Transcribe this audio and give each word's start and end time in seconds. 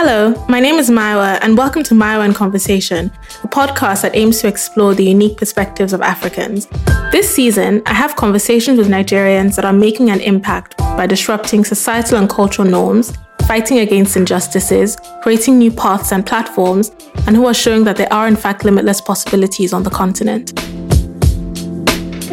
Hello, 0.00 0.32
my 0.48 0.60
name 0.60 0.76
is 0.76 0.90
Maiwa, 0.90 1.40
and 1.42 1.58
welcome 1.58 1.82
to 1.82 1.92
Maiwa 1.92 2.24
in 2.24 2.32
Conversation, 2.32 3.10
a 3.42 3.48
podcast 3.48 4.02
that 4.02 4.14
aims 4.14 4.40
to 4.40 4.46
explore 4.46 4.94
the 4.94 5.02
unique 5.02 5.36
perspectives 5.36 5.92
of 5.92 6.02
Africans. 6.02 6.68
This 7.10 7.28
season, 7.28 7.82
I 7.84 7.94
have 7.94 8.14
conversations 8.14 8.78
with 8.78 8.86
Nigerians 8.86 9.56
that 9.56 9.64
are 9.64 9.72
making 9.72 10.10
an 10.10 10.20
impact 10.20 10.78
by 10.78 11.08
disrupting 11.08 11.64
societal 11.64 12.16
and 12.16 12.30
cultural 12.30 12.68
norms, 12.68 13.18
fighting 13.48 13.80
against 13.80 14.16
injustices, 14.16 14.96
creating 15.20 15.58
new 15.58 15.72
paths 15.72 16.12
and 16.12 16.24
platforms, 16.24 16.92
and 17.26 17.34
who 17.34 17.46
are 17.46 17.52
showing 17.52 17.82
that 17.82 17.96
there 17.96 18.12
are, 18.12 18.28
in 18.28 18.36
fact, 18.36 18.64
limitless 18.64 19.00
possibilities 19.00 19.72
on 19.72 19.82
the 19.82 19.90
continent. 19.90 20.52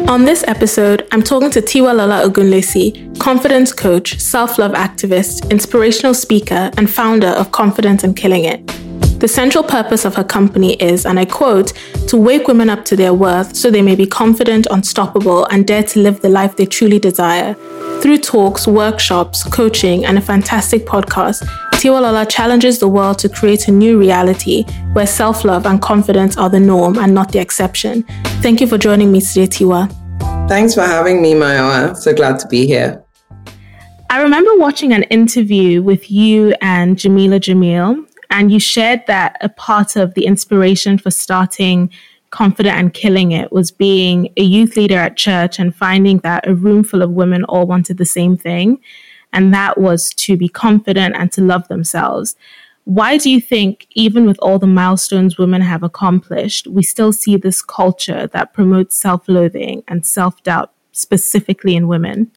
On 0.08 0.24
this 0.24 0.44
episode, 0.46 1.04
I'm 1.10 1.20
talking 1.20 1.50
to 1.50 1.60
Tiwalola 1.60 2.24
Ogunlesi, 2.24 3.18
confidence 3.18 3.72
coach, 3.72 4.20
self 4.20 4.56
love 4.56 4.70
activist, 4.70 5.50
inspirational 5.50 6.14
speaker, 6.14 6.70
and 6.76 6.88
founder 6.88 7.26
of 7.26 7.50
Confident 7.50 8.04
and 8.04 8.14
Killing 8.14 8.44
It. 8.44 8.64
The 9.18 9.26
central 9.26 9.64
purpose 9.64 10.04
of 10.04 10.14
her 10.14 10.22
company 10.22 10.74
is, 10.74 11.06
and 11.06 11.18
I 11.18 11.24
quote, 11.24 11.72
to 12.06 12.16
wake 12.16 12.46
women 12.46 12.70
up 12.70 12.84
to 12.84 12.96
their 12.96 13.14
worth 13.14 13.56
so 13.56 13.68
they 13.68 13.82
may 13.82 13.96
be 13.96 14.06
confident, 14.06 14.68
unstoppable, 14.70 15.44
and 15.46 15.66
dare 15.66 15.82
to 15.82 15.98
live 15.98 16.20
the 16.20 16.28
life 16.28 16.54
they 16.54 16.66
truly 16.66 17.00
desire. 17.00 17.54
Through 18.00 18.18
talks, 18.18 18.68
workshops, 18.68 19.42
coaching, 19.42 20.04
and 20.04 20.18
a 20.18 20.20
fantastic 20.20 20.86
podcast, 20.86 21.48
Tiwalola 21.76 22.26
challenges 22.26 22.78
the 22.78 22.88
world 22.88 23.18
to 23.18 23.28
create 23.28 23.68
a 23.68 23.70
new 23.70 23.98
reality 23.98 24.64
where 24.94 25.06
self 25.06 25.44
love 25.44 25.66
and 25.66 25.80
confidence 25.82 26.34
are 26.38 26.48
the 26.48 26.58
norm 26.58 26.96
and 26.98 27.14
not 27.14 27.32
the 27.32 27.38
exception. 27.38 28.02
Thank 28.40 28.62
you 28.62 28.66
for 28.66 28.78
joining 28.78 29.12
me 29.12 29.20
today, 29.20 29.46
Tiwa. 29.46 29.90
Thanks 30.48 30.74
for 30.74 30.80
having 30.80 31.20
me, 31.20 31.34
Maya. 31.34 31.94
So 31.94 32.14
glad 32.14 32.38
to 32.38 32.48
be 32.48 32.66
here. 32.66 33.04
I 34.08 34.22
remember 34.22 34.56
watching 34.56 34.94
an 34.94 35.02
interview 35.04 35.82
with 35.82 36.10
you 36.10 36.54
and 36.62 36.96
Jameela 36.96 37.40
Jamil, 37.40 38.06
and 38.30 38.50
you 38.50 38.58
shared 38.58 39.02
that 39.06 39.36
a 39.42 39.50
part 39.50 39.96
of 39.96 40.14
the 40.14 40.24
inspiration 40.24 40.96
for 40.96 41.10
starting 41.10 41.90
Confident 42.30 42.76
and 42.76 42.94
Killing 42.94 43.32
It 43.32 43.52
was 43.52 43.70
being 43.70 44.32
a 44.38 44.42
youth 44.42 44.76
leader 44.76 44.96
at 44.96 45.18
church 45.18 45.58
and 45.58 45.74
finding 45.74 46.18
that 46.18 46.48
a 46.48 46.54
room 46.54 46.84
full 46.84 47.02
of 47.02 47.10
women 47.10 47.44
all 47.44 47.66
wanted 47.66 47.98
the 47.98 48.06
same 48.06 48.36
thing 48.36 48.78
and 49.36 49.52
that 49.52 49.78
was 49.78 50.14
to 50.14 50.36
be 50.36 50.48
confident 50.48 51.14
and 51.14 51.30
to 51.30 51.42
love 51.42 51.68
themselves. 51.68 52.34
Why 52.84 53.18
do 53.18 53.28
you 53.30 53.40
think, 53.40 53.86
even 53.90 54.24
with 54.26 54.38
all 54.40 54.58
the 54.58 54.66
milestones 54.66 55.36
women 55.36 55.60
have 55.60 55.82
accomplished, 55.82 56.66
we 56.66 56.82
still 56.82 57.12
see 57.12 57.36
this 57.36 57.60
culture 57.60 58.26
that 58.28 58.54
promotes 58.54 58.96
self 58.96 59.28
loathing 59.28 59.84
and 59.88 60.06
self 60.06 60.42
doubt, 60.42 60.72
specifically 60.92 61.76
in 61.76 61.86
women? 61.86 62.30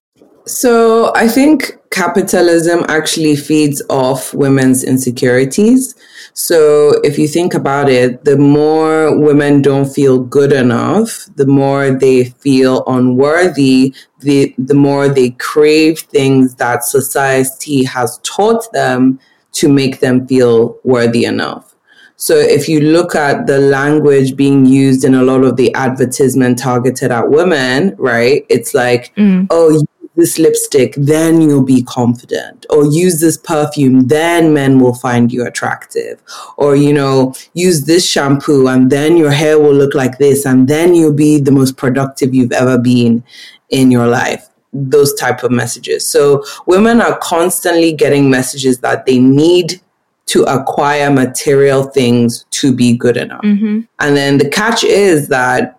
So 0.45 1.13
I 1.15 1.27
think 1.27 1.77
capitalism 1.91 2.83
actually 2.89 3.35
feeds 3.37 3.81
off 3.89 4.33
women's 4.33 4.83
insecurities. 4.83 5.95
So 6.33 6.99
if 7.03 7.17
you 7.17 7.27
think 7.27 7.53
about 7.53 7.89
it, 7.89 8.25
the 8.25 8.37
more 8.37 9.17
women 9.17 9.61
don't 9.61 9.91
feel 9.91 10.19
good 10.19 10.53
enough, 10.53 11.27
the 11.35 11.45
more 11.45 11.91
they 11.91 12.25
feel 12.25 12.83
unworthy, 12.87 13.93
the, 14.19 14.53
the 14.57 14.73
more 14.73 15.09
they 15.09 15.31
crave 15.31 15.99
things 15.99 16.55
that 16.55 16.83
society 16.83 17.83
has 17.83 18.19
taught 18.23 18.71
them 18.71 19.19
to 19.53 19.69
make 19.69 19.99
them 19.99 20.27
feel 20.27 20.77
worthy 20.83 21.25
enough. 21.25 21.75
So 22.15 22.35
if 22.35 22.67
you 22.67 22.81
look 22.81 23.15
at 23.15 23.47
the 23.47 23.59
language 23.59 24.35
being 24.35 24.65
used 24.65 25.05
in 25.05 25.15
a 25.15 25.23
lot 25.23 25.45
of 25.45 25.55
the 25.55 25.73
advertisement 25.73 26.59
targeted 26.59 27.11
at 27.11 27.29
women, 27.29 27.95
right? 27.97 28.45
It's 28.49 28.73
like, 28.73 29.15
mm. 29.15 29.47
oh, 29.49 29.81
this 30.15 30.37
lipstick, 30.37 30.95
then 30.97 31.41
you'll 31.41 31.63
be 31.63 31.83
confident. 31.83 32.65
Or 32.69 32.85
use 32.85 33.19
this 33.19 33.37
perfume, 33.37 34.07
then 34.07 34.53
men 34.53 34.79
will 34.79 34.93
find 34.93 35.31
you 35.31 35.45
attractive. 35.45 36.21
Or, 36.57 36.75
you 36.75 36.93
know, 36.93 37.33
use 37.53 37.85
this 37.85 38.09
shampoo 38.09 38.67
and 38.67 38.89
then 38.89 39.17
your 39.17 39.31
hair 39.31 39.59
will 39.59 39.73
look 39.73 39.93
like 39.93 40.17
this 40.17 40.45
and 40.45 40.67
then 40.67 40.95
you'll 40.95 41.13
be 41.13 41.39
the 41.39 41.51
most 41.51 41.77
productive 41.77 42.33
you've 42.33 42.51
ever 42.51 42.77
been 42.77 43.23
in 43.69 43.91
your 43.91 44.07
life 44.07 44.49
those 44.71 45.13
type 45.15 45.43
of 45.43 45.49
messages. 45.49 46.05
So 46.05 46.43
women 46.67 47.01
are 47.01 47.17
constantly 47.17 47.91
getting 47.91 48.29
messages 48.29 48.79
that 48.79 49.07
they 49.07 49.17
need 49.17 49.81
to 50.27 50.43
acquire 50.43 51.09
material 51.09 51.83
things 51.83 52.45
to 52.51 52.71
be 52.71 52.95
good 52.95 53.17
enough. 53.17 53.41
Mm-hmm. 53.41 53.81
And 53.99 54.15
then 54.15 54.37
the 54.37 54.47
catch 54.47 54.83
is 54.83 55.27
that 55.29 55.78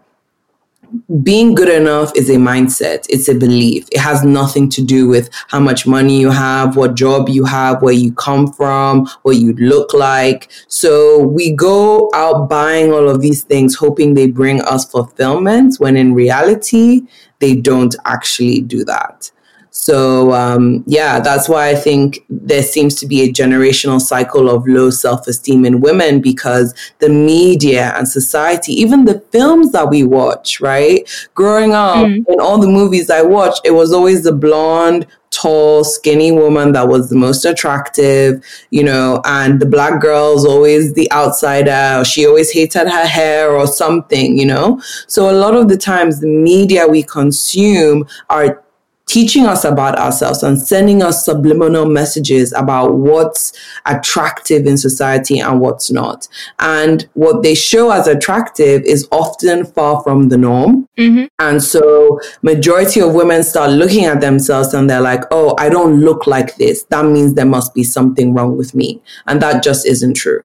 being 1.22 1.54
good 1.54 1.68
enough 1.68 2.12
is 2.14 2.28
a 2.30 2.36
mindset. 2.36 3.06
It's 3.08 3.28
a 3.28 3.34
belief. 3.34 3.88
It 3.92 3.98
has 3.98 4.24
nothing 4.24 4.68
to 4.70 4.82
do 4.82 5.08
with 5.08 5.30
how 5.48 5.60
much 5.60 5.86
money 5.86 6.20
you 6.20 6.30
have, 6.30 6.76
what 6.76 6.94
job 6.94 7.28
you 7.28 7.44
have, 7.44 7.82
where 7.82 7.94
you 7.94 8.12
come 8.12 8.52
from, 8.52 9.08
what 9.22 9.36
you 9.36 9.54
look 9.54 9.92
like. 9.94 10.50
So 10.68 11.18
we 11.18 11.52
go 11.52 12.10
out 12.14 12.48
buying 12.48 12.92
all 12.92 13.08
of 13.08 13.20
these 13.20 13.42
things, 13.42 13.74
hoping 13.74 14.14
they 14.14 14.26
bring 14.28 14.60
us 14.62 14.84
fulfillment, 14.84 15.76
when 15.78 15.96
in 15.96 16.14
reality, 16.14 17.02
they 17.38 17.56
don't 17.56 17.94
actually 18.04 18.60
do 18.60 18.84
that. 18.84 19.30
So, 19.70 20.32
um, 20.32 20.82
yeah, 20.86 21.20
that's 21.20 21.48
why 21.48 21.68
I 21.68 21.74
think 21.76 22.24
there 22.28 22.62
seems 22.62 22.96
to 22.96 23.06
be 23.06 23.22
a 23.22 23.32
generational 23.32 24.00
cycle 24.00 24.50
of 24.50 24.66
low 24.66 24.90
self 24.90 25.26
esteem 25.28 25.64
in 25.64 25.80
women 25.80 26.20
because 26.20 26.74
the 26.98 27.08
media 27.08 27.92
and 27.96 28.08
society, 28.08 28.72
even 28.72 29.04
the 29.04 29.20
films 29.30 29.70
that 29.72 29.88
we 29.88 30.02
watch, 30.02 30.60
right? 30.60 31.08
Growing 31.34 31.72
up, 31.72 32.06
mm. 32.06 32.24
in 32.28 32.40
all 32.40 32.58
the 32.58 32.66
movies 32.66 33.10
I 33.10 33.22
watched, 33.22 33.62
it 33.64 33.70
was 33.70 33.92
always 33.92 34.24
the 34.24 34.32
blonde, 34.32 35.06
tall, 35.30 35.84
skinny 35.84 36.32
woman 36.32 36.72
that 36.72 36.88
was 36.88 37.08
the 37.08 37.16
most 37.16 37.44
attractive, 37.44 38.44
you 38.70 38.82
know, 38.82 39.22
and 39.24 39.60
the 39.60 39.66
black 39.66 40.00
girl's 40.00 40.44
always 40.44 40.94
the 40.94 41.10
outsider. 41.12 42.04
she 42.04 42.26
always 42.26 42.50
hated 42.50 42.88
her 42.88 43.06
hair 43.06 43.52
or 43.52 43.68
something, 43.68 44.36
you 44.36 44.46
know? 44.46 44.80
So 45.06 45.30
a 45.30 45.32
lot 45.32 45.54
of 45.54 45.68
the 45.68 45.76
times 45.76 46.20
the 46.20 46.26
media 46.26 46.88
we 46.88 47.04
consume 47.04 48.08
are 48.28 48.62
teaching 49.10 49.44
us 49.44 49.64
about 49.64 49.98
ourselves 49.98 50.40
and 50.44 50.56
sending 50.56 51.02
us 51.02 51.24
subliminal 51.24 51.84
messages 51.84 52.52
about 52.52 52.94
what's 52.94 53.52
attractive 53.84 54.66
in 54.66 54.78
society 54.78 55.40
and 55.40 55.60
what's 55.60 55.90
not. 55.90 56.28
And 56.60 57.08
what 57.14 57.42
they 57.42 57.56
show 57.56 57.90
as 57.90 58.06
attractive 58.06 58.82
is 58.84 59.08
often 59.10 59.66
far 59.66 60.00
from 60.04 60.28
the 60.28 60.38
norm. 60.38 60.86
Mm-hmm. 60.96 61.24
And 61.40 61.60
so 61.60 62.20
majority 62.42 63.00
of 63.00 63.12
women 63.12 63.42
start 63.42 63.72
looking 63.72 64.04
at 64.04 64.20
themselves 64.20 64.72
and 64.74 64.88
they're 64.88 65.00
like, 65.00 65.24
oh, 65.32 65.56
I 65.58 65.70
don't 65.70 66.00
look 66.00 66.28
like 66.28 66.54
this. 66.54 66.84
That 66.84 67.04
means 67.04 67.34
there 67.34 67.44
must 67.44 67.74
be 67.74 67.82
something 67.82 68.32
wrong 68.32 68.56
with 68.56 68.76
me. 68.76 69.02
And 69.26 69.42
that 69.42 69.64
just 69.64 69.86
isn't 69.86 70.14
true. 70.14 70.40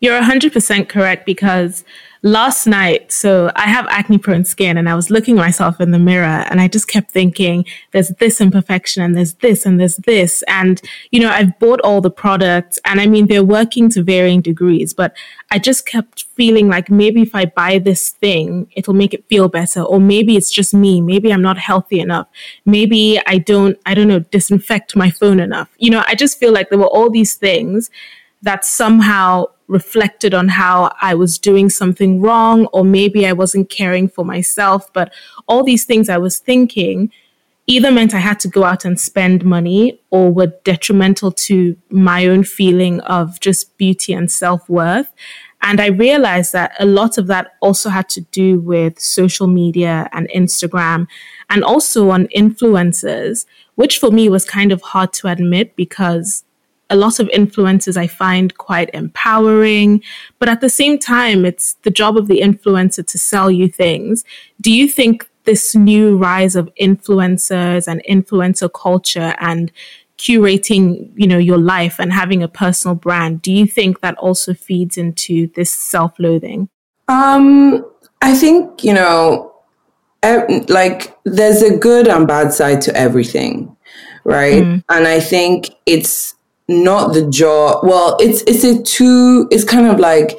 You're 0.00 0.22
100% 0.22 0.88
correct 0.88 1.26
because 1.26 1.84
last 2.26 2.66
night, 2.66 3.12
so 3.12 3.52
I 3.54 3.68
have 3.68 3.86
acne 3.86 4.18
prone 4.18 4.44
skin 4.44 4.76
and 4.76 4.88
I 4.88 4.96
was 4.96 5.10
looking 5.10 5.36
myself 5.36 5.80
in 5.80 5.92
the 5.92 5.98
mirror 5.98 6.44
and 6.50 6.60
I 6.60 6.66
just 6.66 6.88
kept 6.88 7.12
thinking, 7.12 7.64
there's 7.92 8.08
this 8.18 8.40
imperfection 8.40 9.04
and 9.04 9.16
there's 9.16 9.34
this 9.34 9.64
and 9.64 9.78
there's 9.78 9.96
this. 9.98 10.42
And, 10.48 10.82
you 11.12 11.20
know, 11.20 11.30
I've 11.30 11.56
bought 11.60 11.80
all 11.82 12.00
the 12.00 12.10
products 12.10 12.80
and 12.84 13.00
I 13.00 13.06
mean, 13.06 13.28
they're 13.28 13.44
working 13.44 13.88
to 13.90 14.02
varying 14.02 14.40
degrees, 14.40 14.92
but 14.92 15.16
I 15.52 15.60
just 15.60 15.86
kept 15.86 16.24
feeling 16.24 16.68
like 16.68 16.90
maybe 16.90 17.22
if 17.22 17.32
I 17.32 17.44
buy 17.44 17.78
this 17.78 18.10
thing, 18.10 18.72
it'll 18.74 18.94
make 18.94 19.14
it 19.14 19.24
feel 19.28 19.48
better. 19.48 19.82
Or 19.82 20.00
maybe 20.00 20.36
it's 20.36 20.50
just 20.50 20.74
me. 20.74 21.00
Maybe 21.00 21.32
I'm 21.32 21.42
not 21.42 21.58
healthy 21.58 22.00
enough. 22.00 22.26
Maybe 22.64 23.20
I 23.26 23.38
don't, 23.38 23.78
I 23.86 23.94
don't 23.94 24.08
know, 24.08 24.18
disinfect 24.18 24.96
my 24.96 25.10
phone 25.10 25.38
enough. 25.38 25.70
You 25.78 25.90
know, 25.90 26.02
I 26.08 26.16
just 26.16 26.40
feel 26.40 26.52
like 26.52 26.70
there 26.70 26.78
were 26.78 26.86
all 26.86 27.08
these 27.08 27.34
things 27.34 27.88
that 28.42 28.64
somehow 28.64 29.46
reflected 29.68 30.34
on 30.34 30.48
how 30.48 30.94
I 31.02 31.14
was 31.14 31.38
doing 31.38 31.70
something 31.70 32.20
wrong, 32.20 32.66
or 32.66 32.84
maybe 32.84 33.26
I 33.26 33.32
wasn't 33.32 33.70
caring 33.70 34.08
for 34.08 34.24
myself. 34.24 34.92
But 34.92 35.12
all 35.48 35.64
these 35.64 35.84
things 35.84 36.08
I 36.08 36.18
was 36.18 36.38
thinking 36.38 37.10
either 37.66 37.90
meant 37.90 38.14
I 38.14 38.18
had 38.18 38.38
to 38.40 38.48
go 38.48 38.64
out 38.64 38.84
and 38.84 38.98
spend 38.98 39.44
money 39.44 40.00
or 40.10 40.32
were 40.32 40.52
detrimental 40.64 41.32
to 41.32 41.76
my 41.90 42.26
own 42.26 42.44
feeling 42.44 43.00
of 43.00 43.40
just 43.40 43.76
beauty 43.76 44.12
and 44.12 44.30
self 44.30 44.68
worth. 44.68 45.12
And 45.62 45.80
I 45.80 45.86
realized 45.86 46.52
that 46.52 46.72
a 46.78 46.86
lot 46.86 47.18
of 47.18 47.26
that 47.26 47.54
also 47.60 47.88
had 47.88 48.08
to 48.10 48.20
do 48.20 48.60
with 48.60 49.00
social 49.00 49.48
media 49.48 50.08
and 50.12 50.28
Instagram 50.34 51.08
and 51.50 51.64
also 51.64 52.10
on 52.10 52.28
influencers, 52.28 53.46
which 53.74 53.98
for 53.98 54.10
me 54.12 54.28
was 54.28 54.44
kind 54.44 54.70
of 54.70 54.80
hard 54.82 55.12
to 55.14 55.28
admit 55.28 55.74
because 55.74 56.44
a 56.88 56.96
lot 56.96 57.18
of 57.18 57.28
influencers 57.28 57.96
I 57.96 58.06
find 58.06 58.56
quite 58.58 58.90
empowering, 58.94 60.02
but 60.38 60.48
at 60.48 60.60
the 60.60 60.68
same 60.68 60.98
time, 60.98 61.44
it's 61.44 61.74
the 61.82 61.90
job 61.90 62.16
of 62.16 62.28
the 62.28 62.40
influencer 62.40 63.06
to 63.06 63.18
sell 63.18 63.50
you 63.50 63.68
things. 63.68 64.24
Do 64.60 64.72
you 64.72 64.88
think 64.88 65.28
this 65.44 65.74
new 65.74 66.16
rise 66.16 66.56
of 66.56 66.70
influencers 66.80 67.88
and 67.88 68.02
influencer 68.08 68.72
culture 68.72 69.34
and 69.38 69.72
curating, 70.18 71.12
you 71.16 71.26
know, 71.26 71.38
your 71.38 71.58
life 71.58 71.98
and 71.98 72.12
having 72.12 72.42
a 72.42 72.48
personal 72.48 72.94
brand, 72.94 73.42
do 73.42 73.52
you 73.52 73.66
think 73.66 74.00
that 74.00 74.16
also 74.18 74.54
feeds 74.54 74.96
into 74.96 75.48
this 75.48 75.70
self-loathing? 75.70 76.68
Um, 77.08 77.84
I 78.22 78.34
think, 78.34 78.82
you 78.82 78.94
know, 78.94 79.52
like 80.68 81.16
there's 81.24 81.62
a 81.62 81.76
good 81.76 82.08
and 82.08 82.26
bad 82.26 82.52
side 82.52 82.80
to 82.82 82.96
everything, 82.96 83.76
right? 84.24 84.62
Mm. 84.62 84.84
And 84.88 85.06
I 85.06 85.20
think 85.20 85.70
it's 85.84 86.34
not 86.68 87.14
the 87.14 87.26
job. 87.26 87.84
Well, 87.84 88.16
it's 88.20 88.42
it's 88.42 88.64
a 88.64 88.82
two. 88.82 89.48
It's 89.50 89.64
kind 89.64 89.86
of 89.86 89.98
like 89.98 90.38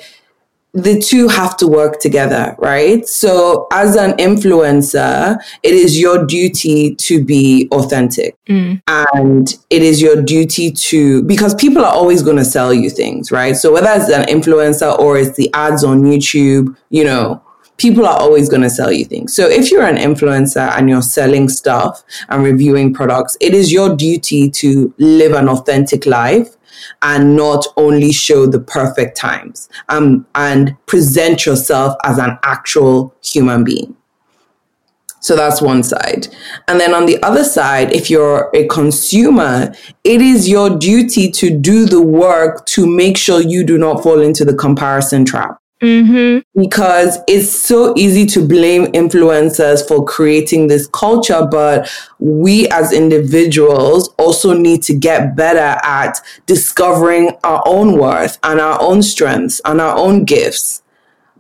the 0.74 1.00
two 1.00 1.28
have 1.28 1.58
to 1.58 1.68
work 1.68 2.00
together, 2.00 2.56
right? 2.60 3.08
So, 3.08 3.68
as 3.72 3.96
an 3.96 4.12
influencer, 4.18 5.38
it 5.64 5.74
is 5.74 6.00
your 6.00 6.26
duty 6.26 6.94
to 6.96 7.24
be 7.24 7.68
authentic. 7.72 8.36
Mm. 8.46 8.82
And 8.88 9.56
it 9.72 9.82
is 9.82 10.02
your 10.02 10.22
duty 10.22 10.72
to, 10.72 11.24
because 11.24 11.56
people 11.56 11.84
are 11.84 11.94
always 11.94 12.22
going 12.22 12.38
to 12.38 12.46
sell 12.46 12.74
you 12.74 12.92
things, 12.92 13.32
right? 13.32 13.56
So, 13.56 13.74
whether 13.74 13.90
it's 13.90 14.10
an 14.10 14.26
influencer 14.26 14.98
or 15.00 15.18
it's 15.18 15.36
the 15.36 15.50
ads 15.54 15.84
on 15.84 16.04
YouTube, 16.04 16.76
you 16.90 17.04
know, 17.04 17.42
people 17.78 18.06
are 18.06 18.20
always 18.20 18.50
going 18.50 18.64
to 18.64 18.70
sell 18.70 18.92
you 18.92 19.06
things. 19.06 19.34
So 19.36 19.48
if 19.48 19.72
you're 19.72 19.86
an 19.86 19.98
influencer 19.98 20.72
and 20.78 20.90
you're 20.90 21.02
selling 21.02 21.48
stuff 21.48 22.04
and 22.30 22.44
reviewing 22.44 22.94
products, 22.94 23.38
it 23.40 23.54
is 23.54 23.72
your 23.72 23.96
duty 23.96 24.50
to 24.52 24.94
live 24.98 25.34
an 25.34 25.48
authentic 25.48 26.06
life 26.06 26.56
and 27.02 27.36
not 27.36 27.66
only 27.76 28.12
show 28.12 28.46
the 28.46 28.60
perfect 28.60 29.18
times 29.18 29.70
um, 29.90 30.26
and 30.36 30.76
present 30.86 31.46
yourself 31.46 31.96
as 32.04 32.18
an 32.18 32.38
actual 32.44 33.16
human 33.24 33.64
being. 33.64 33.96
So 35.20 35.36
that's 35.36 35.62
one 35.62 35.84
side. 35.84 36.28
And 36.68 36.80
then 36.80 36.94
on 36.94 37.06
the 37.06 37.22
other 37.24 37.44
side, 37.44 37.92
if 37.92 38.10
you're 38.10 38.50
a 38.54 38.68
consumer, 38.68 39.74
it 40.04 40.22
is 40.22 40.48
your 40.48 40.78
duty 40.78 41.30
to 41.32 41.50
do 41.50 41.86
the 41.86 42.02
work 42.02 42.66
to 42.68 42.86
make 42.86 43.18
sure 43.18 43.42
you 43.42 43.66
do 43.66 43.78
not 43.78 44.04
fall 44.04 44.22
into 44.22 44.46
the 44.46 44.56
comparison 44.56 45.26
trap. 45.26 45.58
Mm-hmm. 45.82 46.60
Because 46.60 47.20
it's 47.28 47.52
so 47.52 47.94
easy 47.96 48.26
to 48.28 48.48
blame 48.48 48.86
influencers 48.94 49.88
for 49.88 50.04
creating 50.04 50.68
this 50.68 50.88
culture, 50.88 51.48
but 51.50 51.90
we 52.20 52.68
as 52.70 52.92
individuals 52.92 54.10
also 54.18 54.54
need 54.54 54.82
to 54.84 54.96
get 54.96 55.36
better 55.36 55.80
at 55.84 56.20
discovering 56.48 57.38
our 57.44 57.62
own 57.68 57.98
worth 57.98 58.40
and 58.44 58.60
our 58.60 58.82
own 58.82 59.04
strengths 59.04 59.62
and 59.66 59.80
our 59.80 59.96
own 59.96 60.26
gifts. 60.26 60.82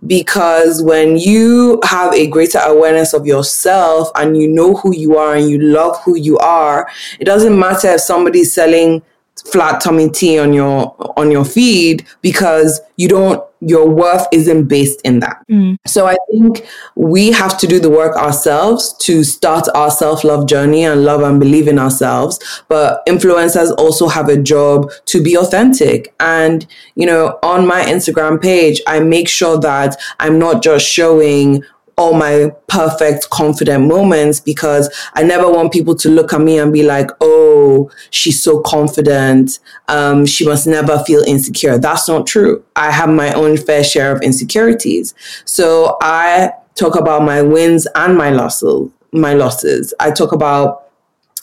Because 0.06 0.84
when 0.84 1.18
you 1.18 1.80
have 1.84 2.14
a 2.14 2.28
greater 2.28 2.60
awareness 2.60 3.14
of 3.14 3.26
yourself 3.26 4.12
and 4.14 4.38
you 4.38 4.48
know 4.48 4.76
who 4.76 4.96
you 4.96 5.18
are 5.18 5.36
and 5.36 5.50
you 5.50 5.58
love 5.58 6.00
who 6.04 6.16
you 6.16 6.38
are, 6.38 6.88
it 7.20 7.26
doesn't 7.26 7.58
matter 7.58 7.94
if 7.94 8.02
somebody's 8.02 8.54
selling 8.54 9.02
flat 9.46 9.82
tummy 9.82 10.10
tea 10.10 10.40
on 10.40 10.54
your 10.54 10.96
on 11.18 11.32
your 11.32 11.46
feed 11.46 12.06
because 12.22 12.82
you 12.98 13.08
don't 13.08 13.44
your 13.62 13.90
worth 13.90 14.28
isn't 14.32 14.68
based 14.68 15.02
in 15.04 15.20
that. 15.20 15.44
Mm. 15.50 15.78
So 15.86 16.06
I 16.06 16.18
think 16.32 16.68
we 16.96 17.32
have 17.32 17.58
to 17.60 17.68
do 17.68 17.80
the 17.80 17.90
work 17.90 18.16
ourselves 18.16 18.94
to 19.00 19.24
start 19.24 19.68
our 19.74 19.90
self-love 19.90 20.48
journey 20.48 20.84
and 20.84 21.04
love 21.04 21.22
and 21.22 21.40
believe 21.40 21.68
in 21.68 21.80
ourselves. 21.80 22.40
But 22.68 23.06
influencers 23.08 23.74
also 23.78 24.08
have 24.08 24.30
a 24.30 24.38
job 24.38 24.92
to 25.06 25.24
be 25.24 25.36
authentic. 25.36 26.14
And, 26.20 26.68
you 26.96 27.06
know, 27.06 27.40
on 27.44 27.66
my 27.66 27.84
Instagram 27.84 28.42
page, 28.42 28.82
I 28.88 29.00
make 29.00 29.28
sure 29.28 29.60
that 29.60 29.98
I'm 30.20 30.38
not 30.38 30.62
just 30.62 30.86
showing 30.88 31.64
all 31.98 32.14
my 32.14 32.52
perfect, 32.68 33.30
confident 33.32 33.88
moments 33.88 34.40
because 34.40 34.94
I 35.14 35.24
never 35.24 35.50
want 35.50 35.74
people 35.74 35.96
to 35.96 36.10
look 36.10 36.32
at 36.32 36.42
me 36.42 36.60
and 36.60 36.72
be 36.72 36.84
like, 36.84 37.10
oh, 37.22 37.90
she's 38.12 38.42
so 38.42 38.62
confident. 38.62 39.60
Um, 39.88 40.26
she 40.26 40.46
must 40.46 40.68
never 40.68 41.00
feel 41.00 41.22
insecure. 41.24 41.80
That's 41.80 42.08
not 42.08 42.28
true. 42.28 42.64
I 42.76 42.92
have 42.92 43.10
my 43.10 43.34
own 43.34 43.58
fair 43.58 43.84
share 43.84 44.16
of 44.16 44.22
insecurities. 44.22 45.16
So 45.46 45.98
I 46.02 46.52
talk 46.76 46.96
about 46.96 47.24
my 47.24 47.42
wins 47.42 47.88
and 47.96 48.16
my 48.16 48.30
losses, 48.30 48.92
my 49.12 49.34
losses. 49.34 49.94
I 50.00 50.12
talk 50.12 50.32
about 50.32 50.84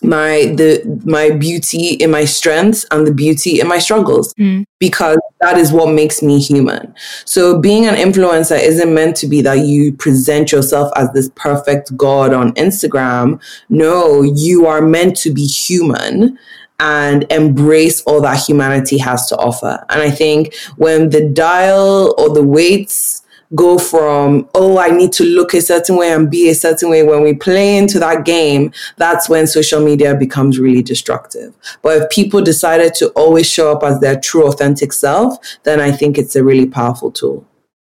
my 0.02 0.52
the 0.56 1.00
my 1.04 1.30
beauty 1.30 1.94
in 1.94 2.10
my 2.10 2.24
strengths 2.24 2.84
and 2.90 3.06
the 3.06 3.12
beauty 3.12 3.58
in 3.60 3.66
my 3.66 3.78
struggles 3.78 4.34
mm. 4.34 4.64
because 4.78 5.18
that 5.44 5.58
is 5.58 5.72
what 5.72 5.92
makes 5.92 6.22
me 6.22 6.40
human. 6.40 6.94
So 7.26 7.60
being 7.60 7.84
an 7.84 7.96
influencer 7.96 8.58
isn't 8.58 8.94
meant 8.94 9.14
to 9.16 9.26
be 9.26 9.42
that 9.42 9.58
you 9.58 9.92
present 9.92 10.50
yourself 10.50 10.90
as 10.96 11.12
this 11.12 11.30
perfect 11.34 11.94
god 11.98 12.32
on 12.32 12.54
instagram. 12.54 13.42
No 13.68 14.22
you 14.22 14.66
are 14.66 14.80
meant 14.80 15.16
to 15.18 15.30
be 15.30 15.44
human 15.44 16.38
and 16.80 17.26
embrace 17.30 18.00
all 18.02 18.22
that 18.22 18.42
humanity 18.42 18.96
has 18.96 19.26
to 19.28 19.36
offer. 19.36 19.84
And 19.90 20.00
i 20.00 20.10
think 20.10 20.54
when 20.76 21.10
the 21.10 21.28
dial 21.28 22.14
or 22.16 22.30
the 22.32 22.42
weights 22.42 23.23
go 23.54 23.78
from, 23.78 24.48
oh, 24.54 24.78
I 24.78 24.88
need 24.88 25.12
to 25.14 25.24
look 25.24 25.54
a 25.54 25.60
certain 25.60 25.96
way 25.96 26.12
and 26.12 26.30
be 26.30 26.48
a 26.48 26.54
certain 26.54 26.90
way. 26.90 27.02
When 27.02 27.22
we 27.22 27.34
play 27.34 27.76
into 27.76 27.98
that 27.98 28.24
game, 28.24 28.72
that's 28.96 29.28
when 29.28 29.46
social 29.46 29.84
media 29.84 30.14
becomes 30.14 30.58
really 30.58 30.82
destructive. 30.82 31.54
But 31.82 32.02
if 32.02 32.10
people 32.10 32.42
decided 32.42 32.94
to 32.94 33.08
always 33.10 33.50
show 33.50 33.72
up 33.72 33.82
as 33.82 34.00
their 34.00 34.18
true, 34.18 34.46
authentic 34.46 34.92
self, 34.92 35.38
then 35.64 35.80
I 35.80 35.92
think 35.92 36.18
it's 36.18 36.36
a 36.36 36.44
really 36.44 36.66
powerful 36.66 37.10
tool. 37.10 37.46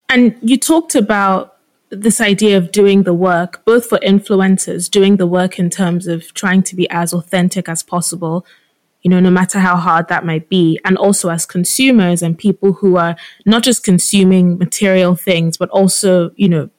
And 0.08 0.37
you 0.43 0.56
talked 0.56 0.94
about 0.94 1.56
this 1.91 2.20
idea 2.20 2.56
of 2.56 2.73
doing 2.73 3.02
the 3.02 3.14
work, 3.14 3.64
both 3.64 3.87
for 3.87 3.99
influencers, 3.99 4.91
doing 4.91 5.17
the 5.17 5.26
work 5.26 5.58
in 5.58 5.70
terms 5.70 6.06
of 6.06 6.32
trying 6.35 6.62
to 6.62 6.76
be 6.76 6.88
as 6.91 7.12
authentic 7.12 7.69
as 7.69 7.82
possible, 7.82 8.47
you 9.02 9.11
know, 9.11 9.20
no 9.20 9.31
matter 9.31 9.58
how 9.58 9.76
hard 9.76 10.08
that 10.08 10.25
might 10.25 10.49
be. 10.49 10.79
And 10.85 10.97
also 10.97 11.31
as 11.31 11.47
consumers 11.47 12.23
and 12.23 12.37
people 12.37 12.75
who 12.75 12.97
are 12.97 13.17
not 13.47 13.62
just 13.62 13.82
consuming 13.82 14.58
material 14.58 15.14
things, 15.14 15.56
but 15.56 15.70
also, 15.70 16.32
you 16.37 16.49
know, 16.49 16.70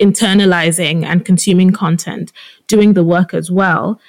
internalizing 0.00 1.04
and 1.04 1.24
consuming 1.24 1.70
content, 1.70 2.32
doing 2.66 2.94
the 2.94 3.04
work 3.04 3.34
as 3.34 3.50
well. 3.50 4.00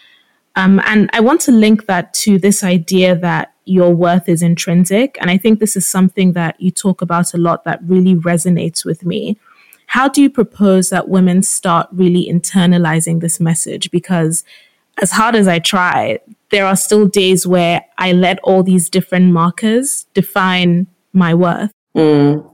Um, 0.55 0.81
and 0.85 1.09
I 1.13 1.19
want 1.19 1.41
to 1.41 1.51
link 1.51 1.85
that 1.85 2.13
to 2.15 2.39
this 2.39 2.63
idea 2.63 3.15
that 3.15 3.53
your 3.65 3.93
worth 3.93 4.27
is 4.27 4.41
intrinsic. 4.41 5.17
And 5.21 5.29
I 5.29 5.37
think 5.37 5.59
this 5.59 5.75
is 5.75 5.87
something 5.87 6.33
that 6.33 6.59
you 6.59 6.71
talk 6.71 7.01
about 7.01 7.33
a 7.33 7.37
lot 7.37 7.63
that 7.65 7.79
really 7.83 8.15
resonates 8.15 8.83
with 8.83 9.05
me. 9.05 9.37
How 9.87 10.07
do 10.09 10.21
you 10.21 10.29
propose 10.29 10.89
that 10.89 11.09
women 11.09 11.43
start 11.43 11.87
really 11.91 12.27
internalizing 12.29 13.21
this 13.21 13.39
message? 13.39 13.91
Because 13.91 14.43
as 15.01 15.11
hard 15.11 15.35
as 15.35 15.47
I 15.47 15.59
try, 15.59 16.19
there 16.51 16.65
are 16.65 16.75
still 16.75 17.07
days 17.07 17.45
where 17.45 17.85
I 17.97 18.11
let 18.13 18.39
all 18.43 18.63
these 18.63 18.89
different 18.89 19.33
markers 19.33 20.05
define 20.13 20.87
my 21.13 21.33
worth. 21.33 21.71
Mm. 21.95 22.53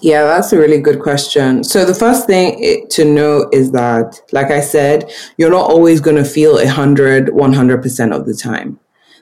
Yeah, 0.00 0.24
that's 0.24 0.52
a 0.52 0.58
really 0.58 0.80
good 0.80 1.00
question. 1.00 1.64
So 1.64 1.84
the 1.84 1.94
first 1.94 2.26
thing 2.26 2.86
to 2.90 3.04
know 3.04 3.48
is 3.52 3.72
that, 3.72 4.20
like 4.32 4.50
I 4.50 4.60
said, 4.60 5.10
you're 5.38 5.50
not 5.50 5.70
always 5.70 6.00
going 6.00 6.16
to 6.16 6.24
feel 6.24 6.56
100, 6.56 7.28
100% 7.28 8.14
of 8.14 8.26
the 8.26 8.34
time. 8.34 8.78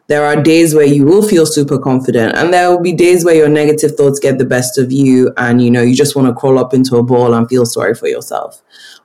There 0.09 0.25
are 0.25 0.43
days 0.43 0.75
where 0.75 0.87
you 0.87 1.05
will 1.05 1.23
feel 1.23 1.47
super 1.47 1.79
confident 1.79 2.35
and 2.37 2.53
there 2.53 2.69
will 2.71 2.83
be 2.83 2.93
days 2.93 3.25
where 3.25 3.37
your 3.37 3.49
negative 3.49 3.93
thoughts 3.95 4.19
get 4.19 4.39
the 4.39 4.45
best 4.45 4.77
of 4.77 4.91
you 4.91 5.33
and, 5.37 5.63
you 5.63 5.71
know, 5.71 5.83
you 5.83 5.95
just 5.95 6.17
want 6.17 6.27
to 6.27 6.35
crawl 6.35 6.59
up 6.59 6.75
into 6.75 6.97
a 6.97 7.03
ball 7.03 7.33
and 7.33 7.49
feel 7.49 7.65
sorry 7.65 7.95
for 7.95 8.09
yourself 8.09 8.61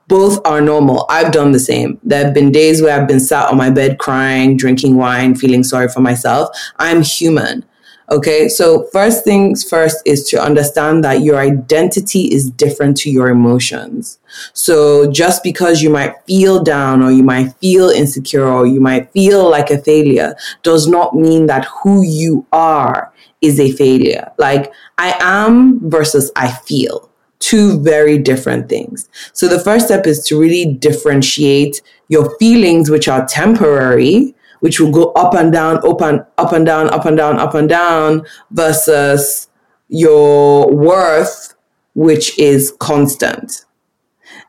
both 0.08 0.44
are 0.46 0.60
normal. 0.60 1.06
I've 1.08 1.32
done 1.32 1.52
the 1.52 1.60
same. 1.60 2.00
There 2.02 2.24
have 2.24 2.34
been 2.34 2.50
days 2.50 2.82
where 2.82 2.98
I've 2.98 3.08
been 3.08 3.20
sat 3.20 3.48
on 3.48 3.56
my 3.56 3.70
bed 3.70 3.98
crying, 3.98 4.56
drinking 4.56 4.96
wine, 4.96 5.34
feeling 5.34 5.62
sorry 5.62 5.88
for 5.88 6.00
myself. 6.00 6.48
I'm 6.78 7.02
human. 7.02 7.64
Okay. 8.10 8.48
So 8.48 8.88
first 8.90 9.22
things 9.22 9.68
first 9.68 9.98
is 10.06 10.24
to 10.30 10.42
understand 10.42 11.04
that 11.04 11.20
your 11.20 11.38
identity 11.38 12.22
is 12.22 12.50
different 12.50 12.96
to 12.98 13.10
your 13.10 13.28
emotions. 13.28 14.18
So 14.54 15.10
just 15.12 15.42
because 15.42 15.82
you 15.82 15.90
might 15.90 16.14
feel 16.26 16.62
down 16.64 17.02
or 17.02 17.12
you 17.12 17.22
might 17.22 17.52
feel 17.60 17.90
insecure 17.90 18.48
or 18.48 18.66
you 18.66 18.80
might 18.80 19.12
feel 19.12 19.50
like 19.50 19.70
a 19.70 19.76
failure 19.76 20.34
does 20.62 20.88
not 20.88 21.14
mean 21.14 21.46
that 21.46 21.66
who 21.66 22.02
you 22.02 22.46
are 22.50 23.12
is 23.42 23.60
a 23.60 23.72
failure. 23.72 24.32
Like 24.38 24.72
I 24.96 25.14
am 25.20 25.78
versus 25.90 26.32
I 26.34 26.50
feel 26.50 27.07
two 27.38 27.80
very 27.80 28.18
different 28.18 28.68
things. 28.68 29.08
So 29.32 29.48
the 29.48 29.60
first 29.60 29.86
step 29.86 30.06
is 30.06 30.24
to 30.26 30.38
really 30.38 30.74
differentiate 30.74 31.82
your 32.08 32.36
feelings, 32.38 32.90
which 32.90 33.08
are 33.08 33.26
temporary, 33.26 34.34
which 34.60 34.80
will 34.80 34.90
go 34.90 35.12
up 35.12 35.34
and 35.34 35.52
down, 35.52 35.78
up 35.86 36.00
and 36.00 36.24
up 36.36 36.52
and 36.52 36.66
down, 36.66 36.88
up 36.90 37.04
and 37.04 37.16
down, 37.16 37.38
up 37.38 37.54
and 37.54 37.68
down, 37.68 38.26
versus 38.50 39.48
your 39.88 40.70
worth, 40.74 41.54
which 41.94 42.38
is 42.38 42.74
constant. 42.78 43.64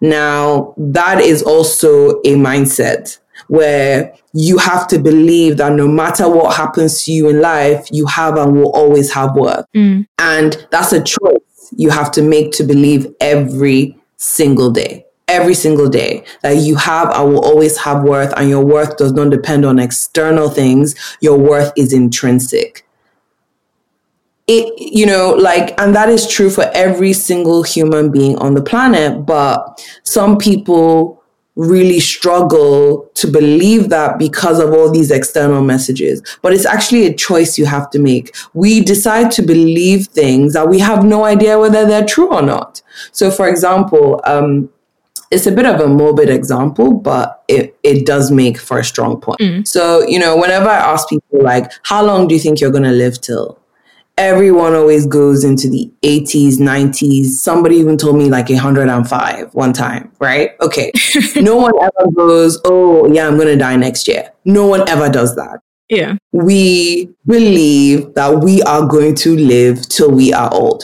Now, 0.01 0.73
that 0.77 1.21
is 1.21 1.43
also 1.43 2.19
a 2.21 2.35
mindset 2.35 3.19
where 3.47 4.13
you 4.33 4.57
have 4.57 4.87
to 4.87 4.99
believe 4.99 5.57
that 5.57 5.73
no 5.73 5.87
matter 5.87 6.29
what 6.29 6.55
happens 6.55 7.03
to 7.03 7.11
you 7.11 7.29
in 7.29 7.41
life, 7.41 7.87
you 7.91 8.05
have 8.05 8.37
and 8.37 8.53
will 8.53 8.71
always 8.71 9.11
have 9.13 9.35
worth. 9.35 9.65
Mm. 9.75 10.05
And 10.19 10.67
that's 10.71 10.93
a 10.93 11.03
choice 11.03 11.28
you 11.79 11.89
have 11.89 12.11
to 12.11 12.21
make 12.21 12.51
to 12.51 12.63
believe 12.65 13.07
every 13.21 13.97
single 14.17 14.69
day. 14.69 15.05
Every 15.29 15.53
single 15.53 15.87
day 15.87 16.25
that 16.41 16.57
you 16.57 16.75
have 16.75 17.07
I 17.11 17.21
will 17.21 17.39
always 17.39 17.77
have 17.77 18.03
worth, 18.03 18.33
and 18.35 18.49
your 18.49 18.65
worth 18.65 18.97
does 18.97 19.13
not 19.13 19.29
depend 19.29 19.63
on 19.63 19.79
external 19.79 20.49
things. 20.49 20.95
Your 21.21 21.37
worth 21.37 21.71
is 21.77 21.93
intrinsic. 21.93 22.85
It, 24.47 24.73
you 24.77 25.05
know, 25.05 25.35
like, 25.39 25.79
and 25.79 25.95
that 25.95 26.09
is 26.09 26.27
true 26.27 26.49
for 26.49 26.65
every 26.73 27.13
single 27.13 27.63
human 27.63 28.11
being 28.11 28.37
on 28.39 28.55
the 28.55 28.63
planet. 28.63 29.25
But 29.25 29.81
some 30.03 30.37
people 30.37 31.18
really 31.59 31.99
struggle 31.99 33.11
to 33.15 33.27
believe 33.27 33.89
that 33.89 34.17
because 34.17 34.61
of 34.61 34.71
all 34.71 34.89
these 34.89 35.11
external 35.11 35.61
messages. 35.61 36.23
But 36.41 36.53
it's 36.53 36.65
actually 36.65 37.05
a 37.05 37.13
choice 37.13 37.57
you 37.57 37.65
have 37.65 37.89
to 37.89 37.99
make. 37.99 38.33
We 38.53 38.79
decide 38.79 39.29
to 39.31 39.41
believe 39.41 40.07
things 40.07 40.53
that 40.53 40.69
we 40.69 40.79
have 40.79 41.03
no 41.03 41.25
idea 41.25 41.59
whether 41.59 41.85
they're 41.85 42.05
true 42.05 42.33
or 42.33 42.41
not. 42.41 42.81
So, 43.11 43.29
for 43.29 43.49
example, 43.49 44.21
um, 44.23 44.69
it's 45.31 45.47
a 45.47 45.51
bit 45.51 45.65
of 45.65 45.81
a 45.81 45.87
morbid 45.87 46.29
example, 46.29 46.93
but 46.93 47.43
it, 47.49 47.77
it 47.83 48.05
does 48.05 48.31
make 48.31 48.57
for 48.57 48.79
a 48.79 48.83
strong 48.83 49.19
point. 49.19 49.41
Mm. 49.41 49.67
So, 49.67 50.07
you 50.07 50.17
know, 50.17 50.37
whenever 50.37 50.69
I 50.69 50.77
ask 50.77 51.09
people, 51.09 51.43
like, 51.43 51.69
how 51.83 52.05
long 52.05 52.29
do 52.29 52.35
you 52.35 52.39
think 52.39 52.61
you're 52.61 52.71
going 52.71 52.83
to 52.83 52.91
live 52.91 53.19
till? 53.19 53.59
Everyone 54.19 54.75
always 54.75 55.07
goes 55.07 55.43
into 55.45 55.69
the 55.69 55.91
80s, 56.03 56.57
90s. 56.57 57.27
Somebody 57.27 57.77
even 57.77 57.97
told 57.97 58.17
me 58.17 58.29
like 58.29 58.49
105 58.49 59.55
one 59.55 59.73
time, 59.73 60.11
right? 60.19 60.51
Okay. 60.61 60.91
no 61.37 61.55
one 61.55 61.71
ever 61.81 62.11
goes, 62.11 62.59
oh, 62.65 63.11
yeah, 63.11 63.25
I'm 63.25 63.37
going 63.37 63.47
to 63.47 63.55
die 63.55 63.77
next 63.77 64.07
year. 64.07 64.31
No 64.43 64.67
one 64.67 64.87
ever 64.89 65.09
does 65.09 65.35
that. 65.37 65.61
Yeah. 65.87 66.17
We 66.33 67.09
believe 67.25 68.13
that 68.13 68.43
we 68.43 68.61
are 68.63 68.85
going 68.85 69.15
to 69.15 69.35
live 69.35 69.87
till 69.87 70.11
we 70.11 70.33
are 70.33 70.53
old. 70.53 70.83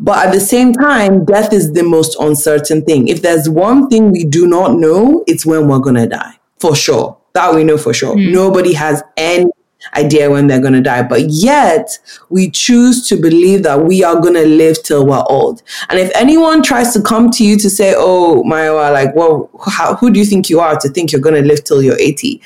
But 0.00 0.26
at 0.26 0.32
the 0.32 0.40
same 0.40 0.72
time, 0.72 1.24
death 1.24 1.52
is 1.52 1.72
the 1.72 1.84
most 1.84 2.16
uncertain 2.18 2.84
thing. 2.84 3.08
If 3.08 3.22
there's 3.22 3.48
one 3.48 3.88
thing 3.88 4.10
we 4.10 4.24
do 4.24 4.46
not 4.46 4.76
know, 4.76 5.22
it's 5.28 5.46
when 5.46 5.68
we're 5.68 5.78
going 5.78 5.94
to 5.96 6.06
die, 6.06 6.34
for 6.58 6.74
sure. 6.74 7.20
That 7.34 7.54
we 7.54 7.62
know 7.62 7.78
for 7.78 7.92
sure. 7.92 8.16
Mm. 8.16 8.32
Nobody 8.32 8.72
has 8.72 9.02
any 9.16 9.50
idea 9.94 10.30
when 10.30 10.46
they're 10.46 10.60
going 10.60 10.72
to 10.74 10.80
die. 10.80 11.02
But 11.02 11.22
yet, 11.28 11.98
we 12.30 12.50
choose 12.50 13.06
to 13.08 13.16
believe 13.16 13.62
that 13.64 13.84
we 13.84 14.02
are 14.02 14.20
going 14.20 14.34
to 14.34 14.46
live 14.46 14.82
till 14.82 15.06
we're 15.06 15.24
old. 15.28 15.62
And 15.88 15.98
if 15.98 16.10
anyone 16.14 16.62
tries 16.62 16.92
to 16.94 17.02
come 17.02 17.30
to 17.32 17.44
you 17.44 17.58
to 17.58 17.70
say, 17.70 17.94
Oh, 17.96 18.42
Maiwa, 18.46 18.92
like, 18.92 19.14
well, 19.14 19.50
how, 19.66 19.96
who 19.96 20.10
do 20.10 20.18
you 20.18 20.26
think 20.26 20.48
you 20.50 20.60
are 20.60 20.78
to 20.78 20.88
think 20.88 21.12
you're 21.12 21.20
going 21.20 21.40
to 21.40 21.46
live 21.46 21.64
till 21.64 21.82
you're 21.82 21.98
80? 21.98 22.40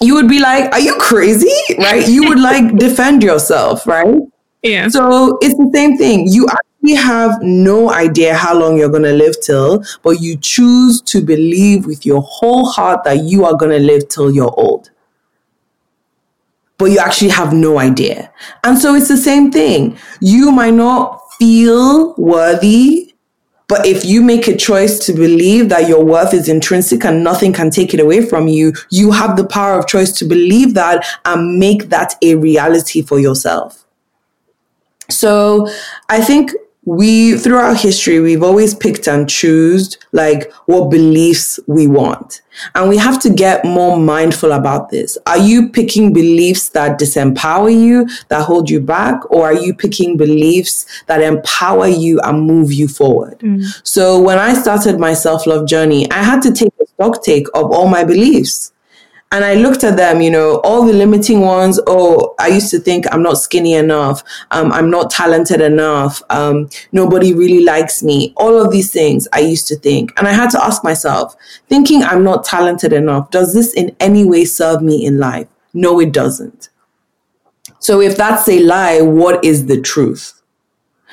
You 0.00 0.14
would 0.14 0.28
be 0.28 0.40
like, 0.40 0.72
Are 0.72 0.80
you 0.80 0.96
crazy? 0.96 1.54
Right? 1.78 2.06
You 2.08 2.28
would 2.28 2.40
like 2.40 2.76
defend 2.78 3.22
yourself, 3.22 3.86
right? 3.86 4.16
Yeah. 4.62 4.88
So 4.88 5.38
it's 5.40 5.56
the 5.56 5.70
same 5.72 5.96
thing. 5.96 6.28
You 6.28 6.48
actually 6.48 6.94
have 6.94 7.40
no 7.42 7.90
idea 7.92 8.34
how 8.34 8.58
long 8.58 8.76
you're 8.76 8.88
going 8.88 9.02
to 9.02 9.12
live 9.12 9.34
till, 9.40 9.82
but 10.02 10.20
you 10.20 10.36
choose 10.36 11.00
to 11.02 11.20
believe 11.20 11.86
with 11.86 12.04
your 12.04 12.22
whole 12.22 12.66
heart 12.66 13.04
that 13.04 13.24
you 13.24 13.44
are 13.44 13.56
going 13.56 13.72
to 13.72 13.84
live 13.84 14.08
till 14.08 14.30
you're 14.30 14.52
old 14.58 14.90
but 16.78 16.86
you 16.86 16.98
actually 16.98 17.30
have 17.30 17.52
no 17.52 17.78
idea. 17.78 18.32
And 18.64 18.78
so 18.78 18.94
it's 18.94 19.08
the 19.08 19.16
same 19.16 19.50
thing. 19.50 19.98
You 20.20 20.52
might 20.52 20.74
not 20.74 21.20
feel 21.38 22.14
worthy, 22.16 23.14
but 23.68 23.86
if 23.86 24.04
you 24.04 24.22
make 24.22 24.46
a 24.46 24.56
choice 24.56 24.98
to 25.06 25.12
believe 25.12 25.68
that 25.70 25.88
your 25.88 26.04
worth 26.04 26.32
is 26.32 26.48
intrinsic 26.48 27.04
and 27.04 27.24
nothing 27.24 27.52
can 27.52 27.70
take 27.70 27.94
it 27.94 28.00
away 28.00 28.24
from 28.24 28.46
you, 28.46 28.74
you 28.90 29.10
have 29.10 29.36
the 29.36 29.46
power 29.46 29.78
of 29.78 29.86
choice 29.86 30.12
to 30.12 30.24
believe 30.24 30.74
that 30.74 31.04
and 31.24 31.58
make 31.58 31.88
that 31.88 32.14
a 32.22 32.36
reality 32.36 33.02
for 33.02 33.18
yourself. 33.18 33.84
So 35.10 35.68
I 36.08 36.20
think 36.20 36.52
we 36.86 37.36
throughout 37.36 37.76
history 37.78 38.20
we've 38.20 38.44
always 38.44 38.74
picked 38.74 39.08
and 39.08 39.28
choose 39.28 39.98
like 40.12 40.52
what 40.66 40.88
beliefs 40.88 41.60
we 41.66 41.86
want. 41.86 42.42
And 42.74 42.88
we 42.88 42.96
have 42.96 43.20
to 43.22 43.28
get 43.28 43.66
more 43.66 43.98
mindful 43.98 44.52
about 44.52 44.88
this. 44.88 45.18
Are 45.26 45.36
you 45.36 45.68
picking 45.68 46.14
beliefs 46.14 46.70
that 46.70 46.98
disempower 46.98 47.76
you 47.76 48.08
that 48.28 48.44
hold 48.44 48.70
you 48.70 48.80
back 48.80 49.30
or 49.30 49.46
are 49.46 49.54
you 49.54 49.74
picking 49.74 50.16
beliefs 50.16 50.86
that 51.06 51.20
empower 51.20 51.88
you 51.88 52.18
and 52.20 52.46
move 52.46 52.72
you 52.72 52.88
forward? 52.88 53.38
Mm. 53.40 53.64
so 53.82 54.20
when 54.20 54.38
i 54.38 54.54
started 54.54 54.98
my 54.98 55.12
self-love 55.12 55.66
journey 55.66 56.10
i 56.10 56.22
had 56.22 56.40
to 56.42 56.52
take 56.52 56.72
a 56.80 56.86
stock 56.86 57.22
take 57.22 57.46
of 57.54 57.70
all 57.72 57.88
my 57.88 58.04
beliefs 58.04 58.72
and 59.32 59.44
I 59.44 59.54
looked 59.54 59.82
at 59.82 59.96
them, 59.96 60.20
you 60.20 60.30
know, 60.30 60.60
all 60.62 60.84
the 60.84 60.92
limiting 60.92 61.40
ones. 61.40 61.80
Oh, 61.86 62.34
I 62.38 62.46
used 62.48 62.70
to 62.70 62.78
think 62.78 63.06
I'm 63.12 63.22
not 63.22 63.38
skinny 63.38 63.74
enough. 63.74 64.22
Um, 64.52 64.72
I'm 64.72 64.88
not 64.88 65.10
talented 65.10 65.60
enough. 65.60 66.22
Um, 66.30 66.70
nobody 66.92 67.34
really 67.34 67.64
likes 67.64 68.02
me. 68.02 68.32
All 68.36 68.60
of 68.60 68.70
these 68.70 68.92
things 68.92 69.26
I 69.32 69.40
used 69.40 69.66
to 69.68 69.76
think. 69.76 70.12
And 70.16 70.28
I 70.28 70.32
had 70.32 70.50
to 70.50 70.64
ask 70.64 70.84
myself, 70.84 71.34
thinking 71.68 72.04
I'm 72.04 72.22
not 72.22 72.44
talented 72.44 72.92
enough, 72.92 73.30
does 73.30 73.52
this 73.52 73.74
in 73.74 73.96
any 73.98 74.24
way 74.24 74.44
serve 74.44 74.80
me 74.80 75.04
in 75.04 75.18
life? 75.18 75.48
No, 75.74 76.00
it 76.00 76.12
doesn't. 76.12 76.70
So 77.80 78.00
if 78.00 78.16
that's 78.16 78.48
a 78.48 78.60
lie, 78.60 79.00
what 79.00 79.44
is 79.44 79.66
the 79.66 79.80
truth? 79.80 80.35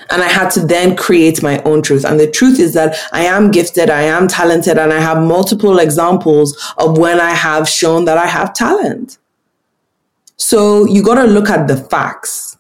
And 0.10 0.22
I 0.22 0.28
had 0.28 0.50
to 0.52 0.66
then 0.66 0.96
create 0.96 1.42
my 1.42 1.62
own 1.64 1.82
truth. 1.82 2.06
And 2.06 2.20
the 2.20 2.30
truth 2.30 2.60
is 2.60 2.74
that 2.74 2.96
I 3.12 3.24
am 3.24 3.52
gifted, 3.52 3.90
I 3.90 4.04
am 4.04 4.28
talented, 4.28 4.78
and 4.78 4.94
I 4.94 5.00
have 5.00 5.22
multiple 5.24 5.80
examples 5.80 6.74
of 6.78 6.98
when 6.98 7.20
I 7.20 7.32
have 7.32 7.68
shown 7.68 8.06
that 8.06 8.18
I 8.18 8.28
have 8.28 8.54
talent. 8.54 9.18
So 10.38 10.86
you 10.88 11.04
got 11.04 11.16
to 11.16 11.28
look 11.28 11.50
at 11.50 11.68
the 11.68 11.78
facts. 11.78 12.58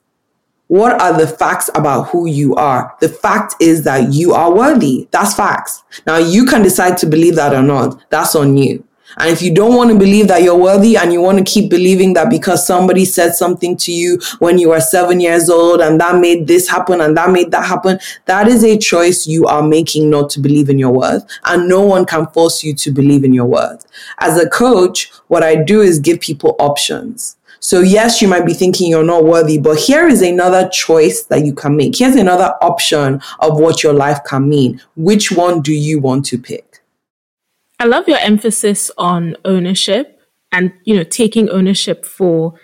What 0.67 0.99
are 1.01 1.15
the 1.17 1.27
facts 1.27 1.69
about 1.75 2.09
who 2.09 2.25
you 2.25 2.55
are? 2.55 2.95
The 2.99 3.09
fact 3.09 3.55
is 3.59 3.83
that 3.83 4.13
you 4.13 4.33
are 4.33 4.53
worthy. 4.53 5.07
That's 5.11 5.35
facts. 5.35 5.83
Now 6.07 6.17
you 6.17 6.45
can 6.45 6.63
decide 6.63 6.97
to 6.99 7.05
believe 7.05 7.35
that 7.35 7.53
or 7.53 7.61
not. 7.61 8.03
That's 8.09 8.35
on 8.35 8.57
you. 8.57 8.83
And 9.17 9.29
if 9.29 9.41
you 9.41 9.53
don't 9.53 9.75
want 9.75 9.91
to 9.91 9.97
believe 9.97 10.27
that 10.27 10.43
you're 10.43 10.57
worthy 10.57 10.97
and 10.97 11.13
you 11.13 11.21
want 11.21 11.37
to 11.37 11.43
keep 11.43 11.69
believing 11.69 12.13
that 12.13 12.29
because 12.29 12.65
somebody 12.65 13.05
said 13.05 13.33
something 13.33 13.77
to 13.77 13.91
you 13.91 14.19
when 14.39 14.57
you 14.57 14.69
were 14.69 14.81
seven 14.81 15.19
years 15.19 15.49
old 15.49 15.81
and 15.81 15.99
that 15.99 16.19
made 16.19 16.47
this 16.47 16.69
happen 16.69 17.01
and 17.01 17.15
that 17.17 17.31
made 17.31 17.51
that 17.51 17.65
happen, 17.65 17.99
that 18.25 18.47
is 18.47 18.63
a 18.63 18.77
choice 18.77 19.27
you 19.27 19.45
are 19.45 19.63
making 19.63 20.09
not 20.09 20.29
to 20.31 20.39
believe 20.39 20.69
in 20.69 20.79
your 20.79 20.91
worth. 20.91 21.25
And 21.45 21.67
no 21.67 21.81
one 21.81 22.05
can 22.05 22.27
force 22.27 22.63
you 22.63 22.73
to 22.75 22.91
believe 22.91 23.23
in 23.23 23.33
your 23.33 23.45
worth. 23.45 23.85
As 24.19 24.41
a 24.41 24.49
coach, 24.49 25.11
what 25.27 25.43
I 25.43 25.55
do 25.55 25.81
is 25.81 25.99
give 25.99 26.19
people 26.19 26.55
options. 26.59 27.37
So 27.63 27.79
yes, 27.79 28.21
you 28.21 28.27
might 28.27 28.45
be 28.45 28.53
thinking 28.53 28.89
you're 28.89 29.05
not 29.05 29.23
worthy, 29.23 29.57
but 29.57 29.79
here 29.79 30.05
is 30.05 30.21
another 30.21 30.67
choice 30.67 31.23
that 31.23 31.45
you 31.45 31.53
can 31.53 31.77
make. 31.77 31.97
Here's 31.97 32.17
another 32.17 32.55
option 32.61 33.21
of 33.39 33.57
what 33.57 33.83
your 33.83 33.93
life 33.93 34.19
can 34.25 34.49
mean. 34.49 34.81
Which 34.97 35.31
one 35.31 35.61
do 35.61 35.71
you 35.71 35.99
want 35.99 36.25
to 36.25 36.37
pick? 36.37 36.72
I 37.79 37.85
love 37.85 38.07
your 38.07 38.19
emphasis 38.19 38.91
on 38.97 39.35
ownership 39.45 40.19
and, 40.51 40.73
you 40.85 40.95
know, 40.95 41.03
taking 41.03 41.49
ownership 41.49 42.05
for 42.05 42.59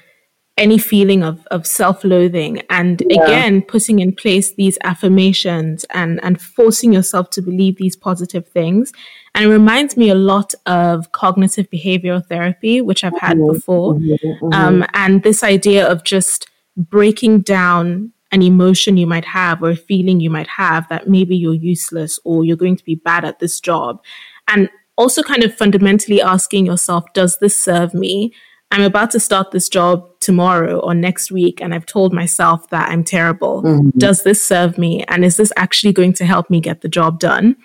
any 0.59 0.77
feeling 0.77 1.23
of, 1.23 1.47
of 1.47 1.65
self-loathing 1.65 2.61
and 2.69 3.01
yeah. 3.09 3.23
again 3.23 3.61
putting 3.61 3.99
in 3.99 4.13
place 4.13 4.53
these 4.55 4.77
affirmations 4.83 5.85
and 5.91 6.19
and 6.21 6.39
forcing 6.41 6.91
yourself 6.93 7.29
to 7.29 7.41
believe 7.41 7.77
these 7.77 7.95
positive 7.95 8.45
things 8.49 8.91
and 9.33 9.45
it 9.45 9.47
reminds 9.47 9.95
me 9.95 10.09
a 10.09 10.15
lot 10.15 10.53
of 10.65 11.13
cognitive 11.13 11.67
behavioral 11.71 12.23
therapy 12.27 12.81
which 12.81 13.05
i've 13.05 13.17
had 13.19 13.37
mm-hmm. 13.37 13.53
before 13.53 13.93
mm-hmm. 13.95 14.45
mm-hmm. 14.45 14.53
Um, 14.53 14.85
and 14.93 15.23
this 15.23 15.43
idea 15.43 15.87
of 15.87 16.03
just 16.03 16.47
breaking 16.75 17.41
down 17.41 18.11
an 18.31 18.41
emotion 18.41 18.97
you 18.97 19.07
might 19.07 19.25
have 19.25 19.63
or 19.63 19.69
a 19.69 19.75
feeling 19.75 20.19
you 20.19 20.29
might 20.29 20.47
have 20.47 20.87
that 20.89 21.07
maybe 21.09 21.37
you're 21.37 21.53
useless 21.53 22.19
or 22.25 22.43
you're 22.43 22.57
going 22.57 22.75
to 22.75 22.83
be 22.83 22.95
bad 22.95 23.23
at 23.23 23.39
this 23.39 23.61
job 23.61 24.03
and 24.49 24.69
also 24.99 25.23
kind 25.23 25.43
of 25.43 25.55
fundamentally 25.55 26.21
asking 26.21 26.65
yourself, 26.65 27.05
does 27.13 27.37
this 27.37 27.57
serve 27.57 27.93
me? 27.93 28.33
I'm 28.69 28.83
about 28.83 29.09
to 29.11 29.19
start 29.19 29.49
this 29.49 29.69
job 29.69 30.07
tomorrow 30.19 30.77
or 30.79 30.93
next 30.93 31.31
week, 31.31 31.61
and 31.61 31.73
I've 31.73 31.85
told 31.85 32.13
myself 32.13 32.69
that 32.69 32.89
I'm 32.89 33.03
terrible. 33.03 33.63
Mm-hmm. 33.63 33.97
Does 33.97 34.23
this 34.23 34.45
serve 34.45 34.77
me? 34.77 35.05
And 35.07 35.25
is 35.25 35.37
this 35.37 35.51
actually 35.55 35.93
going 35.93 36.13
to 36.13 36.25
help 36.25 36.49
me 36.49 36.59
get 36.59 36.81
the 36.81 36.89
job 36.89 37.19
done? 37.19 37.55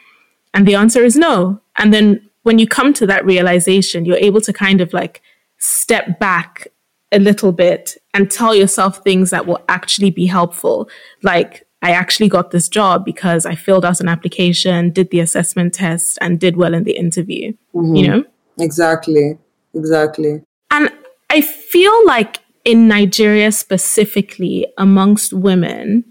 And 0.55 0.67
the 0.67 0.77
answer 0.77 1.03
is 1.05 1.17
no. 1.17 1.61
And 1.77 1.93
then 1.93 2.31
when 2.45 2.59
you 2.59 2.69
come 2.69 2.95
to 2.95 3.07
that 3.09 3.27
realization, 3.27 4.05
you're 4.05 4.17
able 4.17 4.41
to 4.43 4.53
kind 4.53 4.81
of 4.81 4.93
like 4.93 5.21
step 5.59 6.21
back 6.21 6.69
a 7.11 7.19
little 7.19 7.53
bit 7.53 7.97
and 8.15 8.31
tell 8.31 8.55
yourself 8.55 8.99
things 8.99 9.31
that 9.31 9.47
will 9.47 9.63
actually 9.69 10.11
be 10.11 10.27
helpful. 10.27 10.89
Like, 11.23 11.64
I 11.85 11.91
actually 11.91 12.31
got 12.31 12.51
this 12.51 12.67
job 12.67 13.05
because 13.05 13.45
I 13.45 13.55
filled 13.55 13.85
out 13.85 14.01
an 14.01 14.09
application, 14.09 14.91
did 14.91 15.11
the 15.11 15.21
assessment 15.21 15.75
test, 15.75 16.17
and 16.23 16.41
did 16.41 16.57
well 16.57 16.73
in 16.73 16.85
the 16.85 16.97
interview. 16.97 17.53
Mm-hmm. 17.75 17.95
You 17.95 18.09
know? 18.09 18.25
Exactly. 18.59 19.39
Exactly. 19.75 20.43
And 20.71 20.91
I 21.29 21.43
feel 21.43 22.07
like 22.07 22.41
in 22.65 22.89
Nigeria 22.89 23.53
specifically, 23.53 24.67
amongst 24.79 25.35
women, 25.35 26.05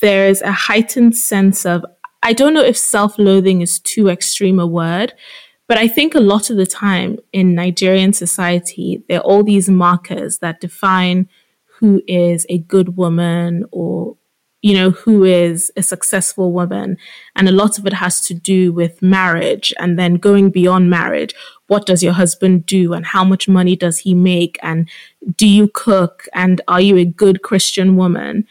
there's 0.00 0.42
a 0.42 0.50
heightened 0.50 1.16
sense 1.16 1.64
of, 1.64 1.84
I 2.24 2.32
don't 2.32 2.52
know 2.52 2.64
if 2.64 2.76
self 2.76 3.16
loathing 3.16 3.60
is 3.60 3.78
too 3.78 4.08
extreme 4.08 4.58
a 4.58 4.66
word, 4.66 5.12
but 5.68 5.78
I 5.78 5.86
think 5.86 6.16
a 6.16 6.20
lot 6.20 6.50
of 6.50 6.56
the 6.56 6.66
time 6.66 7.18
in 7.32 7.54
Nigerian 7.54 8.12
society, 8.12 9.04
there 9.08 9.20
are 9.20 9.22
all 9.22 9.44
these 9.44 9.68
markers 9.68 10.38
that 10.38 10.60
define 10.60 11.28
who 11.78 12.02
is 12.08 12.44
a 12.48 12.58
good 12.58 12.96
woman 12.96 13.64
or 13.70 14.16
you 14.62 14.74
know, 14.74 14.90
who 14.90 15.24
is 15.24 15.72
a 15.76 15.82
successful 15.82 16.52
woman. 16.52 16.98
And 17.34 17.48
a 17.48 17.52
lot 17.52 17.78
of 17.78 17.86
it 17.86 17.94
has 17.94 18.20
to 18.26 18.34
do 18.34 18.72
with 18.72 19.00
marriage 19.00 19.72
and 19.78 19.98
then 19.98 20.14
going 20.14 20.50
beyond 20.50 20.90
marriage. 20.90 21.34
What 21.68 21.86
does 21.86 22.02
your 22.02 22.12
husband 22.12 22.66
do 22.66 22.92
and 22.92 23.06
how 23.06 23.24
much 23.24 23.48
money 23.48 23.74
does 23.74 23.98
he 23.98 24.14
make? 24.14 24.58
And 24.62 24.88
do 25.36 25.46
you 25.46 25.68
cook? 25.72 26.26
And 26.34 26.60
are 26.68 26.80
you 26.80 26.96
a 26.96 27.04
good 27.04 27.42
Christian 27.42 27.96
woman? 27.96 28.46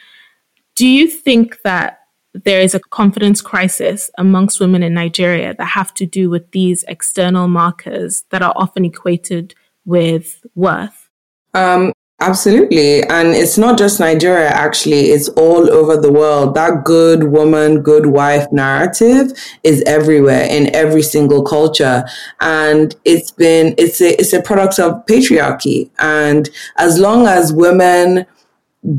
Do 0.75 0.88
you 0.88 1.08
think 1.08 1.62
that 1.63 2.00
there 2.34 2.62
is 2.62 2.74
a 2.74 2.80
confidence 2.80 3.42
crisis 3.42 4.10
amongst 4.18 4.60
women 4.60 4.82
in 4.82 4.94
Nigeria 4.94 5.54
that 5.56 5.66
have 5.66 5.94
to 5.96 6.06
do 6.06 6.30
with 6.30 6.50
these 6.51 6.84
external 6.88 7.48
markers 7.48 8.24
that 8.30 8.42
are 8.42 8.54
often 8.56 8.86
equated 8.86 9.54
with 9.86 10.46
worth? 10.56 11.10
Um, 11.54 11.94
absolutely. 12.22 13.04
And 13.04 13.30
it's 13.30 13.58
not 13.58 13.78
just 13.78 14.00
Nigeria, 14.00 14.50
actually, 14.50 15.12
it's 15.12 15.30
all 15.30 15.70
over 15.72 15.98
the 15.98 16.12
world. 16.12 16.56
That 16.56 16.84
good 16.84 17.26
woman, 17.26 17.82
good 17.82 18.08
wife 18.08 18.52
narrative 18.52 19.32
is 19.64 19.84
everywhere 19.86 20.44
in 20.44 20.74
every 20.76 21.02
single 21.02 21.44
culture. 21.44 22.06
And 22.42 22.96
it's 23.06 23.32
been, 23.32 23.76
it's 23.78 24.02
a, 24.02 24.20
it's 24.20 24.34
a 24.34 24.42
product 24.42 24.80
of 24.80 25.06
patriarchy. 25.06 25.90
And 26.00 26.50
as 26.78 27.00
long 27.00 27.28
as 27.28 27.54
women, 27.54 28.26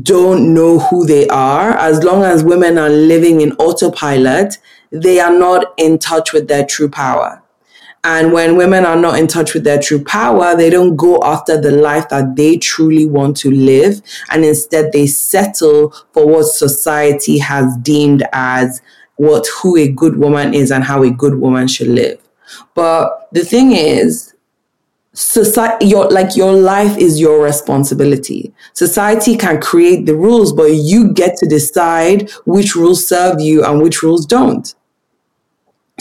don't 0.03 0.53
know 0.53 0.79
who 0.79 1.05
they 1.05 1.27
are, 1.29 1.71
as 1.71 2.03
long 2.03 2.23
as 2.23 2.43
women 2.43 2.77
are 2.77 2.89
living 2.89 3.41
in 3.41 3.51
autopilot, 3.53 4.57
they 4.91 5.19
are 5.19 5.35
not 5.35 5.73
in 5.77 5.97
touch 5.97 6.33
with 6.33 6.47
their 6.47 6.65
true 6.65 6.89
power. 6.89 7.41
And 8.03 8.33
when 8.33 8.57
women 8.57 8.83
are 8.83 8.95
not 8.95 9.19
in 9.19 9.27
touch 9.27 9.53
with 9.53 9.63
their 9.63 9.79
true 9.79 10.03
power, 10.03 10.55
they 10.55 10.71
don't 10.71 10.95
go 10.95 11.19
after 11.23 11.59
the 11.59 11.71
life 11.71 12.09
that 12.09 12.35
they 12.35 12.57
truly 12.57 13.05
want 13.05 13.37
to 13.37 13.51
live. 13.51 14.01
And 14.31 14.43
instead 14.43 14.91
they 14.91 15.05
settle 15.05 15.93
for 16.11 16.25
what 16.27 16.45
society 16.45 17.37
has 17.37 17.77
deemed 17.77 18.23
as 18.33 18.81
what, 19.17 19.45
who 19.61 19.77
a 19.77 19.87
good 19.87 20.17
woman 20.17 20.55
is 20.55 20.71
and 20.71 20.83
how 20.83 21.03
a 21.03 21.11
good 21.11 21.35
woman 21.35 21.67
should 21.67 21.89
live. 21.89 22.19
But 22.73 23.29
the 23.31 23.45
thing 23.45 23.73
is, 23.73 24.33
society 25.13 25.87
your 25.87 26.09
like 26.09 26.37
your 26.37 26.53
life 26.53 26.97
is 26.97 27.19
your 27.19 27.43
responsibility 27.43 28.53
society 28.71 29.35
can 29.35 29.59
create 29.59 30.05
the 30.05 30.15
rules 30.15 30.53
but 30.53 30.71
you 30.71 31.11
get 31.11 31.35
to 31.35 31.45
decide 31.49 32.29
which 32.45 32.77
rules 32.77 33.05
serve 33.05 33.41
you 33.41 33.61
and 33.65 33.81
which 33.81 34.01
rules 34.01 34.25
don't 34.25 34.73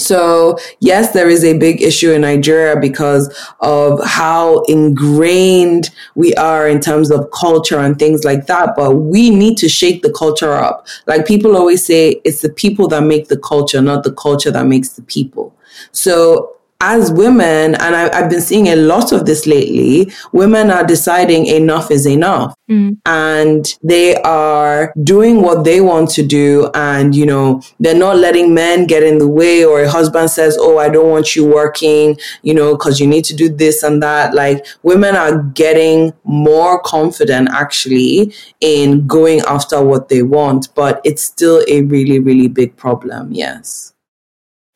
so 0.00 0.58
yes 0.80 1.12
there 1.12 1.28
is 1.28 1.44
a 1.44 1.58
big 1.58 1.82
issue 1.82 2.12
in 2.12 2.22
nigeria 2.22 2.78
because 2.80 3.32
of 3.60 4.02
how 4.04 4.62
ingrained 4.62 5.90
we 6.14 6.34
are 6.34 6.68
in 6.68 6.80
terms 6.80 7.10
of 7.10 7.30
culture 7.30 7.78
and 7.78 7.98
things 7.98 8.24
like 8.24 8.46
that 8.46 8.74
but 8.76 8.96
we 8.96 9.30
need 9.30 9.56
to 9.58 9.68
shake 9.68 10.02
the 10.02 10.12
culture 10.12 10.52
up. 10.52 10.86
Like 11.06 11.26
people 11.26 11.56
always 11.56 11.84
say 11.84 12.20
it's 12.24 12.42
the 12.42 12.50
people 12.50 12.88
that 12.88 13.02
make 13.02 13.28
the 13.28 13.38
culture 13.38 13.80
not 13.80 14.04
the 14.04 14.12
culture 14.12 14.50
that 14.50 14.66
makes 14.66 14.90
the 14.90 15.02
people. 15.02 15.54
So 15.92 16.56
as 16.80 17.12
women, 17.12 17.74
and 17.74 17.94
I, 17.94 18.14
have 18.16 18.30
been 18.30 18.40
seeing 18.40 18.68
a 18.68 18.76
lot 18.76 19.12
of 19.12 19.26
this 19.26 19.46
lately, 19.46 20.10
women 20.32 20.70
are 20.70 20.84
deciding 20.84 21.46
enough 21.46 21.90
is 21.90 22.06
enough. 22.06 22.54
Mm. 22.70 22.98
And 23.04 23.66
they 23.82 24.16
are 24.22 24.94
doing 25.02 25.42
what 25.42 25.64
they 25.64 25.82
want 25.82 26.08
to 26.10 26.22
do. 26.22 26.70
And, 26.74 27.14
you 27.14 27.26
know, 27.26 27.62
they're 27.80 27.94
not 27.94 28.16
letting 28.16 28.54
men 28.54 28.86
get 28.86 29.02
in 29.02 29.18
the 29.18 29.28
way, 29.28 29.64
or 29.64 29.82
a 29.82 29.90
husband 29.90 30.30
says, 30.30 30.56
Oh, 30.58 30.78
I 30.78 30.88
don't 30.88 31.10
want 31.10 31.36
you 31.36 31.44
working, 31.44 32.18
you 32.42 32.54
know, 32.54 32.76
because 32.76 32.98
you 32.98 33.06
need 33.06 33.24
to 33.26 33.36
do 33.36 33.48
this 33.48 33.82
and 33.82 34.02
that. 34.02 34.34
Like, 34.34 34.64
women 34.82 35.16
are 35.16 35.42
getting 35.42 36.12
more 36.24 36.80
confident 36.80 37.50
actually 37.52 38.34
in 38.60 39.06
going 39.06 39.40
after 39.40 39.84
what 39.84 40.08
they 40.08 40.22
want, 40.22 40.74
but 40.74 41.00
it's 41.04 41.22
still 41.22 41.62
a 41.68 41.82
really, 41.82 42.18
really 42.18 42.48
big 42.48 42.76
problem. 42.76 43.32
Yes. 43.32 43.92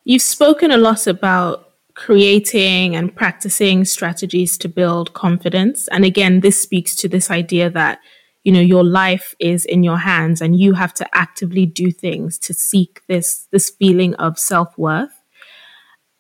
You've 0.05 0.21
spoken 0.21 0.71
a 0.71 0.77
lot 0.77 1.07
about 1.07 1.64
creating 1.95 2.97
and 2.97 3.15
practicing 3.15 3.85
strategies 3.85 4.59
to 4.59 4.69
build 4.69 5.15
confidence. 5.15 5.89
And 5.89 6.05
again, 6.05 6.41
this 6.41 6.61
speaks 6.61 6.97
to 6.97 7.09
this 7.09 7.31
idea 7.31 7.71
that, 7.71 8.01
you 8.43 8.53
know, 8.53 8.61
your 8.61 8.85
life 8.85 9.35
is 9.39 9.65
in 9.65 9.83
your 9.83 9.99
hands 9.99 10.43
and 10.43 10.59
you 10.59 10.75
have 10.75 10.93
to 10.95 11.17
actively 11.17 11.65
do 11.65 11.91
things 11.93 12.39
to 12.41 12.53
seek 12.53 13.01
this, 13.07 13.47
this 13.53 13.71
feeling 13.71 14.15
of 14.17 14.39
self-worth. 14.39 15.23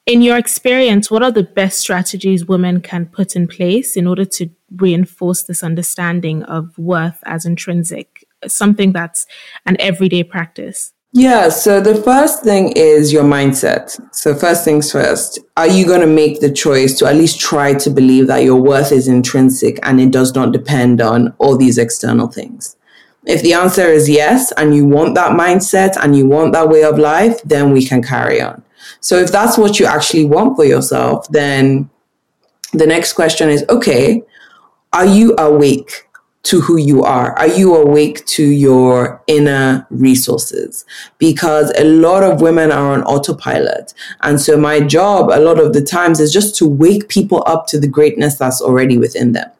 In 0.06 0.22
your 0.22 0.36
experience, 0.36 1.10
what 1.10 1.22
are 1.22 1.32
the 1.32 1.42
best 1.42 1.80
strategies 1.80 2.46
women 2.46 2.80
can 2.80 3.06
put 3.06 3.34
in 3.34 3.46
place 3.48 3.96
in 3.96 4.06
order 4.06 4.24
to 4.26 4.48
reinforce 4.76 5.42
this 5.42 5.62
understanding 5.62 6.44
of 6.44 6.78
worth 6.78 7.18
as 7.26 7.44
intrinsic, 7.44 8.24
something 8.46 8.92
that's 8.92 9.26
an 9.66 9.76
everyday 9.78 10.22
practice? 10.22 10.93
Yeah, 11.16 11.48
so 11.48 11.80
the 11.80 11.94
first 11.94 12.42
thing 12.42 12.72
is 12.72 13.12
your 13.12 13.22
mindset. 13.22 14.00
So, 14.12 14.34
first 14.34 14.64
things 14.64 14.90
first, 14.90 15.38
are 15.56 15.68
you 15.68 15.86
going 15.86 16.00
to 16.00 16.08
make 16.08 16.40
the 16.40 16.50
choice 16.50 16.98
to 16.98 17.06
at 17.06 17.14
least 17.14 17.38
try 17.38 17.72
to 17.72 17.88
believe 17.88 18.26
that 18.26 18.42
your 18.42 18.60
worth 18.60 18.90
is 18.90 19.06
intrinsic 19.06 19.78
and 19.84 20.00
it 20.00 20.10
does 20.10 20.34
not 20.34 20.50
depend 20.50 21.00
on 21.00 21.32
all 21.38 21.56
these 21.56 21.78
external 21.78 22.26
things? 22.26 22.74
If 23.26 23.42
the 23.42 23.52
answer 23.54 23.86
is 23.86 24.08
yes, 24.08 24.50
and 24.56 24.74
you 24.74 24.86
want 24.86 25.14
that 25.14 25.38
mindset 25.38 25.96
and 26.02 26.16
you 26.16 26.26
want 26.26 26.52
that 26.52 26.68
way 26.68 26.82
of 26.82 26.98
life, 26.98 27.40
then 27.44 27.70
we 27.70 27.86
can 27.86 28.02
carry 28.02 28.40
on. 28.40 28.64
So, 28.98 29.16
if 29.16 29.30
that's 29.30 29.56
what 29.56 29.78
you 29.78 29.86
actually 29.86 30.24
want 30.24 30.56
for 30.56 30.64
yourself, 30.64 31.28
then 31.28 31.88
the 32.72 32.88
next 32.88 33.12
question 33.12 33.50
is 33.50 33.64
okay, 33.68 34.20
are 34.92 35.06
you 35.06 35.36
awake? 35.38 36.08
To 36.44 36.60
who 36.60 36.76
you 36.76 37.02
are? 37.02 37.36
Are 37.38 37.48
you 37.48 37.74
awake 37.74 38.24
to 38.26 38.44
your 38.44 39.22
inner 39.26 39.86
resources? 39.90 40.84
Because 41.18 41.72
a 41.76 41.84
lot 41.84 42.22
of 42.22 42.40
women 42.40 42.70
are 42.70 42.92
on 42.92 43.02
autopilot. 43.02 43.94
And 44.20 44.40
so 44.40 44.56
my 44.56 44.80
job 44.80 45.30
a 45.30 45.40
lot 45.40 45.58
of 45.58 45.72
the 45.72 45.82
times 45.82 46.20
is 46.20 46.32
just 46.32 46.54
to 46.56 46.66
wake 46.66 47.08
people 47.08 47.42
up 47.46 47.66
to 47.68 47.80
the 47.80 47.88
greatness 47.88 48.36
that's 48.36 48.60
already 48.60 48.98
within 48.98 49.32
them. 49.32 49.50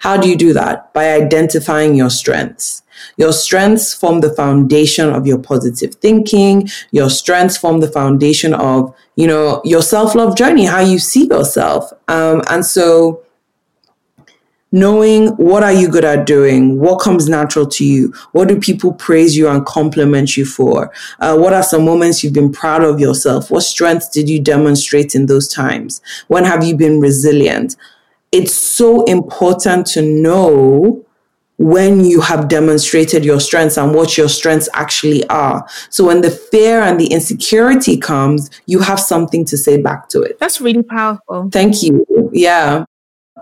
How 0.00 0.16
do 0.16 0.28
you 0.28 0.36
do 0.36 0.52
that? 0.52 0.92
By 0.92 1.12
identifying 1.12 1.94
your 1.94 2.10
strengths. 2.10 2.82
Your 3.16 3.32
strengths 3.32 3.94
form 3.94 4.20
the 4.20 4.34
foundation 4.34 5.10
of 5.10 5.26
your 5.26 5.38
positive 5.38 5.94
thinking. 5.96 6.68
Your 6.90 7.10
strengths 7.10 7.56
form 7.56 7.80
the 7.80 7.90
foundation 7.90 8.54
of, 8.54 8.94
you 9.16 9.26
know, 9.26 9.60
your 9.64 9.82
self-love 9.82 10.36
journey, 10.36 10.64
how 10.64 10.80
you 10.80 10.98
see 10.98 11.26
yourself. 11.26 11.92
Um, 12.08 12.42
and 12.48 12.66
so 12.66 13.23
knowing 14.74 15.28
what 15.36 15.62
are 15.62 15.72
you 15.72 15.88
good 15.88 16.04
at 16.04 16.26
doing 16.26 16.80
what 16.80 16.98
comes 16.98 17.28
natural 17.28 17.64
to 17.64 17.84
you 17.84 18.12
what 18.32 18.48
do 18.48 18.58
people 18.58 18.92
praise 18.92 19.36
you 19.36 19.48
and 19.48 19.64
compliment 19.64 20.36
you 20.36 20.44
for 20.44 20.92
uh, 21.20 21.36
what 21.36 21.52
are 21.52 21.62
some 21.62 21.84
moments 21.84 22.24
you've 22.24 22.32
been 22.32 22.50
proud 22.50 22.82
of 22.82 22.98
yourself 22.98 23.52
what 23.52 23.60
strengths 23.60 24.08
did 24.08 24.28
you 24.28 24.40
demonstrate 24.40 25.14
in 25.14 25.26
those 25.26 25.46
times 25.46 26.02
when 26.26 26.44
have 26.44 26.64
you 26.64 26.76
been 26.76 27.00
resilient 27.00 27.76
it's 28.32 28.52
so 28.52 29.04
important 29.04 29.86
to 29.86 30.02
know 30.02 31.00
when 31.56 32.04
you 32.04 32.20
have 32.20 32.48
demonstrated 32.48 33.24
your 33.24 33.38
strengths 33.38 33.78
and 33.78 33.94
what 33.94 34.18
your 34.18 34.28
strengths 34.28 34.68
actually 34.74 35.24
are. 35.28 35.64
So 35.88 36.04
when 36.04 36.20
the 36.20 36.30
fear 36.32 36.82
and 36.82 36.98
the 36.98 37.06
insecurity 37.06 37.96
comes, 37.96 38.50
you 38.66 38.80
have 38.80 38.98
something 38.98 39.44
to 39.44 39.56
say 39.56 39.80
back 39.80 40.08
to 40.08 40.22
it. 40.22 40.36
That's 40.40 40.60
really 40.60 40.82
powerful. 40.82 41.50
Thank 41.52 41.84
you. 41.84 42.04
Yeah 42.32 42.86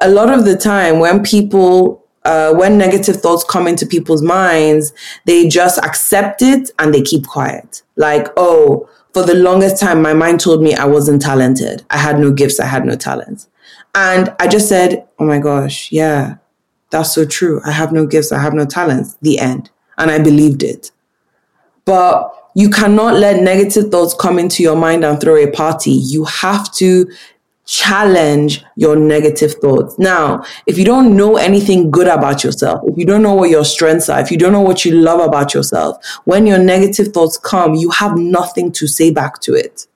a 0.03 0.11
lot 0.11 0.31
of 0.31 0.45
the 0.45 0.57
time 0.57 0.99
when 0.99 1.23
people 1.23 2.03
uh, 2.25 2.53
when 2.55 2.79
negative 2.79 3.17
thoughts 3.17 3.45
come 3.45 3.67
into 3.67 3.85
people's 3.87 4.23
minds, 4.23 4.93
they 5.27 5.49
just 5.49 5.79
accept 5.79 6.41
it 6.41 6.71
and 6.79 6.95
they 6.95 7.03
keep 7.03 7.27
quiet. 7.27 7.83
Like, 7.97 8.29
oh, 8.37 8.89
for 9.13 9.25
the 9.25 9.35
longest 9.35 9.81
time, 9.81 10.01
my 10.01 10.15
mind 10.15 10.41
told 10.41 10.63
me 10.63 10.75
I 10.75 10.85
wasn't 10.85 11.21
talented. 11.21 11.85
I 11.91 11.99
had 11.99 12.19
no 12.19 12.31
gifts. 12.31 12.61
I 12.61 12.67
had 12.67 12.87
no 12.87 12.95
talents. 12.95 13.49
And 13.95 14.35
I 14.39 14.47
just 14.47 14.69
said, 14.69 15.07
oh 15.19 15.25
my 15.25 15.39
gosh, 15.39 15.91
yeah, 15.91 16.37
that's 16.91 17.13
so 17.13 17.27
true. 17.27 17.61
I 17.65 17.73
have 17.73 17.93
no 17.93 18.07
gifts. 18.07 18.33
I 18.33 18.41
have 18.41 18.55
no 18.55 18.65
talents. 18.65 19.17
The 19.21 19.39
end. 19.39 19.71
And 19.99 20.11
I 20.11 20.19
believed 20.19 20.63
it. 20.63 20.93
But 21.85 22.33
you 22.55 22.71
cannot 22.71 23.15
let 23.15 23.43
negative 23.43 23.91
thoughts 23.91 24.15
come 24.15 24.39
into 24.39 24.63
your 24.63 24.77
mind 24.77 25.05
and 25.05 25.21
throw 25.21 25.37
a 25.37 25.51
party. 25.51 25.91
You 25.91 26.25
have 26.25 26.73
to 26.75 27.11
challenge 27.67 28.65
your 28.77 28.97
negative 28.97 29.55
thoughts. 29.55 29.99
Now, 29.99 30.45
if 30.67 30.79
you 30.79 30.85
don't 30.85 31.17
know 31.17 31.37
anything 31.37 31.91
good 31.91 32.09
about 32.09 32.43
yourself, 32.43 32.83
if 32.87 32.99
you 32.99 33.07
don't 33.07 33.23
know 33.23 33.35
what 33.35 33.51
your 33.51 33.65
strengths 33.65 34.09
are, 34.09 34.21
if 34.21 34.31
you 34.31 34.37
don't 34.37 34.53
know 34.53 34.61
what 34.61 34.85
you 34.85 34.93
love 34.93 35.21
about 35.21 35.55
yourself, 35.55 36.05
when 36.25 36.47
your 36.47 36.59
negative 36.59 37.09
thoughts 37.09 37.37
come, 37.39 37.75
you 37.75 37.91
have 37.91 38.19
nothing 38.19 38.73
to 38.73 38.87
say 38.87 39.11
back 39.11 39.41
to 39.41 39.55
it. 39.55 39.87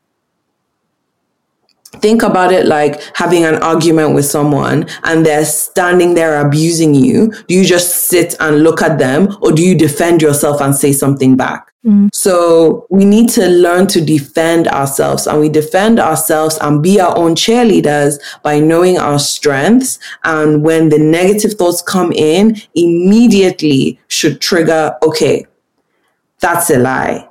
Think 2.01 2.23
about 2.23 2.53
it 2.53 2.67
like 2.67 3.01
having 3.17 3.45
an 3.45 3.57
argument 3.57 4.15
with 4.15 4.27
someone 4.27 4.87
and 5.05 5.25
they're 5.25 5.45
standing 5.45 6.15
there 6.15 6.47
abusing 6.47 6.95
you. 6.95 7.33
Do 7.49 7.55
you 7.55 7.65
just 7.65 8.09
sit 8.09 8.35
and 8.41 8.63
look 8.63 8.83
at 8.83 8.99
them 8.99 9.37
or 9.41 9.53
do 9.53 9.63
you 9.63 9.75
defend 9.75 10.23
yourself 10.23 10.61
and 10.61 10.75
say 10.75 10.93
something 10.93 11.37
back? 11.37 11.73
Mm. 11.87 12.09
So 12.13 12.87
we 12.91 13.05
need 13.05 13.29
to 13.31 13.47
learn 13.49 13.87
to 13.89 14.01
defend 14.01 14.67
ourselves 14.69 15.27
and 15.27 15.41
we 15.41 15.49
defend 15.49 16.01
ourselves 16.01 16.59
and 16.61 16.83
be 16.83 17.01
our 17.01 17.17
own 17.17 17.35
cheerleaders 17.35 18.19
by 18.43 18.59
knowing 18.59 18.99
our 18.99 19.19
strengths. 19.19 19.99
And 20.25 20.63
when 20.65 20.89
the 20.89 20.99
negative 20.99 21.53
thoughts 21.53 21.83
come 21.83 22.13
in, 22.13 22.57
immediately 22.75 24.01
should 24.09 24.41
trigger, 24.41 24.97
okay, 25.03 25.47
that's 26.41 26.71
a 26.71 26.79
lie. 26.79 27.29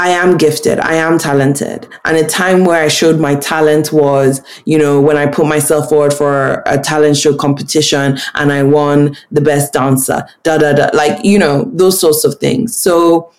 I 0.00 0.10
am 0.10 0.36
gifted. 0.36 0.78
I 0.78 0.94
am 0.94 1.18
talented. 1.18 1.88
And 2.04 2.16
a 2.16 2.24
time 2.24 2.64
where 2.64 2.80
I 2.80 2.88
showed 2.88 3.18
my 3.18 3.34
talent 3.34 3.92
was, 3.92 4.40
you 4.64 4.78
know, 4.78 5.00
when 5.00 5.16
I 5.16 5.26
put 5.26 5.46
myself 5.46 5.88
forward 5.88 6.14
for 6.14 6.62
a 6.66 6.78
talent 6.78 7.16
show 7.16 7.34
competition 7.34 8.18
and 8.34 8.52
I 8.52 8.62
won 8.62 9.16
the 9.32 9.40
best 9.40 9.72
dancer, 9.72 10.24
da, 10.44 10.58
da, 10.58 10.72
da, 10.72 10.90
like, 10.94 11.24
you 11.24 11.38
know, 11.38 11.64
those 11.72 12.00
sorts 12.00 12.24
of 12.24 12.36
things. 12.36 12.76
So 12.76 13.32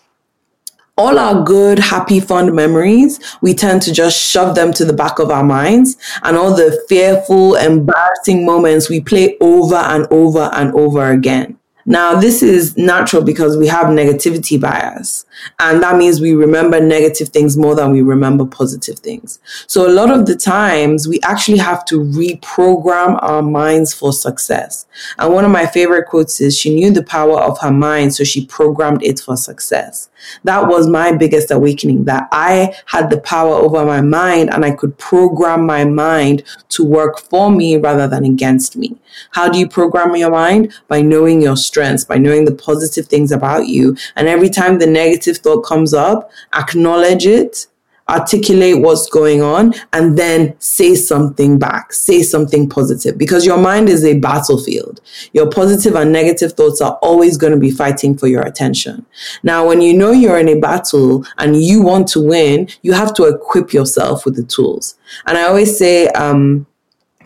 all 0.98 1.18
our 1.18 1.46
good, 1.46 1.80
happy, 1.80 2.20
fond 2.20 2.54
memories, 2.54 3.22
we 3.42 3.54
tend 3.54 3.82
to 3.84 3.94
just 3.94 4.20
shove 4.20 4.56
them 4.56 4.74
to 4.74 4.84
the 4.84 4.92
back 4.92 5.20
of 5.20 5.32
our 5.32 5.46
minds. 5.46 5.96
And 6.24 6.36
all 6.36 6.54
the 6.54 6.84
fearful, 6.90 7.56
embarrassing 7.56 8.46
moments 8.46 8.90
we 8.90 9.00
play 9.00 9.38
over 9.40 9.78
and 9.78 10.08
over 10.12 10.50
and 10.54 10.74
over 10.74 11.10
again. 11.10 11.59
Now, 11.90 12.14
this 12.14 12.44
is 12.44 12.78
natural 12.78 13.24
because 13.24 13.58
we 13.58 13.66
have 13.66 13.88
negativity 13.88 14.62
bias. 14.62 15.26
And 15.58 15.82
that 15.82 15.98
means 15.98 16.22
we 16.22 16.34
remember 16.34 16.80
negative 16.80 17.30
things 17.30 17.58
more 17.58 17.74
than 17.74 17.92
we 17.92 18.04
remember 18.04 18.46
positive 18.46 19.00
things. 19.00 19.40
So 19.66 19.88
a 19.88 19.92
lot 19.92 20.12
of 20.12 20.28
the 20.28 20.36
times 20.36 21.08
we 21.08 21.20
actually 21.22 21.58
have 21.58 21.84
to 21.86 22.00
reprogram 22.00 23.18
our 23.24 23.42
minds 23.42 23.92
for 23.92 24.14
success. 24.14 24.86
And 25.18 25.34
one 25.34 25.46
of 25.46 25.52
my 25.52 25.66
favorite 25.66 26.08
quotes 26.08 26.40
is 26.40 26.56
she 26.56 26.76
knew 26.76 26.92
the 26.92 27.02
power 27.02 27.40
of 27.40 27.58
her 27.62 27.72
mind, 27.72 28.14
so 28.14 28.24
she 28.24 28.46
programmed 28.46 29.02
it 29.04 29.20
for 29.20 29.36
success. 29.36 30.10
That 30.44 30.68
was 30.68 30.88
my 30.88 31.12
biggest 31.12 31.50
awakening 31.50 32.04
that 32.06 32.28
I 32.32 32.76
had 32.86 33.10
the 33.10 33.20
power 33.20 33.56
over 33.56 33.84
my 33.86 34.02
mind 34.02 34.50
and 34.52 34.64
I 34.64 34.72
could 34.72 34.98
program 34.98 35.66
my 35.66 35.86
mind 35.86 36.44
to 36.70 36.84
work 36.84 37.20
for 37.20 37.50
me 37.50 37.78
rather 37.78 38.08
than 38.08 38.26
against 38.26 38.76
me. 38.76 38.98
How 39.32 39.50
do 39.50 39.58
you 39.58 39.68
program 39.68 40.16
your 40.16 40.32
mind? 40.32 40.74
By 40.88 41.02
knowing 41.02 41.42
your 41.42 41.58
strengths, 41.80 42.04
by 42.04 42.18
knowing 42.18 42.46
the 42.46 42.56
positive 42.56 43.08
things 43.08 43.32
about 43.32 43.68
you. 43.68 43.96
And 44.16 44.28
every 44.28 44.50
time 44.50 44.80
the 44.80 44.88
negative 44.88 45.38
thought 45.38 45.62
comes 45.62 45.94
up, 45.94 46.30
acknowledge 46.54 47.26
it 47.26 47.68
articulate 48.10 48.82
what's 48.82 49.08
going 49.08 49.40
on, 49.44 49.72
and 49.94 50.18
then 50.18 50.56
say 50.58 50.96
something 50.96 51.60
back, 51.60 51.94
say 51.94 52.24
something 52.24 52.68
positive 52.68 53.20
because 53.20 53.46
your 53.46 53.60
mind 53.60 53.88
is 53.88 54.04
a 54.04 54.18
battlefield. 54.18 55.00
Your 55.32 55.48
positive 55.48 55.94
and 55.94 56.12
negative 56.12 56.54
thoughts 56.54 56.82
are 56.82 56.98
always 57.04 57.38
going 57.38 57.54
to 57.54 57.60
be 57.60 57.70
fighting 57.70 58.18
for 58.18 58.26
your 58.26 58.42
attention. 58.42 59.06
Now, 59.44 59.68
when 59.68 59.82
you 59.82 59.94
know 59.94 60.12
you're 60.12 60.40
in 60.40 60.50
a 60.50 60.60
battle 60.60 61.24
and 61.38 61.62
you 61.62 61.84
want 61.84 62.08
to 62.10 62.20
win, 62.20 62.68
you 62.82 62.94
have 62.94 63.14
to 63.14 63.26
equip 63.26 63.74
yourself 63.74 64.26
with 64.26 64.36
the 64.36 64.44
tools. 64.44 64.96
And 65.28 65.38
I 65.38 65.44
always 65.44 65.78
say, 65.78 66.08
um, 66.08 66.66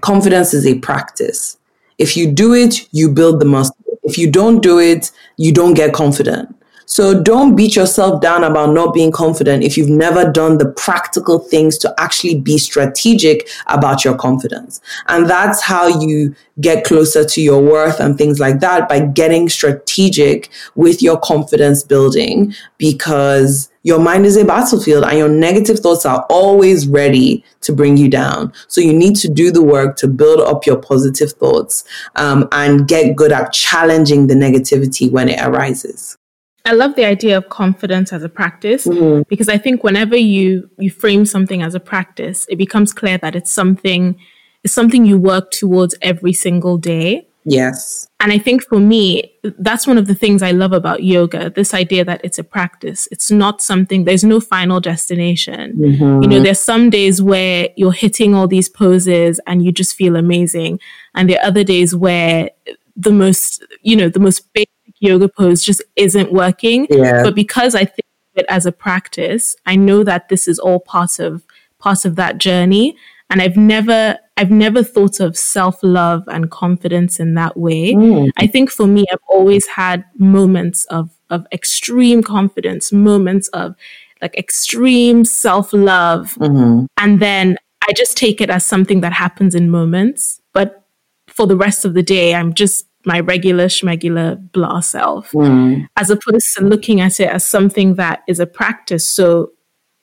confidence 0.02 0.54
is 0.54 0.68
a 0.68 0.80
practice. 0.80 1.58
If 1.98 2.18
you 2.18 2.30
do 2.30 2.54
it, 2.54 2.90
you 2.92 3.10
build 3.10 3.40
the 3.40 3.46
muscle. 3.46 3.78
If 4.14 4.20
you 4.20 4.30
don't 4.30 4.62
do 4.62 4.78
it, 4.78 5.10
you 5.38 5.52
don't 5.52 5.74
get 5.74 5.92
confident. 5.92 6.56
So 6.86 7.22
don't 7.22 7.56
beat 7.56 7.76
yourself 7.76 8.22
down 8.22 8.44
about 8.44 8.74
not 8.74 8.94
being 8.94 9.12
confident 9.12 9.64
if 9.64 9.78
you've 9.78 9.90
never 9.90 10.32
done 10.32 10.58
the 10.58 10.70
practical 10.72 11.40
things 11.40 11.78
to 11.80 11.94
actually 11.98 12.40
be 12.40 12.58
strategic 12.58 13.48
about 13.68 14.04
your 14.04 14.16
confidence. 14.16 14.82
And 15.08 15.30
that's 15.30 15.62
how 15.62 15.88
you 16.02 16.36
get 16.62 16.84
closer 16.84 17.26
to 17.26 17.42
your 17.42 17.62
worth 17.62 18.00
and 18.00 18.18
things 18.18 18.40
like 18.40 18.60
that 18.60 18.88
by 18.88 19.00
getting 19.00 19.50
strategic 19.50 20.50
with 20.76 21.02
your 21.02 21.20
confidence 21.20 21.84
building 21.84 22.54
because 22.78 23.70
your 23.84 24.00
mind 24.00 24.26
is 24.26 24.38
a 24.38 24.46
battlefield 24.46 25.04
and 25.04 25.18
your 25.18 25.30
negative 25.30 25.80
thoughts 25.80 26.06
are 26.06 26.26
always 26.30 26.88
ready 26.88 27.44
to 27.62 27.74
bring 27.74 27.98
you 27.98 28.10
down. 28.10 28.54
So 28.68 28.82
you 28.82 28.94
need 28.94 29.16
to 29.18 29.28
do 29.28 29.52
the 29.52 29.64
work 29.64 29.98
to 29.98 30.08
build 30.08 30.40
up 30.40 30.66
your 30.66 30.78
positive 30.78 31.32
thoughts 31.34 31.84
um, 32.16 32.48
and 32.52 32.88
get 32.88 33.16
good 33.16 33.32
at 33.32 33.52
challenging 33.52 34.28
the 34.28 34.36
negativity 34.36 35.12
when 35.12 35.28
it 35.30 35.40
arises. 35.42 36.18
I 36.66 36.72
love 36.72 36.96
the 36.96 37.06
idea 37.06 37.38
of 37.38 37.50
confidence 37.50 38.14
as 38.14 38.24
a 38.24 38.30
practice 38.30 38.88
mm-hmm. 38.88 39.24
because 39.28 39.50
I 39.50 39.58
think 39.58 39.84
whenever 39.84 40.16
you 40.16 40.70
you 40.78 40.90
frame 40.90 41.26
something 41.26 41.62
as 41.62 41.76
a 41.76 41.80
practice, 41.80 42.46
it 42.50 42.58
becomes 42.58 42.94
clear 42.94 43.18
that 43.18 43.36
it's 43.36 43.52
something 43.52 44.18
it's 44.64 44.74
something 44.74 45.06
you 45.06 45.18
work 45.18 45.52
towards 45.52 45.96
every 46.02 46.34
single 46.34 46.78
day. 46.78 47.28
Yes. 47.46 48.08
And 48.20 48.32
I 48.32 48.38
think 48.38 48.64
for 48.64 48.80
me, 48.80 49.34
that's 49.44 49.86
one 49.86 49.98
of 49.98 50.08
the 50.08 50.16
things 50.16 50.42
I 50.42 50.52
love 50.52 50.72
about 50.72 51.04
yoga, 51.04 51.50
this 51.50 51.74
idea 51.74 52.06
that 52.06 52.22
it's 52.24 52.40
a 52.40 52.44
practice. 52.44 53.08
It's 53.12 53.30
not 53.30 53.62
something, 53.62 54.06
there's 54.06 54.24
no 54.24 54.40
final 54.40 54.80
destination. 54.80 55.74
Mm-hmm. 55.74 56.22
You 56.22 56.30
know, 56.30 56.40
there's 56.40 56.62
some 56.62 56.90
days 56.90 57.22
where 57.22 57.68
you're 57.76 57.92
hitting 57.92 58.34
all 58.34 58.48
these 58.48 58.70
poses 58.70 59.42
and 59.46 59.66
you 59.66 59.74
just 59.74 59.96
feel 59.96 60.16
amazing. 60.16 60.80
And 61.16 61.30
there 61.30 61.40
are 61.40 61.48
other 61.48 61.66
days 61.66 61.94
where 61.94 62.50
the 62.96 63.12
most, 63.12 63.64
you 63.82 63.98
know, 63.98 64.08
the 64.08 64.22
most 64.22 64.54
basic 64.54 64.70
yoga 65.04 65.30
pose 65.30 65.62
just 65.64 65.82
isn't 65.96 66.32
working. 66.32 66.88
Yeah. 66.90 67.24
But 67.24 67.36
because 67.36 67.76
I 67.76 67.86
think 67.86 68.06
of 68.34 68.42
it 68.42 68.46
as 68.50 68.66
a 68.66 68.72
practice, 68.72 69.56
I 69.66 69.76
know 69.76 70.04
that 70.04 70.30
this 70.30 70.48
is 70.48 70.58
all 70.58 70.80
part 70.80 71.20
of 71.20 71.44
part 71.80 72.06
of 72.06 72.16
that 72.16 72.38
journey. 72.38 72.96
And 73.30 73.42
I've 73.42 73.58
never 73.58 74.18
I've 74.38 74.52
never 74.52 74.84
thought 74.84 75.20
of 75.20 75.38
self-love 75.38 76.24
and 76.28 76.50
confidence 76.50 77.20
in 77.20 77.36
that 77.36 77.58
way. 77.58 77.94
Mm. 77.94 78.32
I 78.38 78.48
think 78.48 78.72
for 78.72 78.88
me, 78.88 79.06
I've 79.12 79.20
always 79.28 79.68
had 79.68 80.06
moments 80.18 80.86
of 80.86 81.10
of 81.30 81.46
extreme 81.52 82.24
confidence, 82.24 82.92
moments 82.92 83.48
of 83.50 83.76
like 84.22 84.38
extreme 84.38 85.26
self-love. 85.26 86.36
Mm-hmm. 86.36 86.86
And 86.98 87.20
then 87.20 87.58
I 87.88 87.94
just 87.94 88.18
take 88.18 88.40
it 88.40 88.50
as 88.50 88.66
something 88.66 89.02
that 89.02 89.14
happens 89.14 89.54
in 89.54 89.70
moments. 89.70 90.40
But 90.54 90.86
for 91.28 91.48
the 91.48 91.58
rest 91.58 91.84
of 91.84 91.94
the 91.94 92.04
day, 92.04 92.36
I'm 92.36 92.54
just 92.54 92.86
my 93.06 93.20
regular 93.20 93.66
schmegular 93.66 94.40
blah 94.52 94.80
self, 94.80 95.32
mm. 95.32 95.88
as 95.98 96.10
opposed 96.10 96.54
to 96.56 96.64
looking 96.64 97.02
at 97.02 97.20
it 97.20 97.30
as 97.30 97.46
something 97.46 97.96
that 97.96 98.24
is 98.28 98.40
a 98.40 98.46
practice. 98.46 99.08
So 99.08 99.52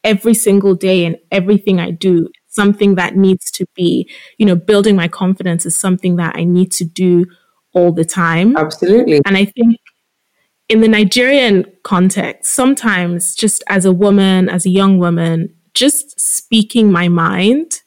every 0.05 0.35
single 0.35 0.75
day 0.75 1.05
and 1.05 1.17
everything 1.31 1.81
I 1.81 1.91
do, 1.91 2.29
something 2.49 2.97
that 2.97 3.17
needs 3.17 3.51
to 3.53 3.67
be, 3.75 4.09
you 4.39 4.47
know, 4.47 4.57
building 4.57 4.97
my 4.97 5.09
confidence 5.09 5.65
is 5.67 5.79
something 5.79 6.17
that 6.17 6.37
I 6.37 6.45
need 6.45 6.73
to 6.73 6.85
do 6.85 7.27
all 7.73 7.93
the 7.93 8.05
time. 8.05 8.57
Absolutely. 8.57 9.21
And 9.25 9.37
I 9.37 9.45
think 9.45 9.77
in 10.69 10.81
the 10.81 10.89
Nigerian 10.89 11.65
context, 11.83 12.53
sometimes 12.53 13.35
just 13.35 13.63
as 13.69 13.85
a 13.85 13.93
woman, 13.93 14.49
as 14.49 14.67
a 14.67 14.71
young 14.71 14.99
woman, 14.99 15.55
just 15.75 16.21
speaking 16.21 16.91
my 16.93 17.09
mind 17.09 17.81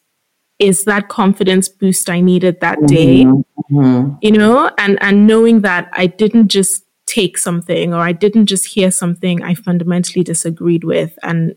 is 0.60 0.86
that 0.86 1.10
confidence 1.10 1.68
boost 1.68 2.10
I 2.10 2.22
needed 2.22 2.62
that 2.62 2.86
day. 2.88 3.26
Mm-hmm. 3.26 3.78
Mm-hmm. 3.78 4.16
You 4.22 4.32
know, 4.32 4.72
and 4.78 5.02
and 5.02 5.28
knowing 5.28 5.62
that 5.62 5.90
I 5.94 6.08
didn't 6.08 6.50
just 6.50 6.84
take 7.06 7.38
something 7.38 7.94
or 7.94 8.00
I 8.00 8.12
didn't 8.12 8.46
just 8.46 8.66
hear 8.66 8.92
something 8.92 9.44
I 9.44 9.56
fundamentally 9.56 10.24
disagreed 10.24 10.84
with 10.84 11.18
and 11.22 11.54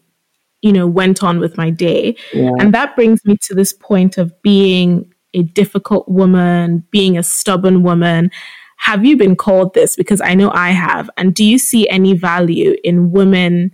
you 0.60 0.72
know 0.72 0.86
went 0.86 1.22
on 1.22 1.38
with 1.38 1.56
my 1.56 1.70
day. 1.70 2.16
Yeah. 2.32 2.52
And 2.58 2.72
that 2.74 2.96
brings 2.96 3.24
me 3.24 3.36
to 3.42 3.54
this 3.54 3.72
point 3.72 4.18
of 4.18 4.32
being 4.42 5.12
a 5.34 5.42
difficult 5.42 6.08
woman, 6.08 6.84
being 6.90 7.18
a 7.18 7.22
stubborn 7.22 7.82
woman. 7.82 8.30
Have 8.78 9.04
you 9.04 9.16
been 9.16 9.36
called 9.36 9.74
this? 9.74 9.96
Because 9.96 10.20
I 10.20 10.34
know 10.34 10.50
I 10.52 10.70
have. 10.70 11.10
And 11.16 11.34
do 11.34 11.44
you 11.44 11.58
see 11.58 11.88
any 11.88 12.14
value 12.14 12.76
in 12.84 13.10
women 13.10 13.70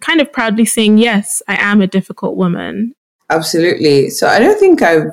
kind 0.00 0.20
of 0.20 0.32
proudly 0.32 0.64
saying, 0.64 0.98
Yes, 0.98 1.42
I 1.48 1.56
am 1.56 1.80
a 1.80 1.86
difficult 1.86 2.36
woman? 2.36 2.94
Absolutely. 3.30 4.10
So 4.10 4.26
I 4.26 4.38
don't 4.38 4.58
think 4.58 4.82
I've 4.82 5.12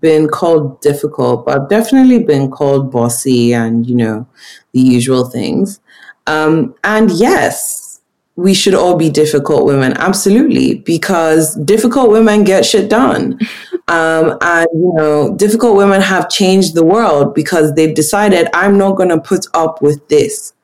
been 0.00 0.28
called 0.28 0.80
difficult, 0.80 1.46
but 1.46 1.60
I've 1.60 1.68
definitely 1.68 2.22
been 2.22 2.50
called 2.50 2.90
bossy 2.90 3.52
and, 3.54 3.86
you 3.86 3.94
know, 3.94 4.26
the 4.72 4.80
usual 4.80 5.24
things. 5.24 5.80
Um, 6.26 6.74
and 6.82 7.10
yes, 7.12 8.00
we 8.36 8.54
should 8.54 8.74
all 8.74 8.96
be 8.96 9.10
difficult 9.10 9.66
women. 9.66 9.92
Absolutely. 9.94 10.76
Because 10.80 11.54
difficult 11.64 12.10
women 12.10 12.44
get 12.44 12.66
shit 12.66 12.90
done. 12.90 13.38
Um, 13.86 14.38
and, 14.40 14.66
you 14.72 14.94
know, 14.94 15.36
difficult 15.36 15.76
women 15.76 16.00
have 16.00 16.30
changed 16.30 16.74
the 16.74 16.82
world 16.82 17.34
because 17.34 17.74
they've 17.74 17.94
decided 17.94 18.48
I'm 18.54 18.78
not 18.78 18.96
going 18.96 19.10
to 19.10 19.20
put 19.20 19.46
up 19.52 19.82
with 19.82 20.08
this. 20.08 20.54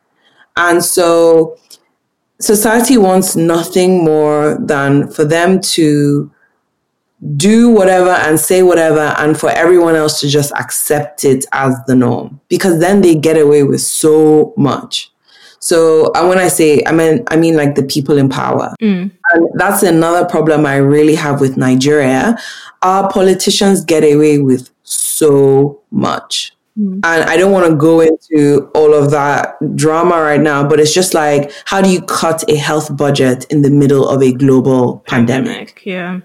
And 0.57 0.83
so 0.83 1.59
society 2.38 2.96
wants 2.96 3.37
nothing 3.37 4.03
more 4.03 4.57
than 4.59 5.11
for 5.11 5.26
them 5.26 5.61
to 5.61 6.31
do 7.37 7.68
whatever 7.68 8.11
and 8.11 8.40
say 8.40 8.62
whatever 8.62 9.14
and 9.18 9.38
for 9.38 9.50
everyone 9.50 9.94
else 9.94 10.20
to 10.20 10.28
just 10.28 10.52
accept 10.52 11.24
it 11.24 11.44
as 11.52 11.74
the 11.87 11.94
norm 11.94 12.40
because 12.48 12.80
then 12.80 13.02
they 13.02 13.14
get 13.14 13.37
away 13.37 13.62
with 13.62 13.83
so 13.83 14.54
much 14.56 15.12
so 15.59 16.11
and 16.14 16.30
when 16.30 16.38
i 16.38 16.48
say 16.48 16.83
i 16.87 16.92
mean 16.92 17.22
i 17.28 17.37
mean 17.37 17.56
like 17.56 17.74
the 17.74 17.83
people 17.83 18.16
in 18.16 18.30
power 18.30 18.74
mm. 18.80 19.11
and 19.33 19.48
that's 19.54 19.83
another 19.83 20.26
problem 20.26 20.64
i 20.64 20.76
really 20.76 21.14
have 21.14 21.42
with 21.42 21.59
nigeria 21.59 22.38
our 22.80 23.11
politicians 23.12 23.85
get 23.85 24.02
away 24.02 24.38
with 24.38 24.70
so 24.83 25.78
much 25.90 26.52
mm. 26.78 26.94
and 27.04 27.24
I 27.30 27.37
don't 27.37 27.52
want 27.52 27.70
to 27.70 27.76
go 27.76 28.00
into 28.00 28.70
all 28.74 28.94
of 28.94 29.11
that 29.11 29.54
drama 29.76 30.20
right 30.20 30.40
now, 30.40 30.66
but 30.66 30.80
it's 30.80 30.92
just 30.92 31.14
like, 31.14 31.52
how 31.64 31.80
do 31.80 31.90
you 31.90 32.00
cut 32.02 32.42
a 32.48 32.56
health 32.56 32.96
budget 32.96 33.44
in 33.50 33.62
the 33.62 33.70
middle 33.70 34.09
of 34.09 34.20
a 34.22 34.33
global 34.33 35.00
pandemic? 35.06 35.46
pandemic 35.46 35.83
yeah 35.85 36.20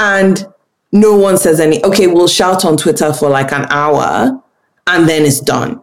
and 0.00 0.46
no 0.92 1.14
one 1.14 1.36
says 1.36 1.60
any, 1.60 1.84
okay, 1.84 2.08
we'll 2.08 2.26
shout 2.26 2.64
on 2.64 2.76
Twitter 2.76 3.12
for 3.12 3.28
like 3.28 3.52
an 3.52 3.66
hour 3.70 4.42
and 4.86 5.08
then 5.08 5.22
it's 5.22 5.38
done. 5.40 5.80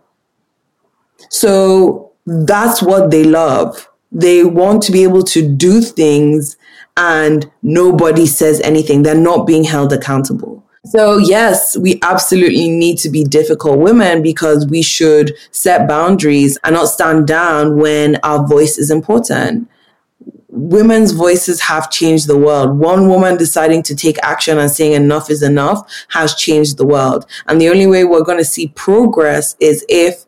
So 1.30 2.12
that's 2.26 2.82
what 2.82 3.12
they 3.12 3.24
love. 3.24 3.90
They 4.12 4.44
want 4.44 4.82
to 4.84 4.92
be 4.92 5.04
able 5.04 5.24
to 5.24 5.48
do 5.48 5.82
things 5.82 6.58
and 6.98 7.50
nobody 7.62 8.26
says 8.26 8.60
anything. 8.62 9.04
They're 9.04 9.16
not 9.16 9.48
being 9.48 9.64
held 9.64 9.94
accountable. 9.94 10.66
So, 10.86 11.18
yes, 11.18 11.78
we 11.78 12.00
absolutely 12.02 12.70
need 12.70 12.98
to 13.00 13.10
be 13.10 13.24
difficult 13.24 13.80
women 13.80 14.24
because 14.24 14.66
we 14.68 14.82
should 14.82 15.36
set 15.52 15.88
boundaries 15.88 16.58
and 16.64 16.74
not 16.76 16.86
stand 16.86 17.28
down 17.28 17.78
when 17.78 18.16
our 18.24 18.48
voice 18.48 18.78
is 18.78 18.90
important 18.90 19.70
women's 20.58 21.12
voices 21.12 21.62
have 21.62 21.90
changed 21.92 22.28
the 22.28 22.38
world. 22.38 22.78
One 22.78 23.08
woman 23.08 23.38
deciding 23.38 23.84
to 23.84 23.96
take 23.96 24.18
action 24.24 24.58
and 24.58 24.70
saying 24.70 24.94
enough 24.94 25.30
is 25.30 25.44
enough 25.44 25.90
has 26.10 26.36
changed 26.36 26.78
the 26.78 26.86
world. 26.86 27.26
And 27.48 27.62
the 27.62 27.70
only 27.70 27.88
way 27.88 28.04
we're 28.04 28.24
going 28.24 28.38
to 28.38 28.46
see 28.46 28.68
progress 28.70 29.56
is 29.60 29.86
if 29.88 30.26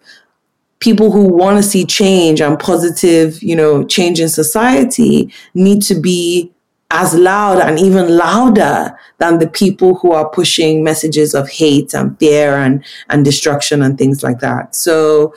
people 0.80 1.12
who 1.12 1.28
want 1.28 1.58
to 1.58 1.63
see 1.63 1.86
change 1.86 2.42
and 2.42 2.58
positive, 2.58 3.42
you 3.44 3.56
know, 3.56 3.84
change 3.86 4.20
in 4.20 4.30
society 4.30 5.34
need 5.54 5.82
to 5.84 5.96
be 5.96 6.52
as 6.92 7.13
loud 7.13 7.60
and 7.60 7.78
even 7.78 8.18
louder 8.18 8.98
than 9.20 9.38
the 9.38 9.48
people 9.48 9.96
who 9.96 10.12
are 10.12 10.28
pushing 10.30 10.84
messages 10.84 11.36
of 11.36 11.48
hate 11.50 11.94
and 11.94 12.18
fear 12.18 12.56
and, 12.56 12.84
and 13.10 13.24
destruction 13.24 13.82
and 13.82 13.98
things 13.98 14.24
like 14.24 14.39
that. 14.39 14.76
So 14.76 15.36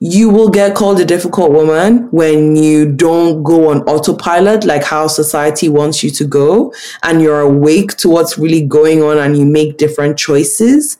you 0.00 0.30
will 0.30 0.48
get 0.48 0.76
called 0.76 1.00
a 1.00 1.04
difficult 1.04 1.50
woman 1.50 2.08
when 2.12 2.54
you 2.54 2.90
don't 2.90 3.42
go 3.42 3.70
on 3.70 3.82
autopilot 3.82 4.64
like 4.64 4.84
how 4.84 5.08
society 5.08 5.68
wants 5.68 6.04
you 6.04 6.10
to 6.10 6.24
go 6.24 6.72
and 7.02 7.20
you're 7.20 7.40
awake 7.40 7.96
to 7.96 8.08
what's 8.08 8.38
really 8.38 8.64
going 8.64 9.02
on 9.02 9.18
and 9.18 9.36
you 9.36 9.44
make 9.44 9.76
different 9.76 10.16
choices 10.16 10.98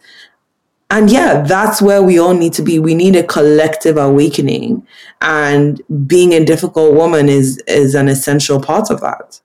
and 0.90 1.10
yeah, 1.10 1.42
that's 1.42 1.82
where 1.82 2.02
we 2.02 2.18
all 2.18 2.32
need 2.32 2.54
to 2.54 2.62
be. 2.62 2.78
We 2.78 2.94
need 2.94 3.14
a 3.14 3.22
collective 3.22 3.98
awakening 3.98 4.86
and 5.20 5.82
being 6.06 6.32
a 6.32 6.44
difficult 6.44 6.94
woman 6.94 7.28
is, 7.28 7.58
is 7.66 7.94
an 7.94 8.08
essential 8.08 8.60
part 8.60 8.90
of 8.90 9.00
that. 9.02 9.40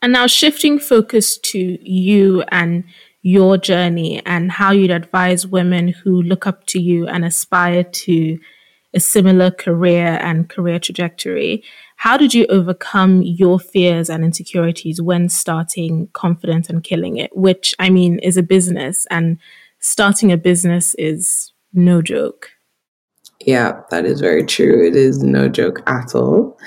And 0.00 0.12
now 0.12 0.26
shifting 0.26 0.78
focus 0.78 1.36
to 1.38 1.78
you 1.82 2.42
and 2.48 2.84
your 3.20 3.58
journey 3.58 4.24
and 4.24 4.50
how 4.50 4.70
you'd 4.70 4.90
advise 4.90 5.46
women 5.46 5.88
who 5.88 6.22
look 6.22 6.46
up 6.46 6.64
to 6.66 6.80
you 6.80 7.06
and 7.06 7.24
aspire 7.24 7.84
to 7.84 8.38
a 8.94 9.00
similar 9.00 9.50
career 9.50 10.18
and 10.22 10.48
career 10.48 10.78
trajectory. 10.78 11.62
How 11.96 12.16
did 12.16 12.32
you 12.32 12.46
overcome 12.46 13.22
your 13.22 13.58
fears 13.58 14.08
and 14.08 14.24
insecurities 14.24 15.00
when 15.02 15.28
starting 15.28 16.08
Confident 16.12 16.70
and 16.70 16.82
Killing 16.82 17.16
It, 17.16 17.36
which 17.36 17.74
I 17.78 17.90
mean 17.90 18.18
is 18.20 18.36
a 18.36 18.42
business 18.42 19.06
and 19.10 19.38
starting 19.80 20.32
a 20.32 20.36
business 20.36 20.94
is 20.96 21.52
no 21.72 22.02
joke. 22.02 22.50
Yeah, 23.40 23.82
that 23.90 24.04
is 24.04 24.20
very 24.20 24.44
true. 24.44 24.86
It 24.86 24.96
is 24.96 25.22
no 25.22 25.48
joke 25.48 25.82
at 25.86 26.14
all. 26.14 26.58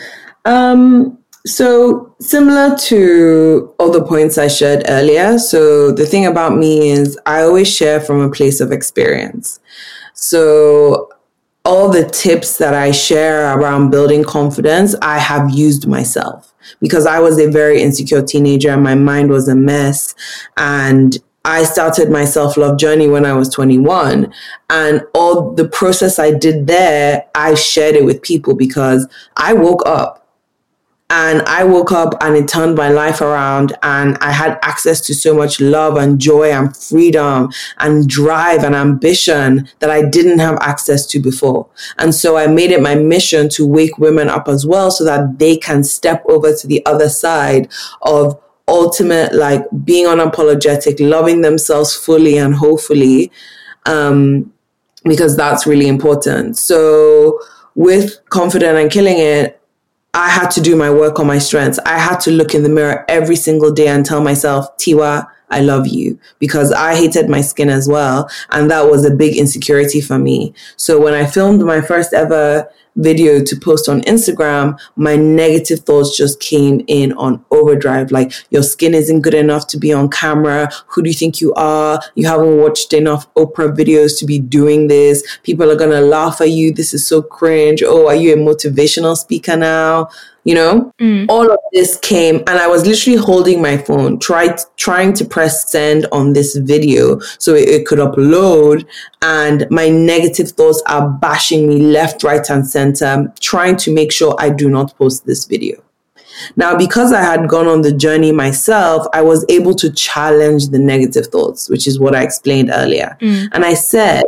Um, 0.46 1.18
so, 1.46 2.16
similar 2.20 2.76
to 2.78 3.74
all 3.80 3.92
the 3.92 4.04
points 4.04 4.38
I 4.38 4.48
shared 4.48 4.84
earlier, 4.88 5.40
so 5.40 5.92
the 5.92 6.06
thing 6.06 6.26
about 6.26 6.56
me 6.56 6.90
is 6.90 7.20
I 7.26 7.42
always 7.42 7.74
share 7.74 8.00
from 8.00 8.22
a 8.22 8.30
place 8.30 8.62
of 8.62 8.72
experience. 8.72 9.60
So, 10.14 11.10
all 11.64 11.90
the 11.90 12.10
tips 12.10 12.58
that 12.58 12.74
I 12.74 12.92
share 12.92 13.58
around 13.58 13.92
building 13.92 14.24
confidence, 14.24 14.96
I 15.02 15.20
have 15.20 15.52
used 15.52 15.88
myself 15.88 16.54
because 16.80 17.06
I 17.06 17.20
was 17.20 17.40
a 17.40 17.50
very 17.50 17.82
insecure 17.82 18.22
teenager 18.22 18.70
and 18.70 18.84
my 18.84 18.96
mind 18.96 19.30
was 19.30 19.48
a 19.48 19.56
mess. 19.56 20.16
And 20.58 21.18
I 21.44 21.64
started 21.64 22.10
my 22.10 22.26
self 22.26 22.58
love 22.58 22.78
journey 22.78 23.08
when 23.08 23.26
I 23.26 23.34
was 23.34 23.50
21. 23.50 24.34
And 24.70 25.04
all 25.14 25.52
the 25.54 25.68
process 25.68 26.20
I 26.20 26.32
did 26.32 26.68
there, 26.68 27.26
I 27.36 27.56
shared 27.56 27.96
it 27.96 28.06
with 28.06 28.22
people 28.22 28.56
because 28.56 29.08
I 29.38 29.54
woke 29.54 29.84
up 29.86 30.21
and 31.14 31.42
I 31.42 31.66
woke 31.66 31.92
up 31.92 32.16
and 32.22 32.38
it 32.38 32.48
turned 32.48 32.76
my 32.76 32.88
life 32.88 33.20
around 33.20 33.74
and 33.84 34.18
I 34.22 34.32
had 34.32 34.58
access 34.62 35.02
to 35.02 35.14
so 35.14 35.36
much 35.36 35.60
love 35.60 35.98
and 35.98 36.18
joy 36.18 36.54
and 36.54 36.76
freedom 36.76 37.50
and 37.80 38.08
drive 38.08 38.64
and 38.64 38.74
ambition 38.74 39.68
that 39.80 39.90
I 39.90 40.08
didn't 40.08 40.40
have 40.40 40.58
access 40.62 41.06
to 41.08 41.20
before. 41.20 41.68
And 41.98 42.16
so 42.16 42.38
I 42.38 42.48
made 42.48 42.72
it 42.72 42.82
my 42.82 42.96
mission 42.96 43.50
to 43.50 43.68
wake 43.68 43.98
women 43.98 44.30
up 44.30 44.48
as 44.48 44.66
well 44.66 44.90
so 44.90 45.04
that 45.04 45.38
they 45.38 45.58
can 45.58 45.84
step 45.84 46.24
over 46.30 46.56
to 46.56 46.66
the 46.66 46.84
other 46.86 47.10
side 47.10 47.70
of 48.04 48.42
ultimate 48.70 49.36
like 49.36 49.66
being 49.84 50.06
unapologetic, 50.06 50.98
loving 51.06 51.42
themselves 51.42 51.94
fully 51.94 52.38
and 52.38 52.56
hopefully, 52.56 53.34
um, 53.86 54.54
because 55.04 55.36
that's 55.36 55.68
really 55.68 55.90
important. 55.90 56.58
So 56.58 57.38
with 57.76 58.18
confident 58.30 58.78
and 58.78 58.90
killing 58.90 59.18
it, 59.18 59.61
I 60.14 60.30
had 60.30 60.50
to 60.52 60.62
do 60.62 60.76
my 60.76 60.90
work 60.90 61.20
on 61.20 61.28
my 61.28 61.38
strengths. 61.38 61.80
I 61.86 61.98
had 61.98 62.18
to 62.22 62.32
look 62.32 62.54
in 62.54 62.64
the 62.64 62.70
mirror 62.70 63.06
every 63.08 63.38
single 63.38 63.72
day 63.72 63.88
and 63.88 64.06
tell 64.06 64.22
myself, 64.22 64.78
Tiwa, 64.78 65.28
I 65.52 65.60
love 65.60 65.88
you 65.88 66.20
because 66.40 66.72
I 66.72 66.96
hated 66.96 67.30
my 67.30 67.42
skin 67.42 67.70
as 67.70 67.88
well. 67.88 68.30
And 68.50 68.72
that 68.72 68.90
was 68.90 69.06
a 69.06 69.14
big 69.14 69.38
insecurity 69.38 70.02
for 70.02 70.18
me. 70.18 70.54
So 70.78 71.00
when 71.00 71.14
I 71.14 71.26
filmed 71.26 71.62
my 71.62 71.82
first 71.82 72.14
ever 72.14 72.68
video 72.96 73.42
to 73.42 73.56
post 73.56 73.88
on 73.88 74.02
Instagram, 74.02 74.78
my 74.96 75.16
negative 75.16 75.80
thoughts 75.80 76.18
just 76.18 76.40
came 76.40 76.84
in 76.88 77.14
on 77.14 77.44
overdrive. 77.52 78.12
Like, 78.12 78.34
your 78.50 78.64
skin 78.64 78.94
isn't 78.94 79.22
good 79.22 79.34
enough 79.34 79.68
to 79.68 79.78
be 79.78 79.94
on 79.94 80.10
camera. 80.10 80.70
Who 80.88 81.02
do 81.02 81.10
you 81.10 81.14
think 81.14 81.40
you 81.40 81.54
are? 81.54 82.02
You 82.16 82.28
haven't 82.28 82.58
watched 82.58 82.94
enough 82.94 83.34
Oprah 83.36 83.76
videos 83.76 84.20
to 84.20 84.26
be 84.26 84.40
doing 84.40 84.88
this. 84.88 85.40
People 85.44 85.72
are 85.72 85.78
going 85.78 85.92
to 85.92 86.02
laugh 86.02 86.42
at 86.42 86.50
you. 86.50 86.74
This 86.74 86.94
is 86.94 87.08
so 87.08 87.22
cringe. 87.22 87.82
Oh, 87.82 88.08
are 88.08 88.16
you 88.16 88.34
a 88.34 88.38
motivational 88.38 89.16
speaker 89.16 89.56
now? 89.56 90.10
You 90.44 90.56
know 90.56 90.92
mm. 91.00 91.26
all 91.30 91.52
of 91.52 91.60
this 91.72 91.98
came 92.00 92.38
and 92.38 92.50
i 92.50 92.68
was 92.68 92.86
literally 92.86 93.18
holding 93.18 93.62
my 93.62 93.78
phone 93.78 94.20
tried 94.20 94.60
trying 94.78 95.14
to 95.14 95.24
press 95.24 95.70
send 95.70 96.08
on 96.12 96.34
this 96.34 96.56
video 96.58 97.20
so 97.40 97.54
it, 97.54 97.70
it, 97.70 97.86
could 97.86 98.00
upload 98.00 98.86
and 99.22 99.68
my 99.70 99.90
negative 99.90 100.50
thoughts 100.50 100.82
are 100.88 101.10
bashing 101.10 101.68
me 101.68 101.80
left 101.80 102.24
right 102.24 102.50
and 102.50 102.68
center 102.68 103.32
trying 103.40 103.76
to 103.76 103.94
make 103.94 104.12
sure 104.12 104.36
i 104.40 104.50
do 104.50 104.70
not 104.70 104.96
post 104.98 105.26
this 105.26 105.46
video 105.46 105.82
now 106.56 106.76
because 106.76 107.14
i 107.14 107.22
had 107.22 107.48
gone 107.48 107.68
on 107.68 107.82
the 107.82 107.92
journey 107.92 108.32
myself 108.32 109.06
i 109.14 109.22
was 109.22 109.46
able 109.50 109.76
to 109.76 109.92
challenge 109.92 110.70
the 110.70 110.80
negative 110.80 111.28
thoughts 111.28 111.70
which 111.70 111.88
is 111.88 112.00
what 112.00 112.16
i 112.16 112.24
explained 112.24 112.72
earlier 112.74 113.16
mm. 113.22 113.48
and 113.52 113.64
i 113.64 113.74
said 113.74 114.24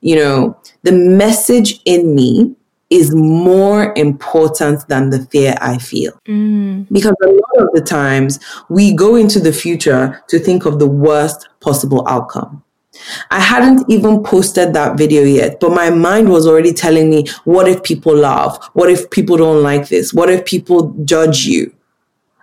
you 0.00 0.16
know 0.16 0.56
the 0.82 0.92
message 0.92 1.80
in 1.84 2.14
me 2.14 2.54
is 2.90 3.14
more 3.14 3.92
important 3.96 4.86
than 4.88 5.10
the 5.10 5.24
fear 5.26 5.54
I 5.60 5.78
feel. 5.78 6.12
Mm. 6.26 6.86
Because 6.90 7.14
a 7.22 7.28
lot 7.28 7.66
of 7.66 7.68
the 7.74 7.82
times 7.82 8.40
we 8.68 8.94
go 8.94 9.16
into 9.16 9.40
the 9.40 9.52
future 9.52 10.22
to 10.28 10.38
think 10.38 10.64
of 10.64 10.78
the 10.78 10.86
worst 10.86 11.48
possible 11.60 12.06
outcome. 12.08 12.62
I 13.30 13.40
hadn't 13.40 13.88
even 13.88 14.24
posted 14.24 14.72
that 14.74 14.96
video 14.96 15.22
yet, 15.22 15.60
but 15.60 15.70
my 15.70 15.90
mind 15.90 16.30
was 16.30 16.46
already 16.46 16.72
telling 16.72 17.10
me, 17.10 17.26
what 17.44 17.68
if 17.68 17.82
people 17.82 18.14
laugh? 18.14 18.58
What 18.72 18.90
if 18.90 19.10
people 19.10 19.36
don't 19.36 19.62
like 19.62 19.88
this? 19.88 20.12
What 20.12 20.30
if 20.30 20.44
people 20.44 20.94
judge 21.04 21.44
you? 21.44 21.72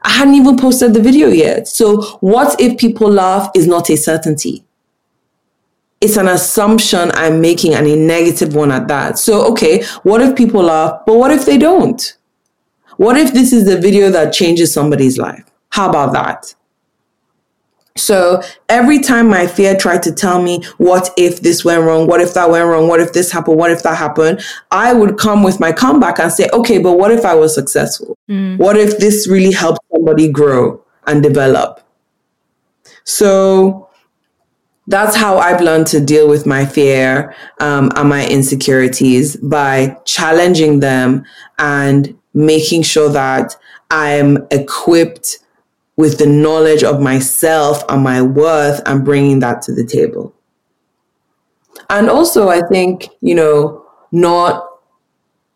I 0.04 0.10
hadn't 0.12 0.36
even 0.36 0.56
posted 0.56 0.94
the 0.94 1.02
video 1.02 1.28
yet. 1.28 1.68
So 1.68 2.04
what 2.20 2.60
if 2.62 2.78
people 2.78 3.10
laugh 3.10 3.50
is 3.56 3.68
not 3.68 3.90
a 3.90 3.98
certainty 3.98 4.65
it's 6.06 6.18
an 6.18 6.28
assumption 6.28 7.12
I'm 7.14 7.42
making 7.42 7.74
and 7.74 7.88
a 7.88 7.96
negative 7.96 8.56
one 8.56 8.72
at 8.72 8.88
that. 8.88 9.18
So, 9.18 9.46
okay, 9.52 9.84
what 10.04 10.22
if 10.22 10.36
people 10.36 10.64
laugh, 10.64 11.02
but 11.06 11.18
what 11.18 11.32
if 11.32 11.46
they 11.46 11.58
don't? 11.58 12.16
What 12.98 13.18
if 13.18 13.34
this 13.34 13.52
is 13.52 13.66
the 13.66 13.80
video 13.80 14.10
that 14.12 14.32
changes 14.32 14.72
somebody's 14.72 15.18
life? 15.18 15.44
How 15.70 15.90
about 15.90 16.14
that? 16.14 16.56
So 17.98 18.42
every 18.70 19.00
time 19.00 19.30
my 19.30 19.48
fear 19.48 19.76
tried 19.76 20.04
to 20.04 20.12
tell 20.12 20.42
me, 20.42 20.64
what 20.78 21.10
if 21.18 21.42
this 21.42 21.66
went 21.66 21.84
wrong? 21.84 22.08
What 22.08 22.22
if 22.22 22.34
that 22.34 22.50
went 22.50 22.68
wrong? 22.68 22.88
What 22.88 23.00
if 23.00 23.14
this 23.14 23.32
happened? 23.32 23.58
What 23.58 23.72
if 23.72 23.84
that 23.84 23.98
happened? 23.98 24.42
I 24.70 24.94
would 24.94 25.18
come 25.18 25.44
with 25.44 25.60
my 25.60 25.72
comeback 25.72 26.20
and 26.20 26.32
say, 26.32 26.50
okay, 26.52 26.78
but 26.78 26.94
what 26.94 27.12
if 27.12 27.26
I 27.26 27.36
was 27.36 27.56
successful? 27.56 28.18
Mm. 28.30 28.58
What 28.58 28.78
if 28.78 28.98
this 28.98 29.28
really 29.28 29.54
helped 29.54 29.80
somebody 29.94 30.30
grow 30.30 30.84
and 31.08 31.24
develop? 31.24 31.82
So 33.06 33.85
that's 34.88 35.16
how 35.16 35.38
I've 35.38 35.62
learned 35.62 35.88
to 35.88 36.00
deal 36.00 36.28
with 36.28 36.46
my 36.46 36.66
fear 36.66 37.36
um, 37.60 37.92
and 37.96 38.10
my 38.10 38.28
insecurities 38.28 39.36
by 39.38 39.98
challenging 40.06 40.80
them 40.80 41.26
and 41.58 42.18
making 42.34 42.84
sure 42.84 43.10
that 43.10 43.56
I'm 43.90 44.46
equipped 44.52 45.40
with 45.96 46.18
the 46.20 46.28
knowledge 46.28 46.84
of 46.84 47.02
myself 47.02 47.84
and 47.90 48.04
my 48.04 48.22
worth 48.22 48.82
and 48.86 49.06
bringing 49.06 49.40
that 49.40 49.62
to 49.64 49.74
the 49.74 49.86
table. 49.86 50.34
And 51.90 52.10
also, 52.10 52.50
I 52.50 52.62
think, 52.68 53.10
you 53.22 53.36
know, 53.36 53.86
not 54.12 54.68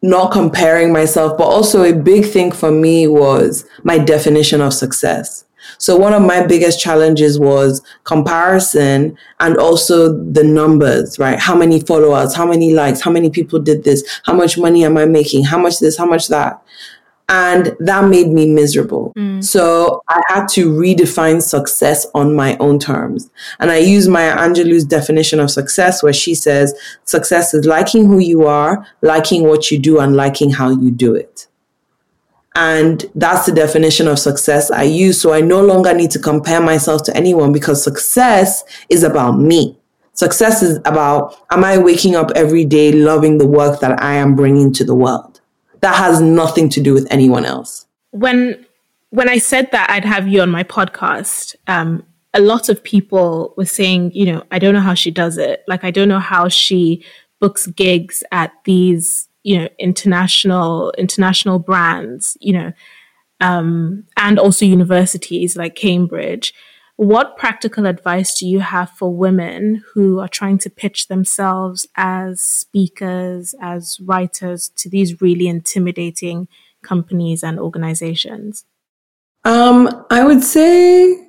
not 0.01 0.31
comparing 0.31 0.93
myself, 0.93 1.37
but 1.37 1.43
also 1.43 1.83
a 1.83 1.93
big 1.93 2.25
thing 2.25 2.53
for 2.53 2.71
me 2.71 3.05
was 3.05 3.65
my 3.83 3.97
definition 3.97 4.61
of 4.61 4.73
success. 4.73 5.43
So 5.77 5.95
one 5.97 6.13
of 6.13 6.21
my 6.21 6.45
biggest 6.45 6.79
challenges 6.79 7.39
was 7.39 7.81
comparison 8.03 9.17
and 9.39 9.57
also 9.57 10.13
the 10.13 10.43
numbers, 10.43 11.19
right? 11.19 11.39
How 11.39 11.55
many 11.55 11.79
followers, 11.81 12.35
how 12.35 12.45
many 12.45 12.73
likes, 12.73 13.01
how 13.01 13.11
many 13.11 13.29
people 13.29 13.59
did 13.59 13.83
this, 13.83 14.03
how 14.25 14.33
much 14.33 14.57
money 14.57 14.83
am 14.83 14.97
I 14.97 15.05
making, 15.05 15.45
how 15.45 15.59
much 15.59 15.79
this, 15.79 15.97
how 15.97 16.05
much 16.05 16.27
that. 16.29 16.61
And 17.31 17.75
that 17.79 18.09
made 18.09 18.29
me 18.29 18.47
miserable. 18.47 19.13
Mm. 19.15 19.43
So 19.43 20.01
I 20.09 20.19
had 20.29 20.47
to 20.49 20.71
redefine 20.71 21.43
success 21.43 22.07
on 22.15 22.35
my 22.35 22.57
own 22.57 22.79
terms. 22.79 23.29
And 23.59 23.69
I 23.69 23.77
use 23.77 24.07
Maya 24.07 24.35
Angelou's 24.35 24.83
definition 24.83 25.39
of 25.39 25.51
success 25.51 26.01
where 26.01 26.11
she 26.11 26.33
says 26.33 26.73
success 27.05 27.53
is 27.53 27.67
liking 27.67 28.07
who 28.07 28.17
you 28.17 28.47
are, 28.47 28.83
liking 29.03 29.43
what 29.43 29.69
you 29.69 29.77
do, 29.77 29.99
and 29.99 30.15
liking 30.15 30.49
how 30.49 30.71
you 30.71 30.89
do 30.89 31.13
it. 31.13 31.48
And 32.55 33.05
that's 33.15 33.45
the 33.45 33.51
definition 33.51 34.07
of 34.07 34.19
success 34.19 34.71
I 34.71 34.83
use. 34.83 35.21
So 35.21 35.33
I 35.33 35.41
no 35.41 35.63
longer 35.63 35.93
need 35.93 36.11
to 36.11 36.19
compare 36.19 36.61
myself 36.61 37.03
to 37.03 37.15
anyone 37.15 37.53
because 37.53 37.83
success 37.83 38.63
is 38.89 39.03
about 39.03 39.39
me. 39.39 39.77
Success 40.13 40.61
is 40.61 40.79
about, 40.83 41.37
am 41.51 41.63
I 41.63 41.77
waking 41.77 42.15
up 42.15 42.31
every 42.35 42.65
day 42.65 42.91
loving 42.91 43.37
the 43.37 43.47
work 43.47 43.79
that 43.79 44.01
I 44.01 44.15
am 44.15 44.35
bringing 44.35 44.73
to 44.73 44.83
the 44.83 44.95
world? 44.95 45.39
That 45.79 45.95
has 45.95 46.19
nothing 46.19 46.67
to 46.69 46.81
do 46.81 46.93
with 46.93 47.07
anyone 47.09 47.45
else. 47.45 47.85
When, 48.11 48.65
when 49.11 49.29
I 49.29 49.37
said 49.37 49.71
that 49.71 49.89
I'd 49.89 50.03
have 50.03 50.27
you 50.27 50.41
on 50.41 50.49
my 50.49 50.63
podcast, 50.63 51.55
um, 51.67 52.03
a 52.33 52.41
lot 52.41 52.67
of 52.67 52.83
people 52.83 53.53
were 53.55 53.65
saying, 53.65 54.11
you 54.13 54.25
know, 54.25 54.43
I 54.51 54.59
don't 54.59 54.73
know 54.73 54.81
how 54.81 54.93
she 54.93 55.09
does 55.09 55.37
it. 55.37 55.63
Like, 55.67 55.85
I 55.85 55.91
don't 55.91 56.09
know 56.09 56.19
how 56.19 56.49
she 56.49 57.05
books 57.39 57.67
gigs 57.67 58.21
at 58.33 58.51
these, 58.65 59.28
you 59.49 59.57
know, 59.57 59.67
international, 59.79 60.93
international 60.95 61.57
brands, 61.57 62.37
you 62.39 62.53
know, 62.53 62.71
um, 63.41 64.03
and 64.15 64.37
also 64.37 64.63
universities 64.63 65.57
like 65.57 65.73
Cambridge. 65.73 66.53
What 66.97 67.35
practical 67.35 67.87
advice 67.87 68.37
do 68.37 68.47
you 68.47 68.59
have 68.59 68.91
for 68.91 69.11
women 69.11 69.83
who 69.91 70.19
are 70.19 70.27
trying 70.27 70.59
to 70.59 70.69
pitch 70.69 71.07
themselves 71.07 71.87
as 71.95 72.41
speakers, 72.41 73.55
as 73.59 73.99
writers 74.01 74.69
to 74.75 74.87
these 74.87 75.19
really 75.19 75.47
intimidating 75.47 76.47
companies 76.83 77.43
and 77.43 77.59
organizations? 77.59 78.65
Um, 79.45 80.05
I 80.11 80.23
would 80.23 80.43
say, 80.43 81.27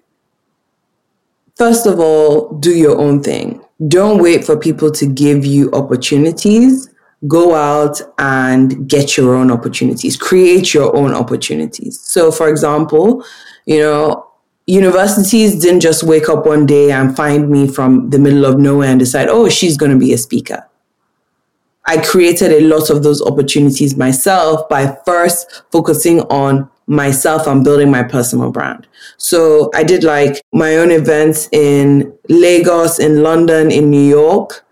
first 1.57 1.87
of 1.87 1.99
all, 1.99 2.53
do 2.59 2.77
your 2.77 2.99
own 2.99 3.23
thing. 3.23 3.65
Don't 3.89 4.23
wait 4.23 4.45
for 4.45 4.59
people 4.59 4.91
to 4.91 5.07
give 5.07 5.47
you 5.47 5.71
opportunities. 5.73 6.91
Go 7.29 7.55
out 7.55 8.01
and 8.19 8.89
get 8.89 9.17
your 9.17 9.35
own 9.35 9.51
opportunities, 9.51 10.17
create 10.17 10.73
your 10.73 10.95
own 10.97 11.13
opportunities. 11.13 12.01
So, 12.01 12.33
for 12.33 12.49
example, 12.49 13.25
you 13.67 13.79
know, 13.79 14.27
universities 14.67 15.61
didn't 15.61 15.81
just 15.81 16.03
wake 16.03 16.29
up 16.29 16.47
one 16.47 16.65
day 16.65 16.91
and 16.93 17.15
find 17.17 17.51
me 17.51 17.69
from 17.69 18.11
the 18.11 18.19
middle 18.19 18.45
of 18.45 18.59
nowhere 18.59 18.89
and 18.89 18.99
decide, 18.99 19.29
oh, 19.29 19.49
she's 19.49 19.77
going 19.77 19.93
to 19.93 19.99
be 19.99 20.13
a 20.13 20.19
speaker. 20.19 20.67
I 21.87 22.01
created 22.01 22.53
a 22.53 22.61
lot 22.61 22.89
of 22.91 23.03
those 23.03 23.21
opportunities 23.21 23.97
myself 23.97 24.69
by 24.69 24.97
first 25.05 25.63
focusing 25.73 26.21
on 26.23 26.71
myself 26.87 27.47
and 27.47 27.65
building 27.65 27.91
my 27.91 28.03
personal 28.03 28.51
brand. 28.51 28.87
So 29.17 29.71
I 29.75 29.83
did 29.83 30.05
like 30.05 30.43
my 30.53 30.77
own 30.77 30.91
events 30.91 31.49
in 31.53 32.17
Lagos, 32.29 32.99
in 32.99 33.23
London, 33.23 33.71
in 33.71 33.91
New 33.91 34.09
York. 34.09 34.65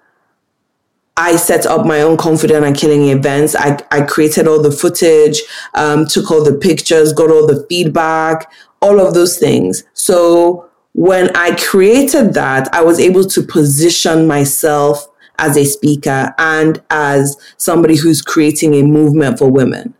I 1.18 1.34
set 1.34 1.66
up 1.66 1.84
my 1.84 2.00
own 2.00 2.16
confident 2.16 2.64
and 2.64 2.76
killing 2.76 3.08
events. 3.08 3.56
I, 3.56 3.76
I 3.90 4.02
created 4.02 4.46
all 4.46 4.62
the 4.62 4.70
footage, 4.70 5.42
um, 5.74 6.06
took 6.06 6.30
all 6.30 6.44
the 6.44 6.54
pictures, 6.54 7.12
got 7.12 7.28
all 7.28 7.44
the 7.44 7.66
feedback, 7.68 8.50
all 8.80 9.00
of 9.00 9.14
those 9.14 9.36
things. 9.36 9.82
So 9.94 10.70
when 10.94 11.34
I 11.36 11.56
created 11.56 12.34
that, 12.34 12.72
I 12.72 12.82
was 12.82 13.00
able 13.00 13.24
to 13.24 13.42
position 13.42 14.28
myself 14.28 15.08
as 15.40 15.56
a 15.56 15.64
speaker 15.64 16.32
and 16.38 16.80
as 16.90 17.36
somebody 17.56 17.96
who's 17.96 18.22
creating 18.22 18.74
a 18.74 18.84
movement 18.84 19.40
for 19.40 19.50
women. 19.50 19.94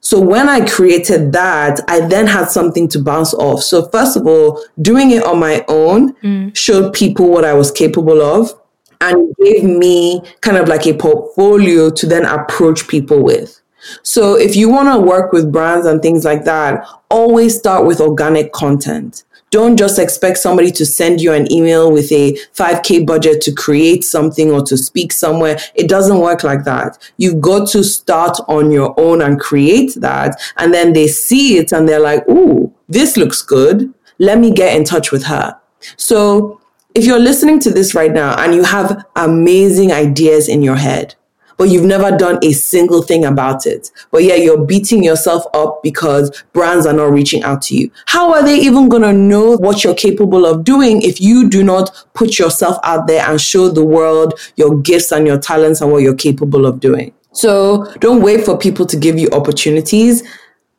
So 0.00 0.18
when 0.18 0.48
I 0.48 0.66
created 0.66 1.32
that, 1.32 1.80
I 1.88 2.00
then 2.08 2.26
had 2.26 2.46
something 2.46 2.88
to 2.88 2.98
bounce 2.98 3.34
off. 3.34 3.62
So 3.62 3.88
first 3.88 4.16
of 4.16 4.26
all, 4.26 4.64
doing 4.80 5.10
it 5.10 5.24
on 5.24 5.40
my 5.40 5.62
own 5.68 6.14
mm. 6.14 6.56
showed 6.56 6.94
people 6.94 7.28
what 7.28 7.44
I 7.44 7.52
was 7.52 7.70
capable 7.70 8.22
of 8.22 8.58
and 9.00 9.34
gave 9.42 9.64
me 9.64 10.22
kind 10.40 10.56
of 10.56 10.68
like 10.68 10.86
a 10.86 10.94
portfolio 10.94 11.90
to 11.90 12.06
then 12.06 12.24
approach 12.24 12.88
people 12.88 13.22
with. 13.22 13.60
So 14.02 14.34
if 14.36 14.56
you 14.56 14.68
want 14.68 14.92
to 14.92 15.00
work 15.00 15.32
with 15.32 15.52
brands 15.52 15.86
and 15.86 16.02
things 16.02 16.24
like 16.24 16.44
that, 16.44 16.86
always 17.10 17.56
start 17.56 17.86
with 17.86 18.00
organic 18.00 18.52
content. 18.52 19.24
Don't 19.50 19.78
just 19.78 19.98
expect 19.98 20.38
somebody 20.38 20.70
to 20.72 20.84
send 20.84 21.22
you 21.22 21.32
an 21.32 21.50
email 21.50 21.90
with 21.90 22.12
a 22.12 22.32
5K 22.54 23.06
budget 23.06 23.40
to 23.42 23.52
create 23.52 24.04
something 24.04 24.50
or 24.50 24.62
to 24.64 24.76
speak 24.76 25.10
somewhere. 25.10 25.58
It 25.74 25.88
doesn't 25.88 26.18
work 26.20 26.44
like 26.44 26.64
that. 26.64 26.98
You've 27.16 27.40
got 27.40 27.68
to 27.70 27.82
start 27.82 28.38
on 28.46 28.70
your 28.70 28.98
own 29.00 29.22
and 29.22 29.40
create 29.40 29.94
that. 29.96 30.38
And 30.58 30.74
then 30.74 30.92
they 30.92 31.06
see 31.06 31.56
it 31.56 31.72
and 31.72 31.88
they're 31.88 31.98
like, 32.00 32.28
ooh, 32.28 32.74
this 32.88 33.16
looks 33.16 33.40
good. 33.40 33.92
Let 34.18 34.38
me 34.38 34.52
get 34.52 34.76
in 34.76 34.84
touch 34.84 35.12
with 35.12 35.24
her. 35.24 35.58
So 35.96 36.57
if 36.98 37.04
you're 37.04 37.20
listening 37.20 37.60
to 37.60 37.70
this 37.70 37.94
right 37.94 38.12
now 38.12 38.36
and 38.42 38.52
you 38.52 38.64
have 38.64 39.04
amazing 39.14 39.92
ideas 39.92 40.48
in 40.48 40.62
your 40.62 40.74
head, 40.74 41.14
but 41.56 41.68
you've 41.68 41.84
never 41.84 42.16
done 42.16 42.40
a 42.42 42.50
single 42.50 43.02
thing 43.02 43.24
about 43.24 43.66
it. 43.66 43.92
But 44.10 44.24
yeah, 44.24 44.34
you're 44.34 44.64
beating 44.64 45.04
yourself 45.04 45.44
up 45.54 45.80
because 45.80 46.42
brands 46.52 46.86
are 46.86 46.92
not 46.92 47.12
reaching 47.12 47.44
out 47.44 47.62
to 47.62 47.76
you. 47.76 47.92
How 48.06 48.34
are 48.34 48.42
they 48.42 48.58
even 48.58 48.88
going 48.88 49.02
to 49.02 49.12
know 49.12 49.56
what 49.58 49.84
you're 49.84 49.94
capable 49.94 50.44
of 50.44 50.64
doing 50.64 51.02
if 51.02 51.20
you 51.20 51.48
do 51.48 51.62
not 51.62 52.04
put 52.14 52.36
yourself 52.36 52.78
out 52.82 53.06
there 53.06 53.24
and 53.28 53.40
show 53.40 53.68
the 53.68 53.84
world 53.84 54.34
your 54.56 54.76
gifts 54.80 55.12
and 55.12 55.24
your 55.24 55.38
talents 55.38 55.80
and 55.80 55.92
what 55.92 56.02
you're 56.02 56.16
capable 56.16 56.66
of 56.66 56.80
doing? 56.80 57.14
So 57.30 57.92
don't 58.00 58.22
wait 58.22 58.44
for 58.44 58.58
people 58.58 58.86
to 58.86 58.96
give 58.96 59.20
you 59.20 59.28
opportunities 59.30 60.24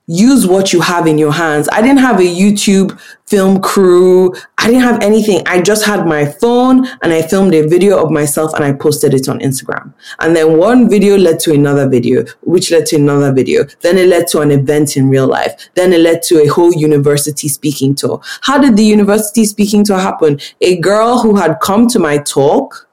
use 0.10 0.48
what 0.48 0.74
you 0.74 0.82
have 0.82 1.06
in 1.06 1.20
your 1.20 1.32
hands. 1.32 1.70
I 1.72 1.84
didn't 1.84 2.00
have 2.00 2.20
a 2.20 2.24
YouTube 2.24 3.00
film 3.28 3.62
crew. 3.62 4.34
I 4.58 4.66
didn't 4.66 4.82
have 4.82 5.04
anything. 5.04 5.44
I 5.46 5.62
just 5.62 5.86
had 5.86 6.08
my 6.08 6.26
phone 6.26 6.88
and 7.04 7.14
I 7.14 7.22
filmed 7.22 7.54
a 7.54 7.68
video 7.68 8.04
of 8.04 8.10
myself 8.10 8.52
and 8.56 8.64
I 8.64 8.74
posted 8.74 9.14
it 9.14 9.30
on 9.30 9.40
Instagram. 9.40 9.94
And 10.18 10.36
then 10.36 10.58
one 10.58 10.90
video 10.90 11.16
led 11.16 11.40
to 11.42 11.54
another 11.54 11.88
video, 11.88 12.26
which 12.42 12.72
led 12.72 12.88
to 12.88 12.96
another 12.96 13.32
video. 13.32 13.66
Then 13.82 14.00
it 14.00 14.08
led 14.08 14.26
to 14.30 14.40
an 14.40 14.50
event 14.50 14.98
in 14.98 15.10
real 15.10 15.28
life. 15.28 15.70
Then 15.76 15.94
it 15.94 16.00
led 16.00 16.24
to 16.24 16.42
a 16.42 16.48
whole 16.48 16.74
university 16.74 17.48
speaking 17.48 17.94
tour. 17.94 18.20
How 18.42 18.58
did 18.58 18.78
the 18.78 18.84
university 18.84 19.46
speaking 19.46 19.86
tour 19.86 20.00
happen? 20.00 20.40
A 20.62 20.80
girl 20.80 21.20
who 21.20 21.36
had 21.36 21.60
come 21.62 21.88
to 21.90 22.00
my 22.00 22.18
talk, 22.18 22.90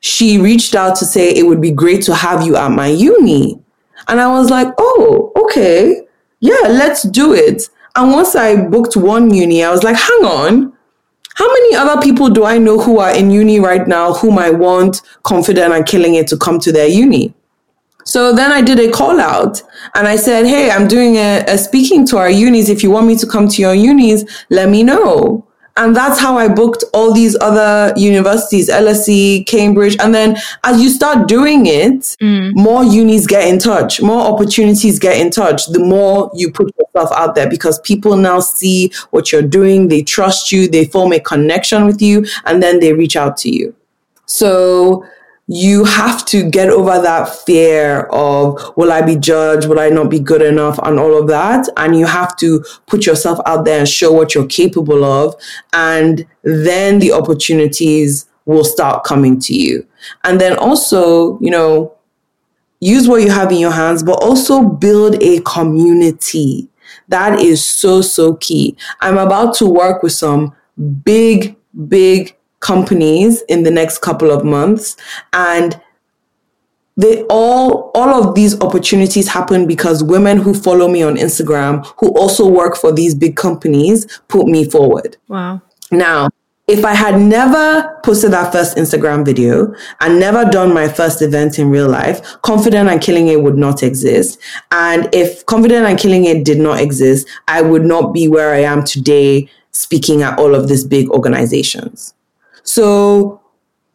she 0.00 0.38
reached 0.38 0.74
out 0.74 0.96
to 0.96 1.04
say 1.04 1.30
it 1.30 1.46
would 1.46 1.60
be 1.60 1.70
great 1.70 2.02
to 2.04 2.14
have 2.14 2.46
you 2.46 2.56
at 2.56 2.70
my 2.70 2.86
uni. 2.86 3.60
And 4.08 4.20
I 4.20 4.28
was 4.28 4.50
like, 4.50 4.68
oh, 4.78 5.32
okay, 5.36 6.02
yeah, 6.40 6.68
let's 6.68 7.02
do 7.02 7.32
it. 7.32 7.68
And 7.96 8.12
once 8.12 8.34
I 8.36 8.56
booked 8.56 8.96
one 8.96 9.32
uni, 9.32 9.64
I 9.64 9.70
was 9.70 9.82
like, 9.82 9.96
hang 9.96 10.24
on, 10.24 10.72
how 11.34 11.46
many 11.46 11.76
other 11.76 12.00
people 12.02 12.28
do 12.28 12.44
I 12.44 12.58
know 12.58 12.78
who 12.78 12.98
are 12.98 13.14
in 13.16 13.30
uni 13.30 13.60
right 13.60 13.86
now 13.88 14.12
whom 14.12 14.38
I 14.38 14.50
want 14.50 15.00
confident 15.22 15.72
and 15.72 15.86
killing 15.86 16.14
it 16.14 16.26
to 16.28 16.36
come 16.36 16.58
to 16.60 16.70
their 16.70 16.88
uni? 16.88 17.32
So 18.04 18.34
then 18.34 18.50
I 18.50 18.60
did 18.60 18.78
a 18.78 18.90
call 18.90 19.20
out 19.20 19.62
and 19.94 20.06
I 20.06 20.16
said, 20.16 20.46
Hey, 20.46 20.70
I'm 20.70 20.88
doing 20.88 21.16
a, 21.16 21.44
a 21.46 21.56
speaking 21.56 22.06
to 22.08 22.18
our 22.18 22.30
unis. 22.30 22.68
If 22.68 22.82
you 22.82 22.90
want 22.90 23.06
me 23.06 23.16
to 23.16 23.26
come 23.26 23.48
to 23.48 23.62
your 23.62 23.74
unis, 23.74 24.24
let 24.50 24.68
me 24.68 24.82
know. 24.82 25.46
And 25.80 25.96
that's 25.96 26.20
how 26.20 26.36
I 26.36 26.46
booked 26.46 26.84
all 26.92 27.14
these 27.14 27.38
other 27.40 27.94
universities, 27.96 28.68
LSE, 28.68 29.46
Cambridge. 29.46 29.96
And 29.98 30.14
then 30.14 30.36
as 30.62 30.78
you 30.82 30.90
start 30.90 31.26
doing 31.26 31.64
it, 31.64 32.00
mm. 32.20 32.54
more 32.54 32.84
unis 32.84 33.26
get 33.26 33.48
in 33.48 33.58
touch, 33.58 34.02
more 34.02 34.20
opportunities 34.20 34.98
get 34.98 35.18
in 35.18 35.30
touch, 35.30 35.68
the 35.68 35.78
more 35.78 36.30
you 36.34 36.52
put 36.52 36.70
yourself 36.76 37.10
out 37.16 37.34
there 37.34 37.48
because 37.48 37.80
people 37.80 38.18
now 38.18 38.40
see 38.40 38.92
what 39.08 39.32
you're 39.32 39.40
doing, 39.40 39.88
they 39.88 40.02
trust 40.02 40.52
you, 40.52 40.68
they 40.68 40.84
form 40.84 41.14
a 41.14 41.20
connection 41.20 41.86
with 41.86 42.02
you, 42.02 42.26
and 42.44 42.62
then 42.62 42.80
they 42.80 42.92
reach 42.92 43.16
out 43.16 43.38
to 43.38 43.48
you. 43.48 43.74
So 44.26 45.06
you 45.52 45.84
have 45.84 46.24
to 46.24 46.48
get 46.48 46.68
over 46.68 47.02
that 47.02 47.28
fear 47.44 48.02
of 48.12 48.72
will 48.76 48.92
I 48.92 49.02
be 49.02 49.16
judged? 49.16 49.66
Will 49.68 49.80
I 49.80 49.88
not 49.88 50.08
be 50.08 50.20
good 50.20 50.42
enough? 50.42 50.78
And 50.84 51.00
all 51.00 51.20
of 51.20 51.26
that. 51.26 51.68
And 51.76 51.98
you 51.98 52.06
have 52.06 52.36
to 52.36 52.64
put 52.86 53.04
yourself 53.04 53.40
out 53.46 53.64
there 53.64 53.80
and 53.80 53.88
show 53.88 54.12
what 54.12 54.32
you're 54.32 54.46
capable 54.46 55.04
of. 55.04 55.34
And 55.72 56.24
then 56.44 57.00
the 57.00 57.10
opportunities 57.10 58.28
will 58.44 58.62
start 58.62 59.02
coming 59.02 59.40
to 59.40 59.54
you. 59.54 59.84
And 60.22 60.40
then 60.40 60.56
also, 60.56 61.36
you 61.40 61.50
know, 61.50 61.96
use 62.78 63.08
what 63.08 63.22
you 63.22 63.30
have 63.30 63.50
in 63.50 63.58
your 63.58 63.72
hands, 63.72 64.04
but 64.04 64.22
also 64.22 64.62
build 64.62 65.20
a 65.20 65.40
community. 65.40 66.68
That 67.08 67.40
is 67.40 67.64
so, 67.64 68.02
so 68.02 68.34
key. 68.36 68.76
I'm 69.00 69.18
about 69.18 69.54
to 69.54 69.66
work 69.66 70.04
with 70.04 70.12
some 70.12 70.54
big, 71.04 71.56
big 71.88 72.36
companies 72.60 73.42
in 73.48 73.62
the 73.62 73.70
next 73.70 73.98
couple 73.98 74.30
of 74.30 74.44
months 74.44 74.96
and 75.32 75.80
they 76.96 77.24
all 77.24 77.90
all 77.94 78.22
of 78.22 78.34
these 78.34 78.60
opportunities 78.60 79.28
happen 79.28 79.66
because 79.66 80.02
women 80.02 80.38
who 80.38 80.52
follow 80.52 80.86
me 80.88 81.02
on 81.02 81.16
Instagram 81.16 81.86
who 81.98 82.08
also 82.18 82.46
work 82.46 82.76
for 82.76 82.92
these 82.92 83.14
big 83.14 83.36
companies 83.36 84.06
put 84.28 84.46
me 84.46 84.68
forward. 84.68 85.16
Wow. 85.28 85.62
Now, 85.90 86.28
if 86.68 86.84
I 86.84 86.94
had 86.94 87.20
never 87.20 87.98
posted 88.04 88.32
that 88.32 88.52
first 88.52 88.76
Instagram 88.76 89.24
video 89.24 89.74
and 90.00 90.20
never 90.20 90.44
done 90.44 90.72
my 90.72 90.88
first 90.88 91.20
event 91.20 91.58
in 91.58 91.68
real 91.68 91.88
life, 91.88 92.22
Confident 92.42 92.88
and 92.88 93.00
Killing 93.00 93.26
It 93.28 93.42
would 93.42 93.56
not 93.56 93.82
exist. 93.82 94.38
And 94.70 95.12
if 95.12 95.44
Confident 95.46 95.86
and 95.86 95.98
Killing 95.98 96.26
It 96.26 96.44
did 96.44 96.58
not 96.58 96.80
exist, 96.80 97.26
I 97.48 97.62
would 97.62 97.84
not 97.84 98.12
be 98.12 98.28
where 98.28 98.54
I 98.54 98.60
am 98.60 98.84
today 98.84 99.48
speaking 99.72 100.22
at 100.22 100.38
all 100.38 100.54
of 100.54 100.68
these 100.68 100.84
big 100.84 101.10
organizations. 101.10 102.14
So 102.70 103.40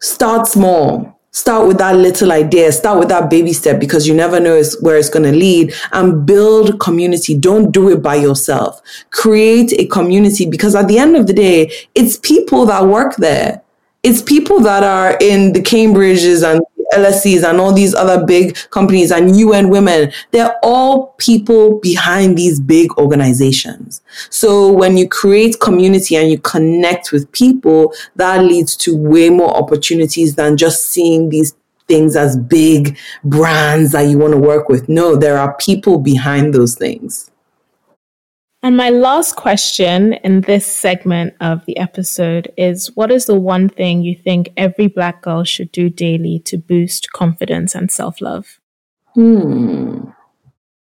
start 0.01 0.47
small. 0.47 1.17
Start 1.31 1.65
with 1.65 1.77
that 1.77 1.95
little 1.95 2.33
idea. 2.33 2.73
Start 2.73 2.99
with 2.99 3.07
that 3.07 3.29
baby 3.29 3.53
step 3.53 3.79
because 3.79 4.05
you 4.05 4.13
never 4.13 4.37
know 4.37 4.61
where 4.81 4.97
it's 4.97 5.09
going 5.09 5.23
to 5.23 5.31
lead 5.31 5.73
and 5.93 6.25
build 6.25 6.77
community. 6.81 7.37
Don't 7.37 7.71
do 7.71 7.89
it 7.89 8.03
by 8.03 8.15
yourself. 8.15 8.81
Create 9.11 9.71
a 9.79 9.85
community 9.87 10.45
because 10.45 10.75
at 10.75 10.89
the 10.89 10.99
end 10.99 11.15
of 11.15 11.25
the 11.27 11.33
day, 11.33 11.71
it's 11.93 12.17
people 12.17 12.65
that 12.65 12.85
work 12.85 13.15
there. 13.15 13.61
It's 14.03 14.21
people 14.21 14.59
that 14.61 14.83
are 14.83 15.17
in 15.21 15.53
the 15.53 15.61
Cambridges 15.61 16.43
and 16.43 16.61
LSEs 16.95 17.47
and 17.47 17.59
all 17.59 17.73
these 17.73 17.93
other 17.93 18.25
big 18.25 18.55
companies 18.69 19.11
and 19.11 19.35
UN 19.35 19.69
Women, 19.69 20.11
they're 20.31 20.55
all 20.63 21.07
people 21.17 21.79
behind 21.79 22.37
these 22.37 22.59
big 22.59 22.91
organizations. 22.97 24.01
So 24.29 24.71
when 24.71 24.97
you 24.97 25.07
create 25.07 25.59
community 25.59 26.15
and 26.15 26.29
you 26.29 26.39
connect 26.39 27.11
with 27.11 27.31
people, 27.31 27.93
that 28.15 28.43
leads 28.43 28.75
to 28.77 28.95
way 28.95 29.29
more 29.29 29.55
opportunities 29.55 30.35
than 30.35 30.57
just 30.57 30.89
seeing 30.89 31.29
these 31.29 31.55
things 31.87 32.15
as 32.15 32.37
big 32.37 32.97
brands 33.23 33.91
that 33.91 34.03
you 34.09 34.17
want 34.17 34.33
to 34.33 34.39
work 34.39 34.69
with. 34.69 34.89
No, 34.89 35.15
there 35.15 35.37
are 35.37 35.55
people 35.57 35.99
behind 35.99 36.53
those 36.53 36.75
things. 36.75 37.31
And 38.65 38.75
my 38.75 38.89
last 38.89 39.35
question 39.35 40.13
in 40.13 40.41
this 40.41 40.65
segment 40.65 41.35
of 41.39 41.63
the 41.67 41.77
episode 41.77 42.51
is 42.57 42.87
What 42.95 43.11
is 43.11 43.27
the 43.27 43.39
one 43.39 43.69
thing 43.69 44.01
you 44.01 44.15
think 44.15 44.49
every 44.57 44.87
Black 44.87 45.21
girl 45.21 45.43
should 45.43 45.71
do 45.71 45.87
daily 45.87 46.39
to 46.45 46.57
boost 46.57 47.11
confidence 47.11 47.75
and 47.75 47.91
self 47.91 48.21
love? 48.21 48.59
Hmm. 49.13 50.05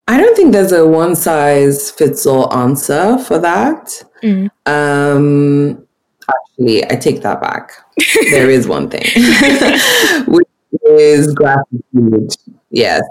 I 0.08 0.18
don't 0.18 0.36
think 0.36 0.52
there's 0.52 0.72
a 0.72 0.86
one 0.86 1.16
size 1.16 1.90
fits 1.90 2.28
all 2.28 2.54
answer 2.54 3.18
for 3.18 3.40
that. 3.40 4.04
Mm. 4.22 4.52
Um, 4.68 5.88
actually, 6.30 6.86
I 6.86 6.96
take 6.96 7.24
that 7.24 7.42
back. 7.42 7.72
there 8.30 8.52
is 8.52 8.68
one 8.68 8.88
thing, 8.88 9.02
which 10.28 10.48
is 10.84 11.34
gratitude. 11.34 12.36
Yes 12.70 13.02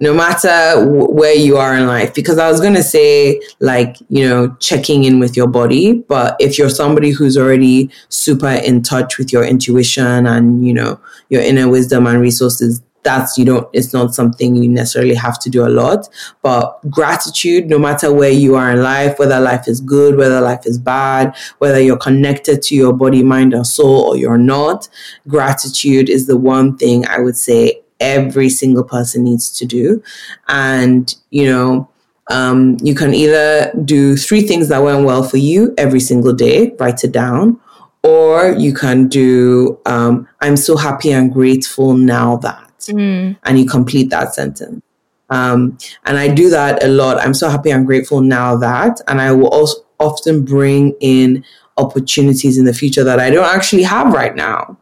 no 0.00 0.14
matter 0.14 0.74
w- 0.74 1.10
where 1.10 1.34
you 1.34 1.56
are 1.56 1.76
in 1.76 1.86
life 1.86 2.14
because 2.14 2.38
i 2.38 2.50
was 2.50 2.60
going 2.60 2.74
to 2.74 2.82
say 2.82 3.40
like 3.60 3.96
you 4.08 4.26
know 4.26 4.54
checking 4.60 5.04
in 5.04 5.18
with 5.18 5.36
your 5.36 5.46
body 5.46 5.94
but 6.08 6.36
if 6.38 6.58
you're 6.58 6.70
somebody 6.70 7.10
who's 7.10 7.36
already 7.36 7.90
super 8.08 8.48
in 8.48 8.82
touch 8.82 9.18
with 9.18 9.32
your 9.32 9.44
intuition 9.44 10.26
and 10.26 10.66
you 10.66 10.72
know 10.72 11.00
your 11.28 11.42
inner 11.42 11.68
wisdom 11.68 12.06
and 12.06 12.20
resources 12.20 12.82
that's 13.04 13.38
you 13.38 13.44
don't 13.44 13.68
it's 13.72 13.92
not 13.92 14.14
something 14.14 14.56
you 14.56 14.68
necessarily 14.68 15.14
have 15.14 15.38
to 15.38 15.48
do 15.48 15.64
a 15.64 15.68
lot 15.68 16.08
but 16.42 16.78
gratitude 16.90 17.66
no 17.66 17.78
matter 17.78 18.12
where 18.12 18.30
you 18.30 18.54
are 18.56 18.72
in 18.72 18.82
life 18.82 19.18
whether 19.18 19.40
life 19.40 19.68
is 19.68 19.80
good 19.80 20.16
whether 20.16 20.40
life 20.40 20.66
is 20.66 20.78
bad 20.78 21.34
whether 21.58 21.80
you're 21.80 21.96
connected 21.96 22.60
to 22.60 22.74
your 22.74 22.92
body 22.92 23.22
mind 23.22 23.54
or 23.54 23.64
soul 23.64 24.08
or 24.08 24.16
you're 24.16 24.36
not 24.36 24.88
gratitude 25.28 26.08
is 26.10 26.26
the 26.26 26.36
one 26.36 26.76
thing 26.76 27.06
i 27.06 27.18
would 27.18 27.36
say 27.36 27.80
every 28.00 28.48
single 28.48 28.84
person 28.84 29.24
needs 29.24 29.50
to 29.58 29.66
do. 29.66 30.02
And, 30.48 31.14
you 31.30 31.46
know, 31.46 31.88
um, 32.30 32.76
you 32.82 32.94
can 32.94 33.14
either 33.14 33.72
do 33.84 34.16
three 34.16 34.42
things 34.42 34.68
that 34.68 34.82
went 34.82 35.04
well 35.04 35.22
for 35.22 35.38
you 35.38 35.74
every 35.78 36.00
single 36.00 36.32
day, 36.32 36.74
write 36.78 37.02
it 37.04 37.12
down, 37.12 37.58
or 38.02 38.50
you 38.50 38.74
can 38.74 39.08
do, 39.08 39.78
um, 39.86 40.28
I'm 40.40 40.56
so 40.56 40.76
happy 40.76 41.10
and 41.10 41.32
grateful 41.32 41.94
now 41.94 42.36
that, 42.36 42.78
mm. 42.80 43.36
and 43.42 43.58
you 43.58 43.66
complete 43.66 44.10
that 44.10 44.34
sentence. 44.34 44.82
Um, 45.30 45.78
and 46.04 46.16
I 46.16 46.28
do 46.28 46.48
that 46.50 46.82
a 46.82 46.88
lot. 46.88 47.18
I'm 47.18 47.34
so 47.34 47.48
happy 47.48 47.70
and 47.70 47.86
grateful 47.86 48.20
now 48.20 48.56
that, 48.56 49.00
and 49.08 49.20
I 49.20 49.32
will 49.32 49.48
also 49.48 49.80
often 50.00 50.44
bring 50.44 50.94
in 51.00 51.44
opportunities 51.76 52.58
in 52.58 52.64
the 52.64 52.72
future 52.74 53.04
that 53.04 53.20
I 53.20 53.30
don't 53.30 53.44
actually 53.44 53.82
have 53.84 54.12
right 54.12 54.34
now 54.34 54.76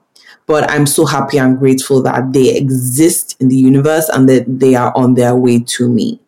but 0.47 0.71
I'm 0.71 0.87
so 0.87 1.05
happy 1.05 1.39
and 1.39 1.59
grateful 1.59 2.03
that 2.03 2.33
they 2.33 2.57
exist 2.57 3.37
in 3.41 3.49
the 3.49 3.57
universe 3.57 4.09
and 4.09 4.29
that 4.29 4.45
they 4.47 4.75
are 4.75 4.97
on 4.97 5.15
their 5.15 5.35
way 5.35 5.61
to 5.61 5.89
me. 5.89 6.21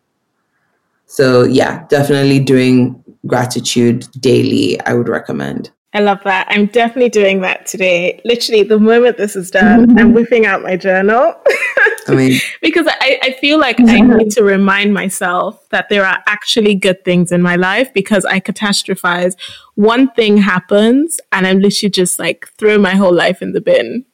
So, 1.05 1.43
yeah, 1.43 1.85
definitely 1.87 2.39
doing 2.39 3.03
gratitude 3.25 4.07
daily, 4.19 4.79
I 4.81 4.93
would 4.93 5.09
recommend. 5.09 5.71
I 5.93 6.01
love 6.01 6.21
that. 6.23 6.47
I'm 6.49 6.67
definitely 6.67 7.09
doing 7.09 7.41
that 7.41 7.65
today. 7.65 8.21
Literally, 8.23 8.63
the 8.63 8.77
moment 8.77 9.17
this 9.17 9.35
is 9.35 9.49
done. 9.49 9.97
I'm 9.97 10.13
whipping 10.13 10.45
out 10.45 10.61
my 10.61 10.77
journal. 10.77 11.35
I 12.11 12.15
mean, 12.15 12.39
because 12.61 12.87
I, 12.87 13.19
I 13.23 13.31
feel 13.33 13.59
like 13.59 13.79
I 13.79 13.99
need 13.99 14.31
to 14.31 14.43
remind 14.43 14.93
myself 14.93 15.67
that 15.69 15.89
there 15.89 16.05
are 16.05 16.23
actually 16.27 16.75
good 16.75 17.03
things 17.03 17.31
in 17.31 17.41
my 17.41 17.55
life 17.55 17.93
because 17.93 18.25
I 18.25 18.39
catastrophize. 18.39 19.35
One 19.75 20.11
thing 20.11 20.37
happens, 20.37 21.19
and 21.31 21.47
I'm 21.47 21.59
literally 21.59 21.91
just 21.91 22.19
like 22.19 22.47
throw 22.57 22.77
my 22.77 22.95
whole 22.95 23.13
life 23.13 23.41
in 23.41 23.53
the 23.53 23.61
bin 23.61 24.05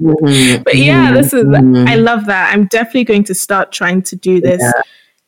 mm-hmm. 0.00 0.62
But 0.64 0.76
yeah, 0.76 1.12
this 1.12 1.32
is, 1.32 1.44
mm-hmm. 1.44 1.88
I 1.88 1.96
love 1.96 2.26
that. 2.26 2.52
I'm 2.52 2.66
definitely 2.66 3.04
going 3.04 3.24
to 3.24 3.34
start 3.34 3.72
trying 3.72 4.02
to 4.02 4.16
do 4.16 4.40
this 4.40 4.60
yeah. 4.60 4.82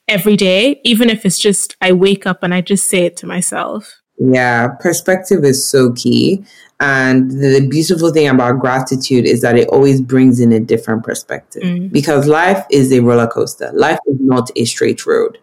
every 0.08 0.36
day, 0.36 0.80
even 0.84 1.10
if 1.10 1.24
it's 1.24 1.38
just 1.38 1.76
I 1.80 1.92
wake 1.92 2.26
up 2.26 2.42
and 2.42 2.54
I 2.54 2.60
just 2.60 2.88
say 2.88 3.04
it 3.04 3.16
to 3.18 3.26
myself. 3.26 4.00
Yeah, 4.18 4.68
perspective 4.80 5.44
is 5.44 5.66
so 5.66 5.92
key. 5.92 6.44
And 6.78 7.30
the 7.30 7.66
beautiful 7.70 8.12
thing 8.12 8.28
about 8.28 8.60
gratitude 8.60 9.24
is 9.24 9.40
that 9.40 9.56
it 9.56 9.66
always 9.68 10.02
brings 10.02 10.40
in 10.40 10.52
a 10.52 10.60
different 10.60 11.04
perspective 11.04 11.62
mm. 11.62 11.90
because 11.90 12.26
life 12.26 12.66
is 12.70 12.92
a 12.92 13.00
roller 13.00 13.26
coaster. 13.26 13.70
Life 13.72 13.98
is 14.06 14.18
not 14.20 14.50
a 14.56 14.66
straight 14.66 15.06
road. 15.06 15.38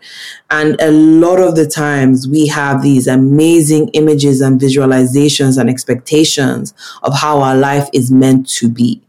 And 0.51 0.79
a 0.79 0.91
lot 0.91 1.39
of 1.39 1.55
the 1.55 1.65
times 1.65 2.27
we 2.27 2.45
have 2.47 2.83
these 2.83 3.07
amazing 3.07 3.89
images 3.89 4.41
and 4.41 4.61
visualizations 4.61 5.59
and 5.59 5.71
expectations 5.71 6.75
of 7.01 7.17
how 7.17 7.41
our 7.41 7.55
life 7.55 7.89
is 7.93 8.11
meant 8.11 8.47
to 8.49 8.69
be. 8.69 9.01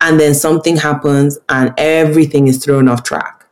And 0.00 0.18
then 0.18 0.34
something 0.34 0.76
happens 0.76 1.38
and 1.48 1.72
everything 1.78 2.48
is 2.48 2.64
thrown 2.64 2.88
off 2.88 3.04
track. 3.04 3.46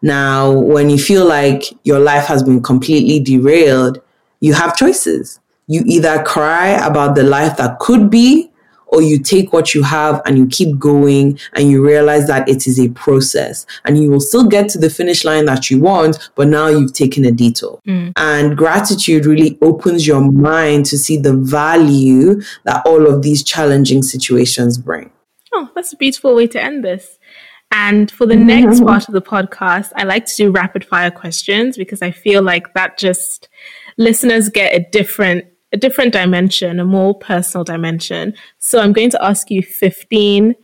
Now, 0.00 0.50
when 0.50 0.88
you 0.88 0.96
feel 0.96 1.26
like 1.26 1.64
your 1.84 1.98
life 1.98 2.24
has 2.26 2.42
been 2.42 2.62
completely 2.62 3.20
derailed, 3.20 4.00
you 4.40 4.54
have 4.54 4.74
choices 4.74 5.38
you 5.72 5.82
either 5.86 6.22
cry 6.24 6.68
about 6.86 7.14
the 7.14 7.22
life 7.22 7.56
that 7.56 7.78
could 7.78 8.10
be 8.10 8.50
or 8.92 9.00
you 9.00 9.18
take 9.18 9.54
what 9.54 9.74
you 9.74 9.82
have 9.82 10.20
and 10.26 10.36
you 10.36 10.46
keep 10.46 10.78
going 10.78 11.38
and 11.54 11.70
you 11.70 11.84
realize 11.84 12.26
that 12.26 12.46
it 12.46 12.66
is 12.66 12.78
a 12.78 12.90
process 12.90 13.64
and 13.86 14.00
you 14.00 14.10
will 14.10 14.20
still 14.20 14.46
get 14.46 14.68
to 14.68 14.78
the 14.78 14.90
finish 14.90 15.24
line 15.24 15.46
that 15.46 15.70
you 15.70 15.80
want, 15.80 16.30
but 16.34 16.46
now 16.46 16.68
you've 16.68 16.92
taken 16.92 17.24
a 17.24 17.32
detour. 17.32 17.80
Mm. 17.88 18.12
And 18.16 18.56
gratitude 18.56 19.24
really 19.24 19.58
opens 19.62 20.06
your 20.06 20.20
mind 20.20 20.84
to 20.86 20.98
see 20.98 21.16
the 21.16 21.34
value 21.34 22.42
that 22.64 22.82
all 22.84 23.06
of 23.06 23.22
these 23.22 23.42
challenging 23.42 24.02
situations 24.02 24.76
bring. 24.76 25.10
Oh, 25.54 25.70
that's 25.74 25.94
a 25.94 25.96
beautiful 25.96 26.34
way 26.34 26.46
to 26.48 26.62
end 26.62 26.84
this. 26.84 27.18
And 27.74 28.10
for 28.10 28.26
the 28.26 28.36
next 28.36 28.84
part 28.84 29.08
of 29.08 29.14
the 29.14 29.22
podcast, 29.22 29.92
I 29.96 30.02
like 30.02 30.26
to 30.26 30.36
do 30.36 30.50
rapid 30.50 30.84
fire 30.84 31.10
questions 31.10 31.78
because 31.78 32.02
I 32.02 32.10
feel 32.10 32.42
like 32.42 32.74
that 32.74 32.98
just 32.98 33.48
listeners 33.96 34.50
get 34.50 34.74
a 34.74 34.86
different 34.90 35.46
a 35.72 35.76
different 35.76 36.12
dimension, 36.12 36.78
a 36.78 36.84
more 36.84 37.18
personal 37.18 37.64
dimension. 37.64 38.34
So 38.58 38.80
I'm 38.80 38.92
going 38.92 39.10
to 39.10 39.24
ask 39.24 39.50
you 39.50 39.62
15 39.62 40.54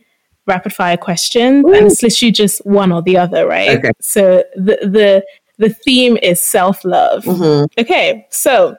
rapid 0.45 0.73
fire 0.73 0.97
questions 0.97 1.65
Ooh. 1.65 1.73
and 1.73 1.87
it's 1.87 2.01
literally 2.01 2.31
just 2.31 2.65
one 2.65 2.91
or 2.91 3.01
the 3.01 3.17
other, 3.17 3.47
right? 3.47 3.77
Okay. 3.77 3.91
So 4.01 4.43
the 4.55 4.77
the 4.81 5.25
the 5.57 5.69
theme 5.69 6.17
is 6.17 6.41
self-love. 6.41 7.25
Mm-hmm. 7.25 7.81
Okay. 7.81 8.27
So 8.29 8.77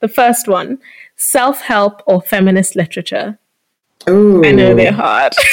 the 0.00 0.08
first 0.08 0.48
one, 0.48 0.78
self-help 1.16 2.02
or 2.06 2.22
feminist 2.22 2.76
literature. 2.76 3.38
Ooh. 4.08 4.42
I 4.44 4.52
know 4.52 4.74
they're 4.74 4.92
hard. 4.92 5.34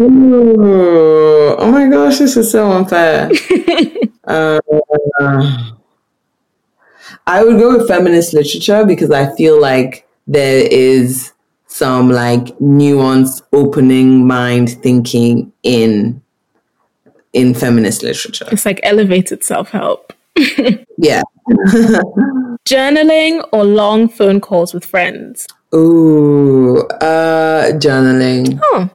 Ooh. 0.00 1.56
Oh 1.58 1.70
my 1.70 1.88
gosh, 1.88 2.18
this 2.18 2.36
is 2.36 2.50
so 2.50 2.70
unfair. 2.70 3.30
uh, 4.24 4.60
I 7.26 7.44
would 7.44 7.58
go 7.58 7.76
with 7.76 7.88
feminist 7.88 8.32
literature 8.32 8.84
because 8.84 9.10
I 9.10 9.34
feel 9.36 9.60
like 9.60 10.06
there 10.26 10.66
is 10.70 11.32
some 11.66 12.10
like 12.10 12.46
nuanced 12.58 13.42
opening 13.52 14.26
mind 14.26 14.70
thinking 14.82 15.52
in 15.62 16.20
in 17.32 17.54
feminist 17.54 18.02
literature. 18.02 18.46
It's 18.50 18.66
like 18.66 18.80
elevated 18.82 19.44
self-help. 19.44 20.12
yeah. 20.98 21.22
journaling 22.68 23.46
or 23.52 23.64
long 23.64 24.08
phone 24.08 24.40
calls 24.40 24.74
with 24.74 24.84
friends? 24.84 25.46
Ooh, 25.74 26.78
uh 27.00 27.72
journaling. 27.72 28.58
Oh. 28.62 28.90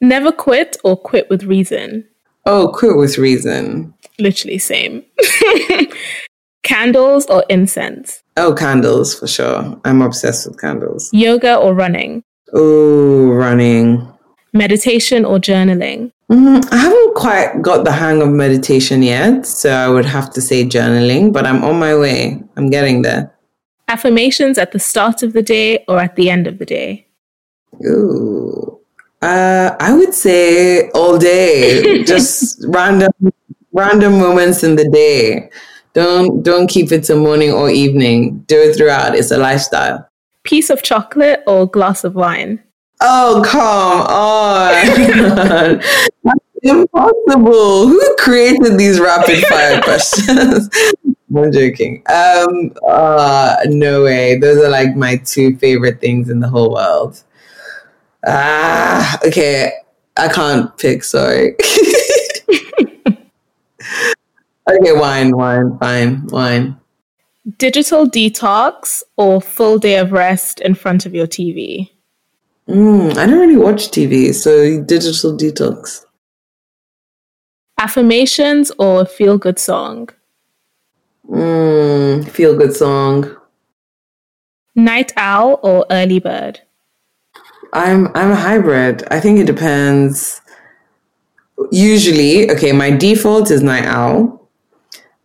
Never 0.00 0.32
quit 0.32 0.78
or 0.82 0.96
quit 0.96 1.28
with 1.28 1.44
reason? 1.44 2.06
Oh, 2.46 2.72
quit 2.74 2.96
with 2.96 3.18
reason. 3.18 3.92
Literally 4.18 4.58
same. 4.58 5.04
Candles 6.62 7.26
or 7.26 7.44
incense? 7.48 8.22
Oh, 8.36 8.54
candles 8.54 9.18
for 9.18 9.26
sure. 9.26 9.80
I'm 9.84 10.02
obsessed 10.02 10.46
with 10.46 10.60
candles. 10.60 11.10
Yoga 11.12 11.56
or 11.56 11.74
running? 11.74 12.22
Oh, 12.52 13.28
running. 13.30 14.06
Meditation 14.52 15.24
or 15.24 15.38
journaling? 15.38 16.12
Mm, 16.30 16.64
I 16.72 16.76
haven't 16.76 17.14
quite 17.14 17.62
got 17.62 17.84
the 17.84 17.92
hang 17.92 18.20
of 18.22 18.28
meditation 18.28 19.02
yet, 19.02 19.46
so 19.46 19.70
I 19.70 19.88
would 19.88 20.04
have 20.04 20.30
to 20.34 20.40
say 20.40 20.64
journaling, 20.64 21.32
but 21.32 21.46
I'm 21.46 21.64
on 21.64 21.78
my 21.78 21.96
way. 21.96 22.42
I'm 22.56 22.68
getting 22.70 23.02
there. 23.02 23.32
Affirmations 23.88 24.58
at 24.58 24.72
the 24.72 24.78
start 24.78 25.22
of 25.22 25.32
the 25.32 25.42
day 25.42 25.84
or 25.88 25.98
at 25.98 26.14
the 26.16 26.30
end 26.30 26.46
of 26.46 26.58
the 26.58 26.66
day? 26.66 27.06
Ooh, 27.86 28.78
Uh, 29.22 29.76
I 29.80 29.92
would 29.92 30.14
say 30.14 30.88
all 30.90 31.18
day, 31.18 32.04
just 32.12 32.64
random, 32.68 33.12
random 33.72 34.18
moments 34.18 34.62
in 34.64 34.76
the 34.76 34.88
day. 34.88 35.50
Don't 35.92 36.42
don't 36.42 36.68
keep 36.68 36.92
it 36.92 37.04
to 37.04 37.16
morning 37.16 37.52
or 37.52 37.68
evening. 37.70 38.40
Do 38.46 38.56
it 38.56 38.76
throughout. 38.76 39.14
It's 39.14 39.30
a 39.30 39.38
lifestyle. 39.38 40.08
Piece 40.44 40.70
of 40.70 40.82
chocolate 40.82 41.42
or 41.46 41.66
glass 41.66 42.04
of 42.04 42.14
wine? 42.14 42.62
Oh 43.00 43.42
come 43.44 44.06
on! 44.06 45.80
impossible. 46.62 47.88
Who 47.88 48.16
created 48.18 48.78
these 48.78 49.00
rapid 49.00 49.44
fire 49.46 49.80
questions? 49.84 50.68
I'm 51.36 51.52
joking. 51.52 52.02
Um, 52.08 52.72
uh, 52.86 53.56
no 53.66 54.04
way. 54.04 54.38
Those 54.38 54.58
are 54.64 54.68
like 54.68 54.96
my 54.96 55.16
two 55.16 55.56
favorite 55.56 56.00
things 56.00 56.28
in 56.28 56.40
the 56.40 56.48
whole 56.48 56.74
world. 56.74 57.22
Ah, 58.26 59.18
okay. 59.24 59.72
I 60.16 60.28
can't 60.28 60.76
pick. 60.76 61.04
Sorry. 61.04 61.54
Okay, 64.70 64.92
wine, 64.92 65.36
wine, 65.36 65.78
fine, 65.78 66.26
wine. 66.28 66.76
Digital 67.58 68.08
detox 68.08 69.02
or 69.16 69.40
full 69.40 69.78
day 69.78 69.96
of 69.96 70.12
rest 70.12 70.60
in 70.60 70.74
front 70.74 71.06
of 71.06 71.14
your 71.14 71.26
TV? 71.26 71.90
Mm, 72.68 73.16
I 73.16 73.26
don't 73.26 73.40
really 73.40 73.56
watch 73.56 73.90
TV, 73.90 74.32
so 74.34 74.82
digital 74.84 75.36
detox. 75.36 76.04
Affirmations 77.78 78.70
or 78.78 79.06
feel 79.06 79.38
good 79.38 79.58
song? 79.58 80.10
Mm, 81.28 82.28
feel 82.28 82.56
good 82.56 82.76
song. 82.76 83.36
Night 84.74 85.12
owl 85.16 85.58
or 85.62 85.86
early 85.90 86.20
bird? 86.20 86.60
I'm 87.72 88.08
I'm 88.14 88.32
a 88.32 88.36
hybrid. 88.36 89.04
I 89.10 89.20
think 89.20 89.38
it 89.38 89.46
depends. 89.46 90.40
Usually, 91.70 92.50
okay, 92.50 92.72
my 92.72 92.90
default 92.90 93.50
is 93.50 93.62
night 93.62 93.84
owl, 93.84 94.39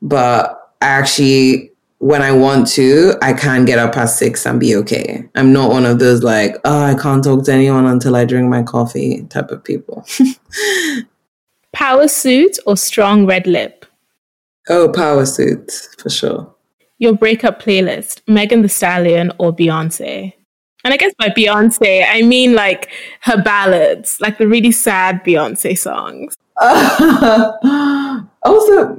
but 0.05 0.73
actually 0.81 1.71
when 1.97 2.21
I 2.21 2.31
want 2.31 2.67
to, 2.73 3.15
I 3.21 3.33
can 3.33 3.65
get 3.65 3.79
up 3.79 3.93
past 3.93 4.19
six 4.19 4.45
and 4.45 4.59
be 4.59 4.75
okay. 4.75 5.27
I'm 5.33 5.51
not 5.51 5.71
one 5.71 5.85
of 5.85 5.97
those 5.97 6.21
like, 6.21 6.55
oh, 6.63 6.83
I 6.83 6.93
can't 6.93 7.23
talk 7.23 7.45
to 7.45 7.51
anyone 7.53 7.87
until 7.87 8.15
I 8.15 8.25
drink 8.25 8.47
my 8.47 8.61
coffee 8.61 9.23
type 9.29 9.49
of 9.49 9.63
people. 9.63 10.05
Power 11.73 12.07
suit 12.07 12.59
or 12.67 12.77
strong 12.77 13.25
red 13.25 13.47
lip? 13.47 13.85
Oh, 14.69 14.89
power 14.89 15.25
suit 15.25 15.71
for 15.97 16.09
sure. 16.09 16.55
Your 16.97 17.13
breakup 17.13 17.61
playlist, 17.61 18.21
Megan 18.27 18.61
Thee 18.61 18.67
Stallion 18.67 19.31
or 19.37 19.53
Beyonce? 19.53 20.33
And 20.83 20.93
I 20.93 20.97
guess 20.97 21.13
by 21.19 21.29
Beyonce, 21.29 22.05
I 22.07 22.21
mean 22.21 22.53
like 22.55 22.89
her 23.21 23.41
ballads, 23.41 24.19
like 24.21 24.37
the 24.37 24.47
really 24.47 24.71
sad 24.71 25.23
Beyonce 25.23 25.77
songs. 25.77 26.35
Also, 28.45 28.95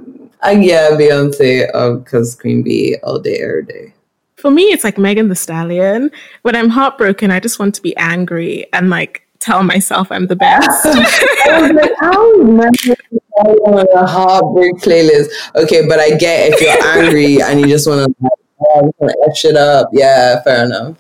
uh, 0.47 0.51
yeah, 0.51 0.91
Beyonce, 0.91 1.67
because 1.99 2.37
uh, 2.37 2.41
Queen 2.41 2.63
Bee 2.63 2.97
all 3.03 3.19
day, 3.19 3.39
every 3.39 3.65
day. 3.65 3.95
For 4.37 4.51
me, 4.51 4.65
it's 4.65 4.85
like 4.85 4.99
Megan 4.99 5.29
Thee 5.29 5.35
Stallion. 5.35 6.11
When 6.43 6.55
I'm 6.55 6.69
heartbroken, 6.69 7.31
I 7.31 7.41
just 7.41 7.59
want 7.59 7.75
to 7.77 7.83
be 7.83 7.97
angry 7.97 8.67
and 8.73 8.91
like 8.91 9.27
tell 9.39 9.63
myself 9.63 10.11
I'm 10.11 10.27
the 10.27 10.37
best. 10.37 10.87
I 10.87 11.61
was 11.61 11.73
like, 11.73 11.91
how 12.01 12.31
remember 12.33 12.97
on 13.39 13.87
a 13.95 14.07
heartbreak 14.07 14.77
playlist? 14.77 15.31
Okay, 15.55 15.87
but 15.87 15.99
I 15.99 16.11
get 16.11 16.53
if 16.53 16.61
you're 16.61 16.87
angry 16.99 17.41
and 17.43 17.61
you 17.61 17.67
just 17.67 17.89
want 17.89 18.15
to 18.21 18.31
oh, 18.61 18.93
F 19.29 19.37
shit 19.37 19.57
up. 19.57 19.89
Yeah, 19.93 20.43
fair 20.43 20.67
enough. 20.67 20.97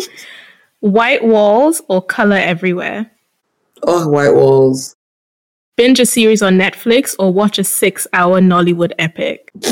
white 0.80 1.24
walls 1.24 1.82
or 1.88 2.02
color 2.02 2.36
everywhere? 2.36 3.10
Oh, 3.82 4.08
white 4.08 4.34
walls. 4.34 4.96
Binge 5.80 5.98
a 5.98 6.04
series 6.04 6.42
on 6.42 6.58
Netflix 6.58 7.16
or 7.18 7.32
watch 7.32 7.58
a 7.58 7.64
six 7.64 8.06
hour 8.12 8.38
Nollywood 8.38 8.92
epic? 8.98 9.50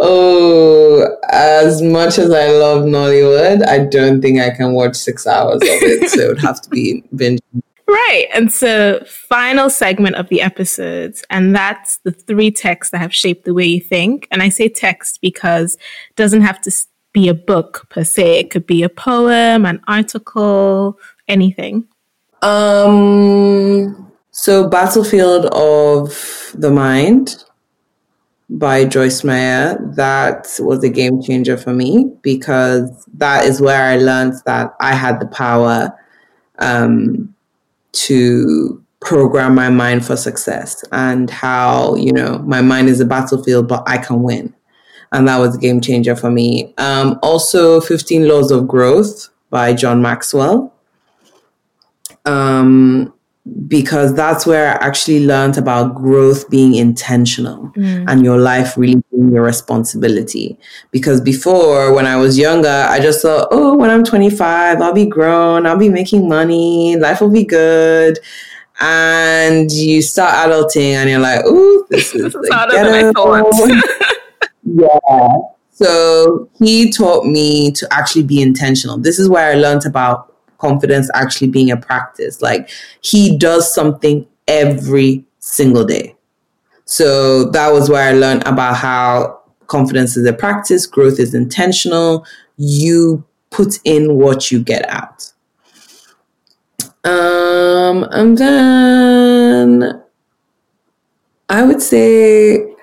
oh, 0.00 1.06
as 1.30 1.82
much 1.82 2.16
as 2.18 2.30
I 2.30 2.52
love 2.52 2.84
Nollywood, 2.86 3.66
I 3.66 3.80
don't 3.80 4.22
think 4.22 4.40
I 4.40 4.48
can 4.48 4.72
watch 4.72 4.96
six 4.96 5.26
hours 5.26 5.56
of 5.56 5.68
it. 5.68 6.08
so 6.08 6.20
it 6.20 6.28
would 6.28 6.40
have 6.40 6.62
to 6.62 6.70
be 6.70 7.04
binge. 7.14 7.40
Right. 7.86 8.28
And 8.32 8.50
so, 8.50 9.04
final 9.06 9.68
segment 9.68 10.16
of 10.16 10.28
the 10.30 10.40
episodes, 10.40 11.22
and 11.28 11.54
that's 11.54 11.98
the 11.98 12.12
three 12.12 12.50
texts 12.52 12.92
that 12.92 12.98
have 12.98 13.12
shaped 13.12 13.44
the 13.44 13.52
way 13.52 13.66
you 13.66 13.80
think. 13.80 14.26
And 14.30 14.42
I 14.42 14.48
say 14.48 14.70
text 14.70 15.18
because 15.20 15.74
it 15.74 16.16
doesn't 16.16 16.42
have 16.42 16.62
to 16.62 16.72
be 17.12 17.28
a 17.28 17.34
book 17.34 17.88
per 17.90 18.04
se, 18.04 18.38
it 18.38 18.50
could 18.50 18.66
be 18.66 18.82
a 18.84 18.88
poem, 18.88 19.66
an 19.66 19.82
article, 19.86 20.98
anything. 21.28 21.89
Um, 22.42 24.12
so, 24.30 24.68
Battlefield 24.68 25.46
of 25.46 26.52
the 26.54 26.70
Mind 26.70 27.44
by 28.48 28.84
Joyce 28.84 29.22
Meyer, 29.22 29.78
that 29.96 30.48
was 30.58 30.82
a 30.82 30.88
game 30.88 31.22
changer 31.22 31.56
for 31.56 31.72
me 31.72 32.12
because 32.22 33.06
that 33.14 33.44
is 33.44 33.60
where 33.60 33.82
I 33.82 33.96
learned 33.96 34.34
that 34.46 34.74
I 34.80 34.94
had 34.94 35.20
the 35.20 35.26
power 35.26 35.96
um, 36.58 37.34
to 37.92 38.82
program 39.00 39.54
my 39.54 39.70
mind 39.70 40.04
for 40.04 40.16
success 40.16 40.84
and 40.92 41.30
how, 41.30 41.94
you 41.96 42.12
know, 42.12 42.38
my 42.40 42.60
mind 42.60 42.88
is 42.88 43.00
a 43.00 43.04
battlefield, 43.04 43.68
but 43.68 43.82
I 43.86 43.98
can 43.98 44.22
win. 44.22 44.54
And 45.12 45.26
that 45.26 45.38
was 45.38 45.56
a 45.56 45.58
game 45.58 45.80
changer 45.80 46.14
for 46.14 46.30
me. 46.30 46.72
Um, 46.78 47.18
also, 47.22 47.80
15 47.80 48.28
Laws 48.28 48.50
of 48.50 48.68
Growth 48.68 49.28
by 49.48 49.74
John 49.74 50.00
Maxwell. 50.00 50.72
Um, 52.26 53.12
because 53.66 54.14
that's 54.14 54.46
where 54.46 54.68
I 54.68 54.86
actually 54.86 55.24
learned 55.24 55.56
about 55.56 55.94
growth 55.94 56.48
being 56.50 56.74
intentional 56.74 57.72
mm. 57.76 58.04
and 58.06 58.24
your 58.24 58.38
life 58.38 58.76
really 58.76 59.02
being 59.10 59.32
your 59.32 59.42
responsibility. 59.42 60.58
Because 60.90 61.20
before, 61.20 61.92
when 61.94 62.06
I 62.06 62.16
was 62.16 62.38
younger, 62.38 62.86
I 62.88 63.00
just 63.00 63.22
thought, 63.22 63.48
oh, 63.50 63.76
when 63.76 63.90
I'm 63.90 64.04
25, 64.04 64.80
I'll 64.80 64.92
be 64.92 65.06
grown, 65.06 65.66
I'll 65.66 65.78
be 65.78 65.88
making 65.88 66.28
money, 66.28 66.96
life 66.96 67.20
will 67.20 67.30
be 67.30 67.44
good. 67.44 68.18
And 68.78 69.70
you 69.70 70.00
start 70.02 70.48
adulting 70.48 70.94
and 70.94 71.10
you're 71.10 71.18
like, 71.18 71.40
oh, 71.44 71.86
this 71.90 72.14
is 72.14 72.32
the 72.32 72.70
ghetto. 72.70 73.10
yeah. 74.64 75.32
So 75.70 76.48
he 76.58 76.92
taught 76.92 77.24
me 77.24 77.72
to 77.72 77.88
actually 77.90 78.24
be 78.24 78.42
intentional. 78.42 78.98
This 78.98 79.18
is 79.18 79.28
where 79.28 79.50
I 79.50 79.54
learned 79.54 79.86
about 79.86 80.29
confidence 80.60 81.10
actually 81.14 81.48
being 81.48 81.70
a 81.70 81.76
practice. 81.76 82.40
Like 82.40 82.70
he 83.00 83.36
does 83.36 83.72
something 83.74 84.26
every 84.46 85.24
single 85.38 85.84
day. 85.84 86.14
So 86.84 87.50
that 87.50 87.72
was 87.72 87.88
where 87.88 88.08
I 88.08 88.12
learned 88.12 88.46
about 88.46 88.76
how 88.76 89.40
confidence 89.66 90.16
is 90.16 90.26
a 90.26 90.32
practice, 90.32 90.86
growth 90.86 91.20
is 91.20 91.34
intentional. 91.34 92.26
You 92.56 93.24
put 93.50 93.78
in 93.84 94.16
what 94.16 94.50
you 94.50 94.60
get 94.60 94.88
out. 94.88 95.32
Um, 97.04 98.04
and 98.10 98.36
then 98.36 100.02
I 101.48 101.62
would 101.62 101.80
say, 101.80 102.74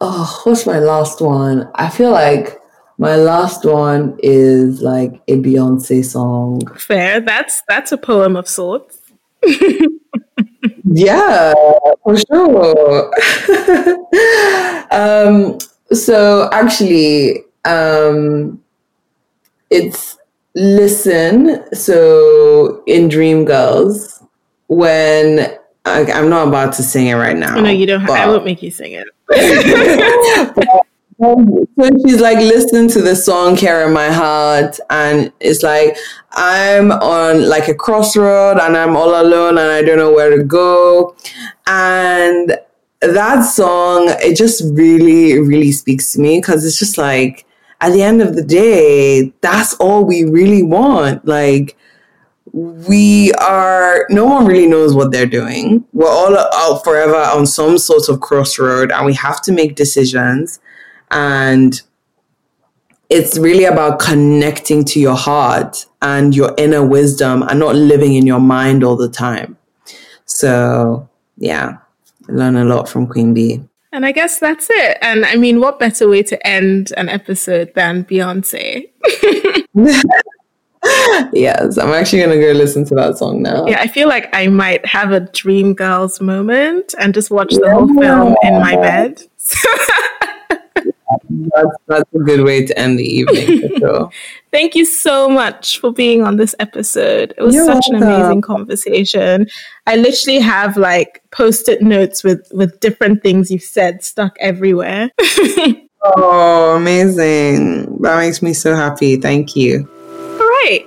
oh, 0.00 0.40
what's 0.44 0.66
my 0.66 0.78
last 0.78 1.20
one? 1.20 1.70
I 1.74 1.90
feel 1.90 2.10
like 2.10 2.60
my 2.98 3.16
last 3.16 3.64
one 3.64 4.18
is 4.22 4.80
like 4.80 5.20
a 5.28 5.36
Beyonce 5.36 6.04
song. 6.04 6.66
Fair. 6.76 7.20
That's 7.20 7.62
that's 7.68 7.92
a 7.92 7.98
poem 7.98 8.36
of 8.36 8.48
sorts. 8.48 9.00
yeah, 10.84 11.52
for 12.02 12.16
sure. 12.16 13.12
um, 14.92 15.58
so 15.92 16.48
actually, 16.52 17.44
um, 17.64 18.62
it's 19.70 20.16
listen. 20.54 21.64
So 21.74 22.82
in 22.86 23.08
Dreamgirls, 23.08 24.22
when 24.68 25.56
I, 25.84 26.00
am 26.10 26.28
not 26.28 26.48
about 26.48 26.72
to 26.74 26.82
sing 26.82 27.06
it 27.06 27.14
right 27.14 27.36
now. 27.36 27.60
No, 27.60 27.70
you 27.70 27.86
don't. 27.86 28.08
I 28.10 28.26
won't 28.26 28.44
make 28.44 28.62
you 28.62 28.70
sing 28.70 28.92
it. 28.92 29.06
So 31.18 31.46
she's 32.04 32.20
like 32.20 32.36
listening 32.38 32.88
to 32.90 33.00
the 33.00 33.16
song 33.16 33.56
Care 33.56 33.86
in 33.86 33.94
My 33.94 34.10
Heart 34.10 34.78
and 34.90 35.32
it's 35.40 35.62
like 35.62 35.96
I'm 36.32 36.92
on 36.92 37.48
like 37.48 37.68
a 37.68 37.74
crossroad 37.74 38.58
and 38.58 38.76
I'm 38.76 38.96
all 38.96 39.18
alone 39.18 39.56
and 39.56 39.70
I 39.70 39.80
don't 39.80 39.96
know 39.96 40.12
where 40.12 40.36
to 40.36 40.44
go. 40.44 41.16
And 41.66 42.58
that 43.00 43.42
song, 43.44 44.08
it 44.20 44.36
just 44.36 44.62
really, 44.74 45.40
really 45.40 45.72
speaks 45.72 46.12
to 46.12 46.20
me 46.20 46.38
because 46.38 46.66
it's 46.66 46.78
just 46.78 46.98
like 46.98 47.46
at 47.80 47.92
the 47.92 48.02
end 48.02 48.20
of 48.20 48.34
the 48.34 48.42
day, 48.42 49.32
that's 49.40 49.72
all 49.74 50.04
we 50.04 50.24
really 50.24 50.62
want. 50.62 51.26
Like 51.26 51.78
we 52.52 53.32
are 53.40 54.06
no 54.10 54.26
one 54.26 54.44
really 54.44 54.66
knows 54.66 54.94
what 54.94 55.12
they're 55.12 55.24
doing. 55.24 55.82
We're 55.94 56.10
all 56.10 56.36
out 56.36 56.84
forever 56.84 57.16
on 57.16 57.46
some 57.46 57.78
sort 57.78 58.10
of 58.10 58.20
crossroad 58.20 58.92
and 58.92 59.06
we 59.06 59.14
have 59.14 59.40
to 59.42 59.52
make 59.52 59.76
decisions 59.76 60.60
and 61.10 61.80
it's 63.08 63.38
really 63.38 63.64
about 63.64 63.98
connecting 63.98 64.84
to 64.84 65.00
your 65.00 65.14
heart 65.14 65.86
and 66.02 66.34
your 66.34 66.52
inner 66.58 66.84
wisdom 66.84 67.42
and 67.42 67.60
not 67.60 67.76
living 67.76 68.14
in 68.14 68.26
your 68.26 68.40
mind 68.40 68.82
all 68.82 68.96
the 68.96 69.08
time. 69.08 69.56
So, 70.24 71.08
yeah, 71.36 71.78
I 72.28 72.32
learn 72.32 72.56
a 72.56 72.64
lot 72.64 72.88
from 72.88 73.06
Queen 73.06 73.32
Bee. 73.32 73.62
And 73.92 74.04
I 74.04 74.12
guess 74.12 74.38
that's 74.38 74.66
it. 74.68 74.98
And 75.00 75.24
I 75.24 75.36
mean, 75.36 75.60
what 75.60 75.78
better 75.78 76.08
way 76.08 76.22
to 76.24 76.46
end 76.46 76.92
an 76.96 77.08
episode 77.08 77.72
than 77.74 78.04
Beyonce? 78.04 78.90
yes, 81.32 81.78
I'm 81.78 81.90
actually 81.90 82.18
going 82.18 82.38
to 82.38 82.44
go 82.44 82.52
listen 82.52 82.84
to 82.86 82.94
that 82.96 83.18
song 83.18 83.42
now. 83.42 83.66
Yeah, 83.66 83.80
I 83.80 83.86
feel 83.86 84.08
like 84.08 84.28
I 84.34 84.48
might 84.48 84.84
have 84.84 85.12
a 85.12 85.20
Dream 85.20 85.74
Girls 85.74 86.20
moment 86.20 86.94
and 86.98 87.14
just 87.14 87.30
watch 87.30 87.54
the 87.54 87.62
yeah. 87.64 87.72
whole 87.72 87.88
film 87.88 88.36
in 88.42 88.60
my 88.60 88.76
bed. 88.76 89.22
that's, 91.30 91.76
that's 91.86 92.14
a 92.14 92.18
good 92.18 92.40
way 92.44 92.66
to 92.66 92.78
end 92.78 92.98
the 92.98 93.04
evening 93.04 93.62
sure. 93.78 94.10
Thank 94.50 94.74
you 94.74 94.84
so 94.84 95.28
much 95.28 95.78
for 95.78 95.92
being 95.92 96.22
on 96.22 96.36
this 96.36 96.54
episode. 96.58 97.34
It 97.36 97.42
was 97.42 97.54
You're 97.54 97.66
such 97.66 97.84
welcome. 97.90 98.08
an 98.08 98.14
amazing 98.14 98.42
conversation. 98.42 99.46
I 99.86 99.96
literally 99.96 100.40
have 100.40 100.76
like 100.76 101.22
post-it 101.30 101.82
notes 101.82 102.24
with 102.24 102.48
with 102.52 102.80
different 102.80 103.22
things 103.22 103.50
you've 103.50 103.62
said 103.62 104.02
stuck 104.02 104.36
everywhere. 104.40 105.10
oh, 106.02 106.76
amazing. 106.76 107.98
That 108.02 108.18
makes 108.18 108.42
me 108.42 108.52
so 108.52 108.74
happy. 108.74 109.16
Thank 109.16 109.54
you. 109.54 109.88
All 110.08 110.38
right. 110.38 110.86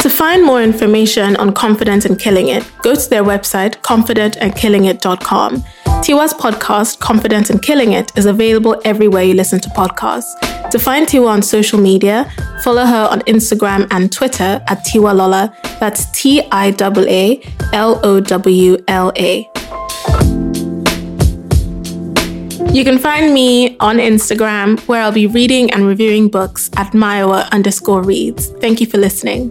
To 0.00 0.10
find 0.10 0.44
more 0.44 0.62
information 0.62 1.34
on 1.36 1.54
Confident 1.54 2.04
and 2.04 2.18
Killing 2.18 2.48
It, 2.48 2.70
go 2.82 2.94
to 2.94 3.08
their 3.08 3.24
website, 3.24 3.80
confidentandkillingit.com. 3.80 5.64
Tiwa's 6.04 6.34
podcast, 6.34 6.98
Confident 7.00 7.48
and 7.48 7.62
Killing 7.62 7.94
It, 7.94 8.12
is 8.14 8.26
available 8.26 8.78
everywhere 8.84 9.22
you 9.22 9.32
listen 9.32 9.58
to 9.60 9.70
podcasts. 9.70 10.38
To 10.70 10.78
find 10.78 11.06
Tiwa 11.06 11.28
on 11.28 11.40
social 11.40 11.80
media, 11.80 12.30
follow 12.62 12.84
her 12.84 13.08
on 13.10 13.20
Instagram 13.20 13.88
and 13.90 14.12
Twitter 14.12 14.62
at 14.68 14.84
Tiwa 14.84 15.16
Lola. 15.16 15.56
That's 15.80 16.04
T 16.12 16.42
I 16.52 16.74
A 16.78 16.92
A 17.08 17.42
L 17.72 18.00
O 18.04 18.20
W 18.20 18.76
L 18.86 19.12
A. 19.16 19.48
You 22.70 22.84
can 22.84 22.98
find 22.98 23.32
me 23.32 23.78
on 23.80 23.96
Instagram 23.96 24.86
where 24.86 25.00
I'll 25.02 25.10
be 25.10 25.26
reading 25.26 25.70
and 25.70 25.86
reviewing 25.86 26.28
books 26.28 26.68
at 26.76 26.92
Myowa 26.92 27.50
underscore 27.50 28.02
reads. 28.02 28.48
Thank 28.60 28.82
you 28.82 28.86
for 28.86 28.98
listening. 28.98 29.50